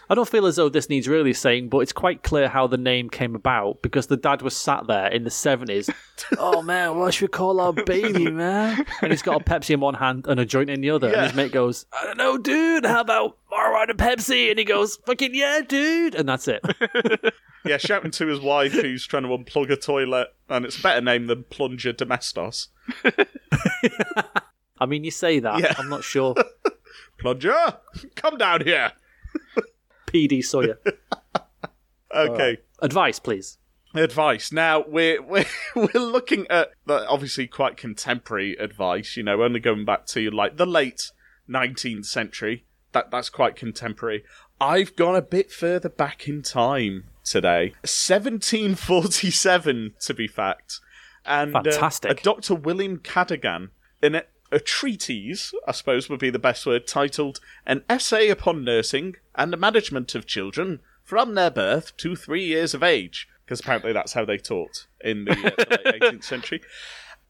I 0.09 0.15
don't 0.15 0.29
feel 0.29 0.45
as 0.45 0.55
though 0.57 0.69
this 0.69 0.89
needs 0.89 1.07
really 1.07 1.33
saying, 1.33 1.69
but 1.69 1.79
it's 1.79 1.93
quite 1.93 2.21
clear 2.23 2.47
how 2.47 2.67
the 2.67 2.77
name 2.77 3.09
came 3.09 3.35
about 3.35 3.81
because 3.81 4.07
the 4.07 4.17
dad 4.17 4.41
was 4.41 4.55
sat 4.55 4.85
there 4.87 5.07
in 5.07 5.23
the 5.23 5.31
seventies. 5.31 5.89
oh 6.37 6.61
man, 6.61 6.97
what 6.97 7.13
should 7.13 7.23
we 7.23 7.27
call 7.29 7.59
our 7.59 7.73
baby, 7.73 8.29
man? 8.31 8.85
And 9.01 9.11
he's 9.11 9.21
got 9.21 9.41
a 9.41 9.43
Pepsi 9.43 9.71
in 9.71 9.79
one 9.79 9.95
hand 9.95 10.25
and 10.27 10.39
a 10.39 10.45
joint 10.45 10.69
in 10.69 10.81
the 10.81 10.91
other, 10.91 11.09
Yeah. 11.09 11.15
and 11.17 11.25
his 11.27 11.33
mate 11.35 11.51
goes, 11.51 11.85
"I 11.91 12.05
don't 12.05 12.17
know, 12.17 12.37
dude. 12.37 12.85
How 12.85 13.01
about 13.01 13.37
marijuana 13.51 13.91
Pepsi?" 13.93 14.49
And 14.49 14.59
he 14.59 14.65
goes, 14.65 14.97
"Fucking 15.05 15.33
yeah, 15.33 15.61
dude," 15.67 16.15
and 16.15 16.27
that's 16.29 16.47
it. 16.47 16.61
Yeah, 17.67 17.77
shouting 17.77 18.11
to 18.11 18.27
his 18.27 18.39
wife 18.39 18.73
who's 18.73 19.07
trying 19.07 19.23
to 19.23 19.29
unplug 19.29 19.71
a 19.71 19.75
toilet, 19.75 20.27
and 20.49 20.65
it's 20.65 20.77
a 20.77 20.83
better 20.83 21.01
name 21.01 21.25
than 21.25 21.45
Plunger 21.45 21.93
Domestos. 21.93 22.67
I 24.79 24.85
mean, 24.85 25.03
you 25.03 25.09
say 25.09 25.39
that. 25.39 25.59
Yeah. 25.59 25.73
I'm 25.79 25.89
not 25.89 26.03
sure. 26.03 26.35
Plunger, 27.17 27.55
come 28.15 28.37
down 28.37 28.61
here. 28.63 28.91
PD 30.07 30.43
Sawyer. 30.43 30.79
Okay. 32.13 32.59
Advice, 32.81 33.19
please. 33.19 33.57
advice. 33.93 34.51
Now 34.51 34.85
we're 34.87 35.21
we're 35.21 35.45
we're 35.75 35.99
looking 35.99 36.45
at 36.49 36.69
the 36.85 37.05
obviously 37.09 37.45
quite 37.47 37.75
contemporary 37.75 38.55
advice. 38.55 39.17
You 39.17 39.23
know, 39.23 39.43
only 39.43 39.59
going 39.59 39.83
back 39.83 40.05
to 40.07 40.29
like 40.31 40.55
the 40.57 40.65
late 40.65 41.11
nineteenth 41.47 42.05
century. 42.05 42.65
That 42.93 43.11
that's 43.11 43.29
quite 43.29 43.57
contemporary. 43.57 44.23
I've 44.61 44.95
gone 44.95 45.15
a 45.17 45.21
bit 45.21 45.51
further 45.51 45.89
back 45.89 46.27
in 46.29 46.41
time 46.41 47.05
today, 47.25 47.73
seventeen 47.83 48.75
forty 48.75 49.29
seven 49.29 49.93
to 50.01 50.13
be 50.13 50.27
fact, 50.27 50.79
and 51.25 51.53
uh, 51.53 51.63
Fantastic. 51.63 52.21
a 52.21 52.23
Dr. 52.23 52.55
William 52.55 52.99
Cadogan 52.99 53.71
in 54.01 54.15
a, 54.55 54.59
treatise, 54.59 55.53
I 55.67 55.71
suppose 55.71 56.09
would 56.09 56.19
be 56.19 56.29
the 56.29 56.39
best 56.39 56.65
word, 56.65 56.87
titled 56.87 57.39
"An 57.65 57.83
Essay 57.89 58.29
Upon 58.29 58.63
Nursing 58.63 59.15
and 59.35 59.51
the 59.51 59.57
Management 59.57 60.15
of 60.15 60.25
Children." 60.25 60.79
From 61.03 61.35
their 61.35 61.51
birth 61.51 61.95
to 61.97 62.15
three 62.15 62.45
years 62.45 62.73
of 62.73 62.81
age, 62.81 63.27
because 63.45 63.59
apparently 63.59 63.93
that's 63.93 64.13
how 64.13 64.25
they 64.25 64.39
taught 64.39 64.87
in 65.01 65.25
the, 65.25 65.31
uh, 65.31 65.35
the 65.35 65.91
late 65.91 66.01
18th 66.01 66.23
century. 66.23 66.61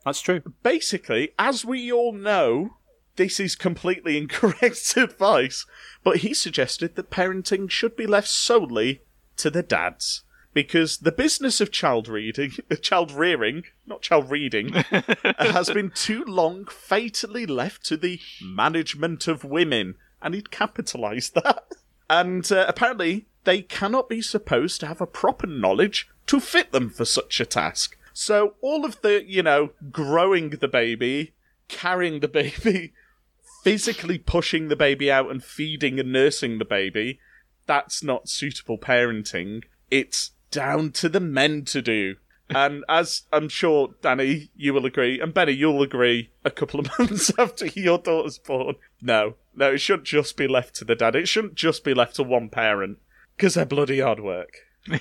That's 0.06 0.22
true. 0.22 0.42
Basically, 0.64 1.34
as 1.38 1.66
we 1.66 1.92
all 1.92 2.14
know, 2.14 2.78
this 3.16 3.40
is 3.40 3.56
completely 3.56 4.18
incorrect 4.20 4.96
advice, 4.96 5.66
but 6.04 6.18
he 6.18 6.34
suggested 6.34 6.96
that 6.96 7.10
parenting 7.10 7.70
should 7.70 7.96
be 7.96 8.08
left 8.08 8.30
solely 8.30 9.02
to 9.38 9.50
the 9.50 9.64
dads. 9.64 10.24
Because 10.56 11.00
the 11.00 11.12
business 11.12 11.60
of 11.60 11.70
child 11.70 12.08
reading, 12.08 12.54
child 12.82 13.12
rearing, 13.12 13.66
not 13.86 14.02
child 14.02 14.32
reading, 14.32 14.70
has 15.38 15.70
been 15.70 15.92
too 15.94 16.24
long 16.24 16.64
fatally 16.66 17.46
left 17.46 17.86
to 17.88 17.98
the 17.98 18.22
management 18.42 19.28
of 19.28 19.44
women, 19.44 19.96
and 20.22 20.34
he'd 20.34 20.52
capitalised 20.52 21.36
that. 21.36 21.66
And 22.10 22.50
uh, 22.54 22.66
apparently, 22.70 23.28
they 23.44 23.64
cannot 23.64 24.08
be 24.08 24.22
supposed 24.22 24.80
to 24.80 24.88
have 24.88 25.02
a 25.02 25.06
proper 25.06 25.46
knowledge 25.46 26.08
to 26.28 26.40
fit 26.40 26.72
them 26.72 26.90
for 26.90 27.04
such 27.04 27.42
a 27.42 27.46
task. 27.46 27.98
So, 28.14 28.54
all 28.62 28.86
of 28.86 29.02
the, 29.02 29.26
you 29.28 29.44
know, 29.44 29.72
growing 29.92 30.52
the 30.52 30.70
baby, 30.70 31.34
carrying 31.68 32.22
the 32.22 32.30
baby, 32.30 32.94
physically 33.66 34.20
pushing 34.20 34.70
the 34.70 34.78
baby 34.78 35.12
out 35.12 35.30
and 35.30 35.44
feeding 35.44 36.00
and 36.00 36.14
nursing 36.14 36.60
the 36.60 36.66
baby, 36.66 37.20
that's 37.66 38.02
not 38.02 38.30
suitable 38.30 38.78
parenting. 38.78 39.64
It's 39.92 40.32
down 40.52 40.92
to 40.94 41.10
the 41.10 41.20
men 41.20 41.66
to 41.66 41.82
do. 41.82 42.16
And 42.50 42.84
as 42.88 43.24
I'm 43.34 43.50
sure, 43.50 43.96
Danny, 44.04 44.50
you 44.56 44.74
will 44.74 44.86
agree, 44.86 45.20
and 45.20 45.34
Benny, 45.34 45.54
you'll 45.54 45.82
agree, 45.82 46.30
a 46.44 46.52
couple 46.52 46.80
of 46.80 46.88
months 47.00 47.32
after 47.40 47.66
your 47.68 47.98
daughter's 47.98 48.38
born, 48.38 48.76
no, 49.02 49.34
no, 49.56 49.74
it 49.74 49.80
shouldn't 49.80 50.08
just 50.08 50.38
be 50.38 50.48
left 50.48 50.76
to 50.76 50.86
the 50.86 50.94
dad. 50.96 51.16
It 51.16 51.28
shouldn't 51.28 51.56
just 51.56 51.84
be 51.84 51.96
left 51.96 52.16
to 52.18 52.24
one 52.24 52.50
parent, 52.50 53.00
because 53.36 53.56
they're 53.56 53.66
bloody 53.66 54.00
hard 54.00 54.20
work. 54.20 54.54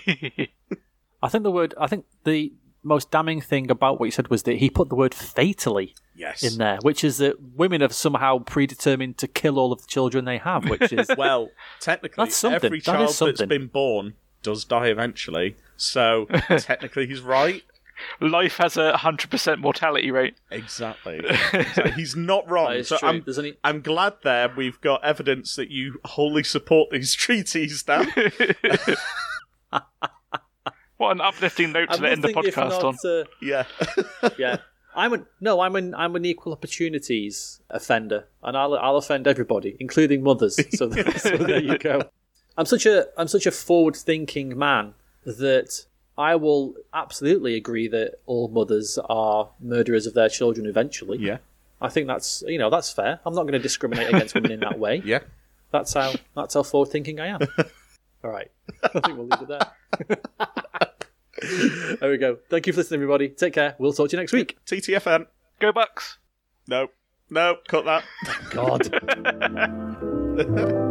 I 1.23 1.29
think 1.29 1.45
the 1.45 1.51
word. 1.51 1.75
I 1.79 1.87
think 1.87 2.07
the 2.25 2.53
most 2.83 3.11
damning 3.11 3.41
thing 3.41 3.71
about 3.71 3.99
what 3.99 4.07
you 4.07 4.11
said 4.11 4.29
was 4.29 4.43
that 4.45 4.57
he 4.59 4.69
put 4.69 4.89
the 4.91 4.95
word 4.95 5.15
fatally 5.15 5.95
Yes. 6.17 6.43
in 6.43 6.59
there, 6.59 6.79
which 6.83 7.03
is 7.03 7.17
that 7.19 7.37
women 7.41 7.83
are 7.83 7.89
somehow 7.89 8.39
predetermined 8.41 9.17
to 9.19 9.27
kill 9.27 9.59
all 9.59 9.73
of 9.73 9.81
the 9.81 9.87
children 9.87 10.27
they 10.27 10.39
have, 10.39 10.69
which 10.69 10.93
is 10.93 11.09
Well, 11.19 11.49
technically, 11.81 12.25
That's 12.25 12.37
something. 12.37 12.65
every 12.65 12.79
That 12.81 12.85
child 12.85 13.01
that's 13.09 13.17
something. 13.17 13.49
been 13.49 13.67
born 13.69 14.15
does 14.45 14.65
die 14.65 14.87
eventually. 14.87 15.57
So 15.77 16.27
technically, 16.59 17.09
he's 17.09 17.21
right. 17.21 17.65
Life 18.21 18.57
has 18.59 18.77
a 18.77 18.93
100% 18.93 19.59
mortality 19.59 20.11
rate. 20.11 20.37
Exactly. 20.51 21.21
So 21.75 21.85
he's 21.89 22.15
not 22.17 22.49
wrong. 22.51 22.83
So 22.85 22.97
true. 22.99 23.09
I'm, 23.09 23.23
There's 23.25 23.39
only- 23.39 23.57
I'm 23.65 23.81
glad 23.83 24.15
there 24.23 24.49
we've 24.57 24.81
got 24.81 25.03
evidence 25.05 25.57
that 25.57 25.71
you 25.71 26.01
wholly 26.05 26.43
support 26.45 26.91
these 26.91 27.15
treaties, 27.25 27.83
Dan. 27.83 28.07
What 30.97 31.11
an 31.13 31.21
uplifting 31.21 31.73
note 31.73 31.91
to 31.93 32.09
end 32.09 32.23
the 32.23 32.29
nothing 32.29 32.45
if 32.49 32.55
podcast 32.55 32.85
on. 32.85 32.97
uh, 33.05 33.25
yeah. 33.43 33.65
yeah, 34.39 34.59
I'm 34.95 35.13
a, 35.13 35.27
no, 35.41 35.61
I'm 35.61 35.75
an 35.75 35.93
I'm 35.95 36.15
an 36.15 36.25
equal 36.25 36.53
opportunities 36.53 37.61
offender, 37.69 38.27
and 38.45 38.57
I'll 38.57 38.75
I'll 38.75 38.97
offend 38.97 39.27
everybody, 39.27 39.77
including 39.81 40.23
mothers. 40.23 40.55
So, 40.77 40.91
so 40.91 41.37
there 41.37 41.61
you 41.61 41.79
go. 41.79 42.03
I'm 42.57 42.67
such 42.67 42.87
a 42.87 43.07
I'm 43.17 43.29
such 43.29 43.47
a 43.47 43.51
forward 43.51 43.97
thinking 43.97 44.57
man 44.59 44.95
that 45.25 45.87
I 46.17 46.37
will 46.37 46.75
absolutely 46.93 47.55
agree 47.57 47.89
that 47.89 48.21
all 48.27 48.49
mothers 48.49 48.99
are 49.09 49.51
murderers 49.61 50.07
of 50.07 50.15
their 50.15 50.29
children 50.29 50.67
eventually. 50.67 51.19
yeah. 51.19 51.39
I 51.81 51.89
think 51.89 52.07
that's 52.07 52.43
you 52.47 52.59
know 52.59 52.71
that's 52.71 52.93
fair. 52.93 53.21
I'm 53.27 53.35
not 53.35 53.43
going 53.43 53.53
to 53.55 53.59
discriminate 53.59 54.09
against 54.09 54.35
women 54.35 54.53
in 54.53 54.61
that 54.61 54.79
way. 54.79 55.03
Yeah. 55.05 55.21
That's 55.73 55.93
how 55.93 56.15
that's 56.37 56.55
how 56.55 56.63
forward 56.63 56.91
thinking 56.91 57.19
I 57.21 57.27
am. 57.27 57.41
All 58.25 58.31
right, 58.31 58.51
I 58.85 58.89
think 59.01 59.19
we'll 59.19 59.27
leave 59.27 59.43
it 59.43 59.49
there. 59.49 59.73
there 62.01 62.11
we 62.11 62.17
go. 62.17 62.39
Thank 62.49 62.67
you 62.69 62.73
for 62.73 62.79
listening, 62.79 62.99
everybody. 63.03 63.29
Take 63.29 63.55
care. 63.55 63.75
We'll 63.79 63.93
talk 63.93 64.09
to 64.11 64.17
you 64.17 64.23
next 64.23 64.33
week. 64.33 64.57
TTFN. 64.67 65.27
Go 65.61 65.73
Bucs! 65.73 66.19
No. 66.69 66.89
No. 67.29 67.57
Cut 67.69 67.85
that. 67.85 68.05
Thank 68.25 68.51
God. 70.79 70.91